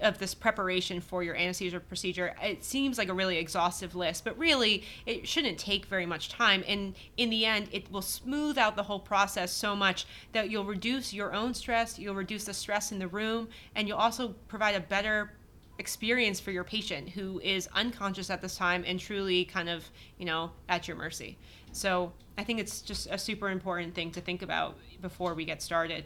of 0.01 0.19
this 0.19 0.35
preparation 0.35 1.01
for 1.01 1.23
your 1.23 1.37
anesthesia 1.37 1.81
procedure 1.81 2.35
it 2.43 2.65
seems 2.65 2.99
like 2.99 3.09
a 3.09 3.15
really 3.15 3.37
exhaustive 3.37 3.95
list 3.95 4.25
but 4.25 4.37
really 4.39 4.83
it 5.05 5.27
shouldn't 5.29 5.59
take 5.59 5.87
very 5.87 6.07
much 6.07 6.29
time. 6.29 6.65
And 6.67 6.95
in 7.17 7.31
the 7.31 7.45
end 7.45 7.69
it 7.73 7.91
will 7.91 8.03
smooth 8.03 8.59
out 8.59 8.77
the 8.77 8.83
whole 8.83 9.01
process 9.01 9.53
so 9.53 9.77
much 9.77 10.07
that 10.33 10.51
you'll 10.51 10.65
reduce 10.65 11.13
your 11.13 11.35
own 11.35 11.55
stress 11.55 11.99
you'll 11.99 12.15
reduce 12.15 12.45
the 12.45 12.55
stress 12.55 12.93
in 12.93 12.99
the 12.99 13.09
room 13.09 13.49
and 13.75 13.87
you'll 13.87 13.99
also 13.99 14.35
provide 14.49 14.75
a 14.75 14.81
better 14.81 15.33
experience 15.79 16.41
for 16.41 16.53
your 16.53 16.65
patient 16.65 17.11
who 17.11 17.39
is 17.41 17.69
unconscious 17.75 18.31
at 18.31 18.41
this 18.41 18.57
time 18.57 18.83
and 18.87 18.99
truly 18.99 19.45
kind 19.45 19.69
of 19.69 19.85
you 20.19 20.25
know 20.25 20.51
at 20.69 20.89
your 20.89 20.97
mercy. 20.97 21.37
So 21.73 22.13
i 22.39 22.45
think 22.45 22.61
it's 22.61 22.81
just 22.81 23.09
a 23.11 23.19
super 23.19 23.51
important 23.51 23.95
thing 23.95 24.11
to 24.13 24.21
think 24.21 24.43
about 24.43 24.77
before 25.03 25.35
we 25.35 25.45
get 25.45 25.61
started. 25.61 26.05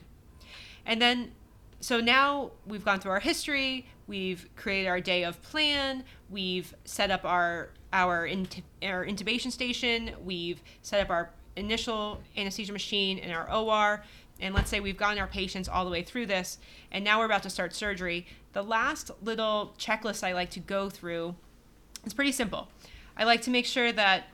And 0.86 1.00
then 1.00 1.32
so 1.80 2.00
now 2.00 2.50
we've 2.66 2.84
gone 2.84 3.00
through 3.00 3.12
our 3.12 3.20
history, 3.20 3.86
we've 4.06 4.48
created 4.56 4.88
our 4.88 5.00
day 5.00 5.24
of 5.24 5.40
plan, 5.42 6.04
we've 6.28 6.74
set 6.84 7.10
up 7.10 7.24
our 7.24 7.70
our, 7.92 8.26
int- 8.26 8.62
our 8.84 9.04
intubation 9.04 9.50
station, 9.50 10.12
we've 10.24 10.62
set 10.82 11.00
up 11.00 11.10
our 11.10 11.30
initial 11.56 12.22
anesthesia 12.36 12.72
machine 12.72 13.18
in 13.18 13.32
our 13.32 13.50
OR, 13.52 14.04
and 14.40 14.54
let's 14.54 14.70
say 14.70 14.78
we've 14.78 14.96
gotten 14.96 15.18
our 15.18 15.26
patients 15.26 15.68
all 15.68 15.84
the 15.84 15.90
way 15.90 16.02
through 16.02 16.26
this, 16.26 16.58
and 16.92 17.04
now 17.04 17.18
we're 17.18 17.24
about 17.24 17.42
to 17.42 17.50
start 17.50 17.74
surgery. 17.74 18.26
The 18.52 18.62
last 18.62 19.10
little 19.22 19.74
checklist 19.78 20.22
I 20.22 20.32
like 20.32 20.50
to 20.50 20.60
go 20.60 20.88
through 20.88 21.34
is 22.04 22.14
pretty 22.14 22.32
simple. 22.32 22.68
I 23.16 23.24
like 23.24 23.42
to 23.42 23.50
make 23.50 23.66
sure 23.66 23.90
that 23.92 24.28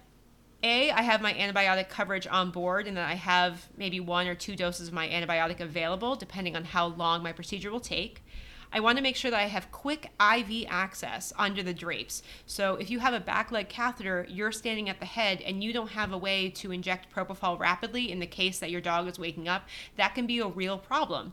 a, 0.66 0.90
I 0.90 1.02
have 1.02 1.22
my 1.22 1.32
antibiotic 1.32 1.88
coverage 1.88 2.26
on 2.26 2.50
board 2.50 2.86
and 2.86 2.96
that 2.96 3.08
I 3.08 3.14
have 3.14 3.68
maybe 3.76 4.00
one 4.00 4.26
or 4.26 4.34
two 4.34 4.56
doses 4.56 4.88
of 4.88 4.94
my 4.94 5.08
antibiotic 5.08 5.60
available 5.60 6.16
depending 6.16 6.56
on 6.56 6.64
how 6.64 6.88
long 6.88 7.22
my 7.22 7.32
procedure 7.32 7.70
will 7.70 7.80
take. 7.80 8.22
I 8.72 8.80
want 8.80 8.98
to 8.98 9.02
make 9.02 9.16
sure 9.16 9.30
that 9.30 9.40
I 9.40 9.46
have 9.46 9.70
quick 9.70 10.10
IV 10.20 10.66
access 10.68 11.32
under 11.38 11.62
the 11.62 11.72
drapes. 11.72 12.22
So 12.46 12.74
if 12.74 12.90
you 12.90 12.98
have 12.98 13.14
a 13.14 13.20
back 13.20 13.52
leg 13.52 13.68
catheter, 13.68 14.26
you're 14.28 14.52
standing 14.52 14.88
at 14.88 14.98
the 14.98 15.06
head 15.06 15.40
and 15.40 15.62
you 15.62 15.72
don't 15.72 15.90
have 15.90 16.12
a 16.12 16.18
way 16.18 16.50
to 16.50 16.72
inject 16.72 17.14
propofol 17.14 17.58
rapidly 17.58 18.10
in 18.10 18.18
the 18.18 18.26
case 18.26 18.58
that 18.58 18.70
your 18.70 18.80
dog 18.80 19.06
is 19.08 19.18
waking 19.18 19.48
up, 19.48 19.62
that 19.96 20.14
can 20.14 20.26
be 20.26 20.40
a 20.40 20.48
real 20.48 20.78
problem. 20.78 21.32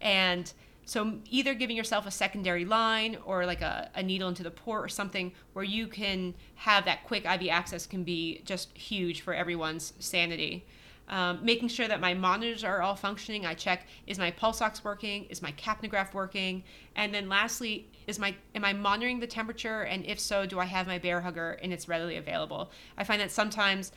And 0.00 0.52
so 0.88 1.18
either 1.28 1.52
giving 1.52 1.76
yourself 1.76 2.06
a 2.06 2.10
secondary 2.10 2.64
line 2.64 3.18
or 3.26 3.44
like 3.44 3.60
a, 3.60 3.90
a 3.94 4.02
needle 4.02 4.26
into 4.26 4.42
the 4.42 4.50
port 4.50 4.82
or 4.82 4.88
something 4.88 5.32
where 5.52 5.64
you 5.64 5.86
can 5.86 6.32
have 6.54 6.86
that 6.86 7.04
quick 7.04 7.26
IV 7.26 7.50
access 7.50 7.86
can 7.86 8.04
be 8.04 8.40
just 8.46 8.74
huge 8.74 9.20
for 9.20 9.34
everyone's 9.34 9.92
sanity. 9.98 10.64
Um, 11.10 11.44
making 11.44 11.68
sure 11.68 11.86
that 11.88 12.00
my 12.00 12.14
monitors 12.14 12.64
are 12.64 12.80
all 12.80 12.96
functioning. 12.96 13.44
I 13.44 13.52
check 13.52 13.86
is 14.06 14.18
my 14.18 14.30
pulse 14.30 14.62
ox 14.62 14.82
working, 14.82 15.26
is 15.26 15.42
my 15.42 15.52
capnograph 15.52 16.14
working, 16.14 16.64
and 16.96 17.12
then 17.12 17.28
lastly, 17.28 17.86
is 18.06 18.18
my 18.18 18.34
am 18.54 18.64
I 18.64 18.72
monitoring 18.72 19.20
the 19.20 19.26
temperature? 19.26 19.82
And 19.82 20.06
if 20.06 20.18
so, 20.18 20.46
do 20.46 20.58
I 20.58 20.64
have 20.64 20.86
my 20.86 20.98
Bair 20.98 21.20
Hugger 21.20 21.58
and 21.62 21.70
it's 21.70 21.86
readily 21.86 22.16
available? 22.16 22.70
I 22.96 23.04
find 23.04 23.20
that 23.20 23.30
sometimes 23.30 23.92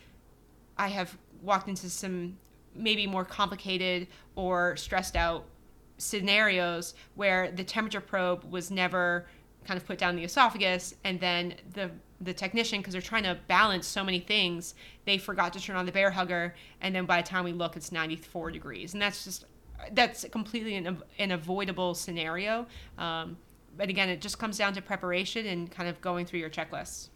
I 0.76 0.88
have 0.88 1.16
walked 1.40 1.68
into 1.68 1.88
some 1.88 2.36
maybe 2.74 3.06
more 3.06 3.24
complicated 3.24 4.08
or 4.36 4.76
stressed 4.76 5.16
out 5.16 5.46
scenarios 6.02 6.94
where 7.14 7.50
the 7.50 7.64
temperature 7.64 8.00
probe 8.00 8.44
was 8.50 8.70
never 8.70 9.26
kind 9.64 9.78
of 9.78 9.86
put 9.86 9.98
down 9.98 10.16
the 10.16 10.24
esophagus 10.24 10.94
and 11.04 11.20
then 11.20 11.54
the 11.74 11.90
the 12.20 12.32
technician 12.32 12.78
because 12.78 12.92
they're 12.92 13.02
trying 13.02 13.24
to 13.24 13.36
balance 13.48 13.86
so 13.86 14.04
many 14.04 14.20
things 14.20 14.74
they 15.06 15.18
forgot 15.18 15.52
to 15.52 15.60
turn 15.60 15.76
on 15.76 15.86
the 15.86 15.92
Bair 15.92 16.10
Hugger 16.10 16.54
and 16.80 16.94
then 16.94 17.04
by 17.04 17.20
the 17.20 17.28
time 17.28 17.44
we 17.44 17.52
look 17.52 17.76
it's 17.76 17.92
94 17.92 18.50
degrees. 18.50 18.92
And 18.92 19.02
that's 19.02 19.24
just 19.24 19.44
that's 19.92 20.24
completely 20.30 20.76
an, 20.76 21.02
an 21.18 21.32
avoidable 21.32 21.94
scenario. 21.94 22.66
Um, 22.98 23.36
but 23.76 23.88
again 23.88 24.08
it 24.08 24.20
just 24.20 24.38
comes 24.38 24.58
down 24.58 24.72
to 24.74 24.82
preparation 24.82 25.46
and 25.46 25.70
kind 25.70 25.88
of 25.88 26.00
going 26.00 26.26
through 26.26 26.40
your 26.40 26.50
checklists. 26.50 27.08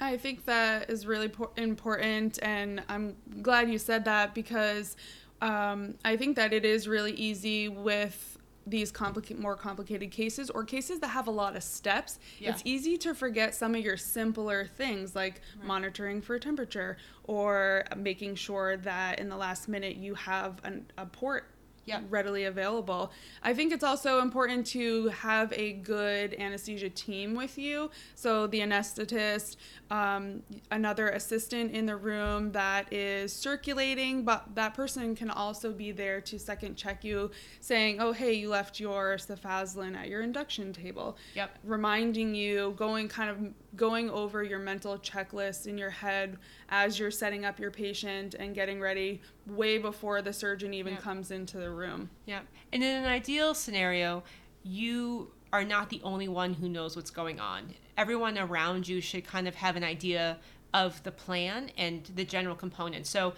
I 0.00 0.18
think 0.18 0.44
that 0.44 0.90
is 0.90 1.06
really 1.06 1.30
important, 1.56 2.38
and 2.42 2.82
I'm 2.86 3.16
glad 3.40 3.70
you 3.70 3.78
said 3.78 4.04
that 4.04 4.34
because 4.34 4.94
um, 5.40 5.94
I 6.04 6.16
think 6.16 6.36
that 6.36 6.52
it 6.52 6.64
is 6.64 6.88
really 6.88 7.12
easy 7.12 7.68
with 7.68 8.38
these 8.66 8.90
complicated, 8.90 9.40
more 9.40 9.54
complicated 9.54 10.10
cases 10.10 10.50
or 10.50 10.64
cases 10.64 10.98
that 10.98 11.08
have 11.08 11.28
a 11.28 11.30
lot 11.30 11.54
of 11.54 11.62
steps. 11.62 12.18
Yeah. 12.38 12.50
It's 12.50 12.62
easy 12.64 12.96
to 12.98 13.14
forget 13.14 13.54
some 13.54 13.74
of 13.74 13.84
your 13.84 13.96
simpler 13.96 14.66
things 14.66 15.14
like 15.14 15.40
right. 15.58 15.66
monitoring 15.66 16.20
for 16.20 16.38
temperature 16.38 16.96
or 17.24 17.84
making 17.96 18.34
sure 18.34 18.76
that 18.78 19.20
in 19.20 19.28
the 19.28 19.36
last 19.36 19.68
minute 19.68 19.96
you 19.96 20.14
have 20.14 20.60
an, 20.64 20.90
a 20.98 21.06
port 21.06 21.48
yeah. 21.86 22.00
readily 22.10 22.44
available. 22.44 23.12
I 23.42 23.54
think 23.54 23.72
it's 23.72 23.84
also 23.84 24.20
important 24.20 24.66
to 24.68 25.08
have 25.08 25.52
a 25.52 25.74
good 25.74 26.34
anesthesia 26.34 26.90
team 26.90 27.34
with 27.34 27.56
you. 27.56 27.90
So 28.16 28.46
the 28.48 28.60
anesthetist, 28.60 29.56
um, 29.90 30.42
another 30.70 31.08
assistant 31.10 31.72
in 31.72 31.86
the 31.86 31.96
room 31.96 32.52
that 32.52 32.92
is 32.92 33.32
circulating, 33.32 34.24
but 34.24 34.54
that 34.56 34.74
person 34.74 35.14
can 35.14 35.30
also 35.30 35.72
be 35.72 35.92
there 35.92 36.20
to 36.22 36.38
second 36.38 36.76
check 36.76 37.04
you, 37.04 37.30
saying, 37.60 38.00
"Oh, 38.00 38.12
hey, 38.12 38.32
you 38.32 38.48
left 38.48 38.80
your 38.80 39.16
cefazolin 39.16 39.96
at 39.96 40.08
your 40.08 40.22
induction 40.22 40.72
table." 40.72 41.16
Yep. 41.34 41.58
Reminding 41.62 42.34
you, 42.34 42.74
going 42.76 43.08
kind 43.08 43.30
of 43.30 43.36
going 43.76 44.10
over 44.10 44.42
your 44.42 44.58
mental 44.58 44.98
checklist 44.98 45.66
in 45.66 45.76
your 45.76 45.90
head 45.90 46.38
as 46.68 46.98
you're 46.98 47.10
setting 47.10 47.44
up 47.44 47.58
your 47.58 47.70
patient 47.70 48.34
and 48.34 48.54
getting 48.54 48.80
ready 48.80 49.20
way 49.46 49.78
before 49.78 50.22
the 50.22 50.32
surgeon 50.32 50.74
even 50.74 50.94
yep. 50.94 51.02
comes 51.02 51.30
into 51.30 51.58
the 51.58 51.70
room. 51.70 52.08
Yeah. 52.24 52.40
And 52.72 52.82
in 52.82 52.96
an 52.96 53.04
ideal 53.04 53.54
scenario, 53.54 54.22
you 54.62 55.30
are 55.52 55.64
not 55.64 55.90
the 55.90 56.00
only 56.02 56.28
one 56.28 56.54
who 56.54 56.68
knows 56.68 56.96
what's 56.96 57.10
going 57.10 57.40
on. 57.40 57.74
Everyone 57.96 58.38
around 58.38 58.88
you 58.88 59.00
should 59.00 59.26
kind 59.26 59.46
of 59.46 59.54
have 59.54 59.76
an 59.76 59.84
idea 59.84 60.38
of 60.74 61.02
the 61.02 61.12
plan 61.12 61.70
and 61.78 62.04
the 62.14 62.24
general 62.24 62.54
components. 62.54 63.08
So, 63.08 63.34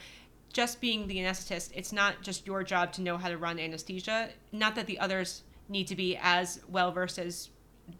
just 0.50 0.80
being 0.80 1.06
the 1.06 1.18
anesthetist, 1.18 1.70
it's 1.74 1.92
not 1.92 2.22
just 2.22 2.46
your 2.46 2.64
job 2.64 2.90
to 2.94 3.02
know 3.02 3.18
how 3.18 3.28
to 3.28 3.36
run 3.36 3.58
anesthesia. 3.58 4.30
Not 4.50 4.74
that 4.76 4.86
the 4.86 4.98
others 4.98 5.42
need 5.68 5.86
to 5.88 5.94
be 5.94 6.18
as 6.20 6.60
well 6.68 6.90
versed 6.90 7.18
as 7.18 7.50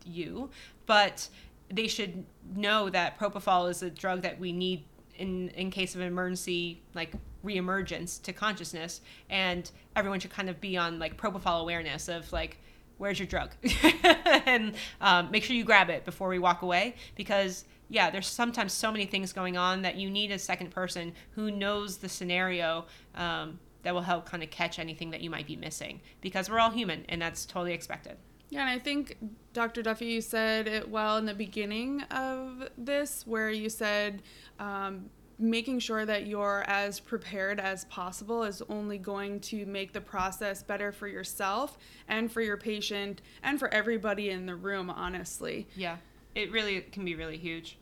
you, 0.05 0.49
but 0.87 1.29
they 1.71 1.87
should 1.87 2.25
know 2.55 2.89
that 2.91 3.19
propofol 3.19 3.71
is 3.71 3.83
a 3.83 3.91
drug 3.91 4.23
that 4.23 4.39
we 4.39 4.53
need 4.53 4.85
in 5.17 5.49
in 5.51 5.71
case 5.71 5.95
of 5.95 6.01
emergency 6.01 6.83
like 6.95 7.13
reemergence 7.45 8.21
to 8.23 8.33
consciousness 8.33 9.01
and 9.31 9.71
everyone 9.97 10.21
should 10.21 10.31
kind 10.31 10.49
of 10.49 10.61
be 10.61 10.77
on 10.77 10.99
like 10.99 11.17
propofol 11.17 11.61
awareness 11.61 12.09
of 12.09 12.31
like 12.33 12.59
where's 12.99 13.19
your 13.19 13.27
drug 13.27 13.51
and 14.47 14.75
um, 15.01 15.31
make 15.31 15.45
sure 15.45 15.55
you 15.55 15.65
grab 15.65 15.89
it 15.89 16.05
before 16.05 16.29
we 16.29 16.39
walk 16.39 16.63
away 16.63 16.95
because 17.15 17.65
yeah 17.89 18.11
there's 18.11 18.27
sometimes 18.27 18.73
so 18.73 18.91
many 18.91 19.07
things 19.07 19.33
going 19.33 19.57
on 19.57 19.83
that 19.83 19.97
you 19.97 20.11
need 20.11 20.31
a 20.31 20.39
second 20.39 20.71
person 20.71 21.13
who 21.33 21.51
knows 21.51 21.99
the 21.99 22.09
scenario 22.09 22.85
um, 23.15 23.59
that 23.83 23.95
will 23.95 24.03
help 24.03 24.27
kind 24.27 24.43
of 24.43 24.51
catch 24.51 24.79
anything 24.79 25.11
that 25.11 25.21
you 25.21 25.31
might 25.31 25.47
be 25.47 25.57
missing 25.57 26.01
because 26.21 26.51
we're 26.51 26.59
all 26.59 26.71
human 26.71 27.05
and 27.09 27.23
that's 27.23 27.47
totally 27.47 27.73
expected. 27.73 28.17
Yeah, 28.51 28.63
and 28.63 28.71
I 28.71 28.79
think 28.79 29.19
Dr. 29.53 29.83
Duffy, 29.83 30.07
you 30.07 30.21
said 30.21 30.67
it 30.67 30.89
well 30.89 31.19
in 31.19 31.27
the 31.27 31.35
beginning 31.35 32.03
of 32.11 32.69
this, 32.79 33.27
where 33.27 33.51
you 33.51 33.69
said 33.69 34.23
um, 34.59 35.11
making 35.39 35.79
sure 35.79 36.05
that 36.05 36.27
you're 36.27 36.65
as 36.67 36.99
prepared 36.99 37.61
as 37.61 37.85
possible 37.87 38.43
is 38.43 38.63
only 38.69 38.99
going 38.99 39.41
to 39.41 39.67
make 39.67 39.93
the 39.93 40.01
process 40.01 40.63
better 40.63 40.93
for 40.93 41.07
yourself 41.07 41.79
and 42.09 42.31
for 42.33 42.41
your 42.41 42.57
patient 42.57 43.23
and 43.43 43.59
for 43.59 43.73
everybody 43.73 44.31
in 44.31 44.47
the 44.47 44.57
room, 44.57 44.91
honestly. 44.91 45.69
Yeah, 45.77 45.99
it 46.35 46.51
really 46.51 46.81
can 46.81 47.05
be 47.05 47.15
really 47.15 47.39
huge. 47.39 47.79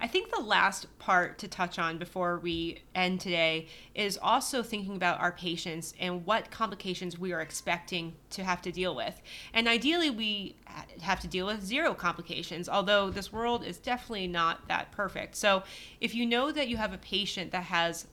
I 0.00 0.06
think 0.06 0.30
the 0.30 0.40
last 0.40 0.86
part 0.98 1.38
to 1.38 1.48
touch 1.48 1.78
on 1.78 1.98
before 1.98 2.38
we 2.38 2.82
end 2.94 3.20
today 3.20 3.66
is 3.94 4.18
also 4.20 4.62
thinking 4.62 4.94
about 4.94 5.20
our 5.20 5.32
patients 5.32 5.92
and 5.98 6.24
what 6.24 6.50
complications 6.50 7.18
we 7.18 7.32
are 7.32 7.40
expecting 7.40 8.14
to 8.30 8.44
have 8.44 8.62
to 8.62 8.70
deal 8.70 8.94
with. 8.94 9.20
And 9.52 9.66
ideally, 9.66 10.10
we 10.10 10.54
have 11.00 11.18
to 11.20 11.26
deal 11.28 11.46
with 11.46 11.64
zero 11.64 11.94
complications, 11.94 12.68
although 12.68 13.10
this 13.10 13.32
world 13.32 13.64
is 13.64 13.78
definitely 13.78 14.28
not 14.28 14.68
that 14.68 14.92
perfect. 14.92 15.34
So 15.34 15.64
if 16.00 16.14
you 16.14 16.26
know 16.26 16.52
that 16.52 16.68
you 16.68 16.76
have 16.76 16.92
a 16.92 16.98
patient 16.98 17.50
that 17.50 17.64
has 17.64 18.06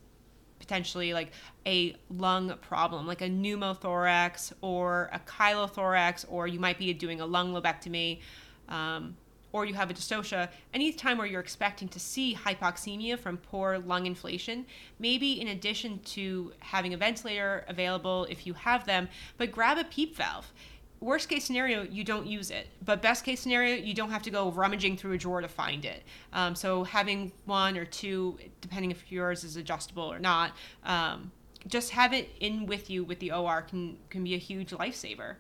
potentially 0.58 1.14
like 1.14 1.32
a 1.68 1.96
lung 2.10 2.56
problem, 2.62 3.06
like 3.06 3.22
a 3.22 3.30
pneumothorax 3.30 4.54
or 4.62 5.10
a 5.14 5.20
chylothorax, 5.20 6.26
or 6.28 6.48
you 6.48 6.60
might 6.60 6.80
be 6.80 6.92
doing 6.94 7.22
a 7.22 7.26
lung 7.26 7.54
lobectomy. 7.54 8.22
Um, 8.70 9.16
or 9.56 9.64
you 9.64 9.74
have 9.74 9.90
a 9.90 9.94
dystocia, 9.94 10.50
any 10.74 10.92
time 10.92 11.18
where 11.18 11.26
you're 11.26 11.40
expecting 11.40 11.88
to 11.88 11.98
see 11.98 12.36
hypoxemia 12.36 13.18
from 13.18 13.38
poor 13.38 13.80
lung 13.80 14.06
inflation, 14.06 14.66
maybe 15.00 15.40
in 15.40 15.48
addition 15.48 15.98
to 16.00 16.52
having 16.60 16.94
a 16.94 16.98
ventilator 16.98 17.64
available 17.70 18.26
if 18.30 18.46
you 18.46 18.54
have 18.54 18.86
them, 18.86 19.08
but 19.38 19.54
grab 19.54 19.78
a 19.78 19.86
PEEP 19.86 20.18
valve. 20.18 20.52
Worst 21.00 21.30
case 21.30 21.46
scenario, 21.46 21.84
you 21.84 22.04
don't 22.04 22.28
use 22.28 22.52
it. 22.52 22.68
But 22.84 23.02
best 23.02 23.24
case 23.24 23.40
scenario, 23.40 23.78
you 23.78 23.94
don't 23.94 24.12
have 24.12 24.24
to 24.24 24.30
go 24.30 24.52
rummaging 24.52 24.98
through 24.98 25.14
a 25.14 25.18
drawer 25.18 25.40
to 25.40 25.48
find 25.48 25.86
it. 25.86 26.04
Um, 26.34 26.54
so 26.54 26.84
having 26.84 27.32
one 27.46 27.78
or 27.78 27.86
two, 27.86 28.38
depending 28.60 28.92
if 28.92 29.10
yours 29.10 29.46
is 29.46 29.56
adjustable 29.56 30.12
or 30.12 30.20
not, 30.20 30.52
um, 30.84 31.32
just 31.66 31.92
have 31.92 32.12
it 32.12 32.30
in 32.42 32.66
with 32.66 32.90
you 32.90 33.06
with 33.06 33.20
the 33.20 33.32
OR 33.32 33.62
can, 33.62 33.98
can 34.10 34.26
be 34.26 34.36
a 34.36 34.38
huge 34.38 34.72
lifesaver. 34.72 35.36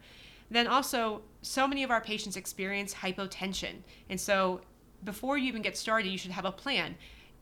Then 0.49 0.67
also, 0.67 1.21
so 1.41 1.67
many 1.67 1.83
of 1.83 1.91
our 1.91 2.01
patients 2.01 2.37
experience 2.37 2.93
hypotension. 2.93 3.77
And 4.09 4.19
so 4.19 4.61
before 5.03 5.37
you 5.37 5.47
even 5.47 5.61
get 5.61 5.77
started, 5.77 6.09
you 6.09 6.17
should 6.17 6.31
have 6.31 6.45
a 6.45 6.51
plan. 6.51 6.95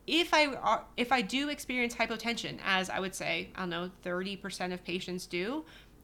If 0.05 0.33
I 0.33 0.81
if 0.97 1.11
I 1.11 1.21
do 1.21 1.49
experience 1.49 1.95
hypotension, 1.95 2.59
as 2.65 2.89
I 2.89 2.99
would 2.99 3.15
say, 3.15 3.49
I 3.55 3.61
don't 3.61 3.69
know, 3.69 3.89
30% 4.03 4.73
of 4.73 4.83
patients 4.83 5.25
do, 5.25 5.63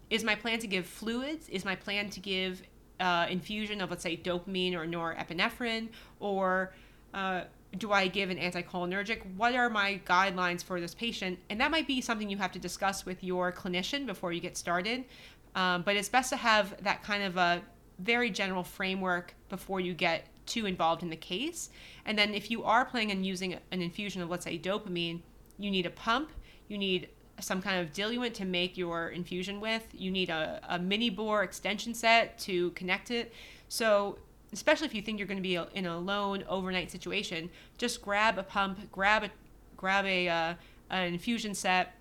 is 0.10 0.24
my 0.24 0.36
plan 0.36 0.60
to 0.60 0.68
give 0.68 0.86
fluids? 0.86 1.50
Is 1.50 1.66
my 1.66 1.76
plan 1.76 2.10
to 2.12 2.20
give 2.20 2.62
uh, 3.00 3.28
infusion 3.30 3.82
of, 3.82 3.89
let's 3.89 4.04
say, 4.04 4.18
dopamine 4.18 4.74
or 4.74 4.86
norepinephrine? 4.86 5.89
Or 6.20 6.74
uh, 7.14 7.43
do 7.78 7.91
I 7.91 8.08
give 8.08 8.30
an 8.30 8.38
anticholinergic? 8.38 9.22
What 9.36 9.54
are 9.54 9.70
my 9.70 10.02
guidelines 10.06 10.64
for 10.64 10.80
this 10.80 10.95
patient? 10.95 11.38
And 11.50 11.62
that 11.62 11.70
might 11.70 11.88
be 11.88 12.02
something 12.02 12.30
you 12.30 12.38
have 12.38 12.52
to 12.54 12.60
discuss 12.60 13.06
with 13.06 13.24
your 13.24 13.52
clinician 13.52 14.06
before 14.06 14.32
you 14.32 14.41
get 14.41 14.58
started. 14.58 15.06
Um, 15.56 15.82
but 15.82 15.95
it's 15.95 16.10
best 16.10 16.30
to 16.30 16.38
have 16.38 16.82
that 16.84 17.04
kind 17.04 17.24
of 17.24 17.38
a 17.38 17.62
very 18.00 18.30
general 18.30 18.64
framework 18.64 19.36
before 19.50 19.80
you 19.80 19.93
get 19.93 20.28
too 20.45 20.66
involved 20.66 21.04
in 21.04 21.10
the 21.10 21.16
case. 21.16 21.70
And 22.06 22.18
then 22.18 22.34
if 22.34 22.50
you 22.50 22.64
are 22.64 22.86
planning 22.86 23.12
on 23.12 23.24
using 23.24 23.54
an 23.72 23.82
infusion 23.82 24.22
of, 24.22 24.30
let's 24.30 24.45
say, 24.45 24.58
dopamine, 24.58 25.22
you 25.58 25.70
need 25.70 25.86
a 25.86 25.91
pump, 25.91 26.32
you 26.68 26.78
need 26.78 27.10
some 27.39 27.62
kind 27.62 27.80
of 27.80 27.93
diluent 27.93 28.34
to 28.36 28.45
make 28.45 28.78
your 28.78 29.10
infusion 29.10 29.62
with, 29.62 29.88
you 29.93 30.12
need 30.12 30.30
a, 30.30 30.60
a 30.68 30.80
mini 30.80 31.10
bore 31.10 31.43
extension 31.43 31.93
set 31.93 32.38
to 32.39 32.72
connect 32.72 33.12
it. 33.12 33.34
So, 33.70 34.18
especially 34.52 34.88
if 34.88 34.95
you 34.95 35.02
think 35.02 35.20
you're 35.20 35.28
going 35.28 35.38
to 35.38 35.43
be 35.43 35.60
in 35.74 35.86
a 35.86 35.97
lone 35.97 36.43
overnight 36.47 36.91
situation, 36.91 37.50
just 37.78 38.02
grab 38.02 38.38
a 38.38 38.43
pump, 38.43 38.91
grab 38.91 39.24
a 39.24 39.30
grab 39.78 40.06
a 40.06 40.28
uh, 40.28 40.54
an 40.89 41.14
infusion 41.14 41.54
set, 41.54 41.93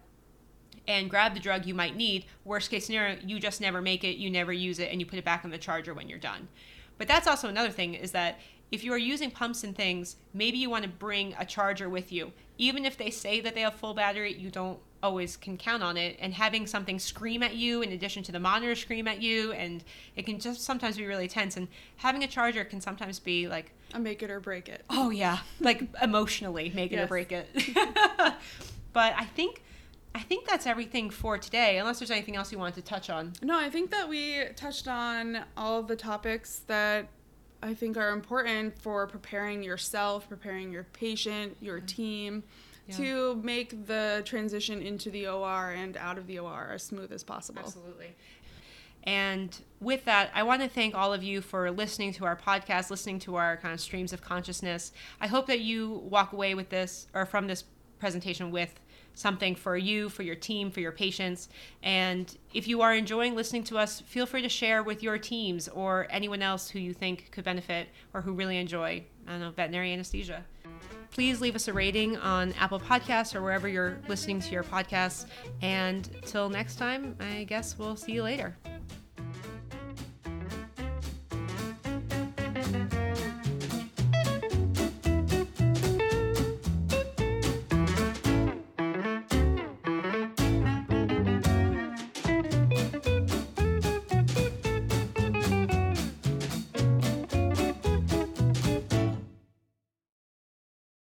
and 0.88 1.08
grab 1.08 1.34
the 1.34 1.40
drug 1.40 1.66
you 1.66 1.74
might 1.74 1.94
need. 1.94 2.24
Worst 2.44 2.70
case 2.70 2.86
scenario, 2.86 3.18
you 3.24 3.38
just 3.38 3.60
never 3.60 3.80
make 3.80 4.02
it, 4.02 4.16
you 4.16 4.30
never 4.30 4.52
use 4.52 4.80
it, 4.80 4.90
and 4.90 4.98
you 4.98 5.06
put 5.06 5.18
it 5.18 5.24
back 5.24 5.44
on 5.44 5.50
the 5.50 5.58
charger 5.58 5.94
when 5.94 6.08
you're 6.08 6.18
done. 6.18 6.48
But 6.96 7.06
that's 7.06 7.28
also 7.28 7.48
another 7.48 7.70
thing 7.70 7.94
is 7.94 8.10
that 8.12 8.40
if 8.72 8.82
you 8.82 8.92
are 8.92 8.98
using 8.98 9.30
pumps 9.30 9.64
and 9.64 9.76
things, 9.76 10.16
maybe 10.34 10.58
you 10.58 10.68
want 10.68 10.84
to 10.84 10.90
bring 10.90 11.34
a 11.38 11.44
charger 11.44 11.88
with 11.88 12.10
you. 12.10 12.32
Even 12.56 12.84
if 12.84 12.96
they 12.96 13.10
say 13.10 13.40
that 13.40 13.54
they 13.54 13.60
have 13.60 13.74
full 13.74 13.94
battery, 13.94 14.34
you 14.34 14.50
don't 14.50 14.78
always 15.02 15.36
can 15.36 15.56
count 15.56 15.82
on 15.82 15.96
it. 15.96 16.16
And 16.20 16.34
having 16.34 16.66
something 16.66 16.98
scream 16.98 17.42
at 17.42 17.54
you 17.54 17.82
in 17.82 17.92
addition 17.92 18.22
to 18.24 18.32
the 18.32 18.40
monitor 18.40 18.74
scream 18.74 19.06
at 19.08 19.22
you, 19.22 19.52
and 19.52 19.84
it 20.16 20.26
can 20.26 20.38
just 20.38 20.62
sometimes 20.62 20.96
be 20.96 21.06
really 21.06 21.28
tense. 21.28 21.56
And 21.56 21.68
having 21.96 22.24
a 22.24 22.26
charger 22.26 22.64
can 22.64 22.80
sometimes 22.80 23.18
be 23.18 23.46
like 23.46 23.72
a 23.94 23.98
make 23.98 24.22
it 24.22 24.30
or 24.30 24.40
break 24.40 24.68
it. 24.68 24.84
Oh 24.90 25.10
yeah, 25.10 25.38
like 25.60 25.84
emotionally 26.02 26.72
make 26.74 26.92
it 26.92 26.96
yes. 26.96 27.04
or 27.04 27.08
break 27.08 27.32
it. 27.32 27.48
but 28.92 29.14
I 29.16 29.24
think 29.24 29.62
I 30.14 30.20
think 30.20 30.46
that's 30.46 30.66
everything 30.66 31.10
for 31.10 31.38
today, 31.38 31.78
unless 31.78 31.98
there's 31.98 32.10
anything 32.10 32.36
else 32.36 32.50
you 32.50 32.58
wanted 32.58 32.74
to 32.74 32.82
touch 32.82 33.10
on. 33.10 33.34
No, 33.42 33.58
I 33.58 33.70
think 33.70 33.90
that 33.90 34.08
we 34.08 34.44
touched 34.56 34.88
on 34.88 35.44
all 35.56 35.82
the 35.82 35.96
topics 35.96 36.62
that 36.66 37.08
I 37.62 37.74
think 37.74 37.96
are 37.96 38.10
important 38.10 38.78
for 38.80 39.06
preparing 39.06 39.62
yourself, 39.62 40.28
preparing 40.28 40.72
your 40.72 40.84
patient, 40.84 41.56
your 41.60 41.78
mm-hmm. 41.78 41.86
team. 41.86 42.44
Yeah. 42.86 42.96
To 42.96 43.34
make 43.44 43.86
the 43.86 44.22
transition 44.24 44.80
into 44.80 45.10
the 45.10 45.26
OR 45.26 45.72
and 45.72 45.94
out 45.98 46.16
of 46.16 46.26
the 46.26 46.38
OR 46.38 46.70
as 46.72 46.82
smooth 46.82 47.12
as 47.12 47.22
possible. 47.22 47.60
Absolutely. 47.62 48.14
And 49.04 49.56
with 49.80 50.04
that, 50.06 50.30
I 50.34 50.42
want 50.42 50.62
to 50.62 50.68
thank 50.68 50.94
all 50.94 51.12
of 51.12 51.22
you 51.22 51.40
for 51.40 51.70
listening 51.70 52.12
to 52.14 52.24
our 52.24 52.34
podcast, 52.34 52.90
listening 52.90 53.18
to 53.20 53.36
our 53.36 53.58
kind 53.58 53.74
of 53.74 53.80
streams 53.80 54.12
of 54.14 54.22
consciousness. 54.22 54.92
I 55.20 55.26
hope 55.26 55.46
that 55.46 55.60
you 55.60 56.02
walk 56.10 56.32
away 56.32 56.54
with 56.54 56.70
this 56.70 57.08
or 57.14 57.26
from 57.26 57.46
this 57.46 57.64
presentation 57.98 58.50
with 58.50 58.80
something 59.18 59.54
for 59.54 59.76
you, 59.76 60.08
for 60.08 60.22
your 60.22 60.34
team, 60.36 60.70
for 60.70 60.80
your 60.80 60.92
patients. 60.92 61.48
And 61.82 62.36
if 62.54 62.68
you 62.68 62.82
are 62.82 62.94
enjoying 62.94 63.34
listening 63.34 63.64
to 63.64 63.78
us, 63.78 64.00
feel 64.00 64.26
free 64.26 64.42
to 64.42 64.48
share 64.48 64.82
with 64.82 65.02
your 65.02 65.18
teams 65.18 65.68
or 65.68 66.06
anyone 66.10 66.40
else 66.40 66.70
who 66.70 66.78
you 66.78 66.94
think 66.94 67.30
could 67.32 67.44
benefit 67.44 67.88
or 68.14 68.20
who 68.22 68.32
really 68.32 68.58
enjoy, 68.58 69.04
I 69.26 69.30
don't 69.32 69.40
know, 69.40 69.50
veterinary 69.50 69.92
anesthesia. 69.92 70.44
Please 71.10 71.40
leave 71.40 71.56
us 71.56 71.66
a 71.66 71.72
rating 71.72 72.16
on 72.18 72.52
Apple 72.54 72.78
Podcasts 72.78 73.34
or 73.34 73.42
wherever 73.42 73.66
you're 73.66 73.98
listening 74.08 74.40
to 74.40 74.52
your 74.52 74.62
podcasts. 74.62 75.26
And 75.62 76.08
till 76.24 76.48
next 76.48 76.76
time, 76.76 77.16
I 77.18 77.44
guess 77.44 77.76
we'll 77.76 77.96
see 77.96 78.12
you 78.12 78.22
later. 78.22 78.56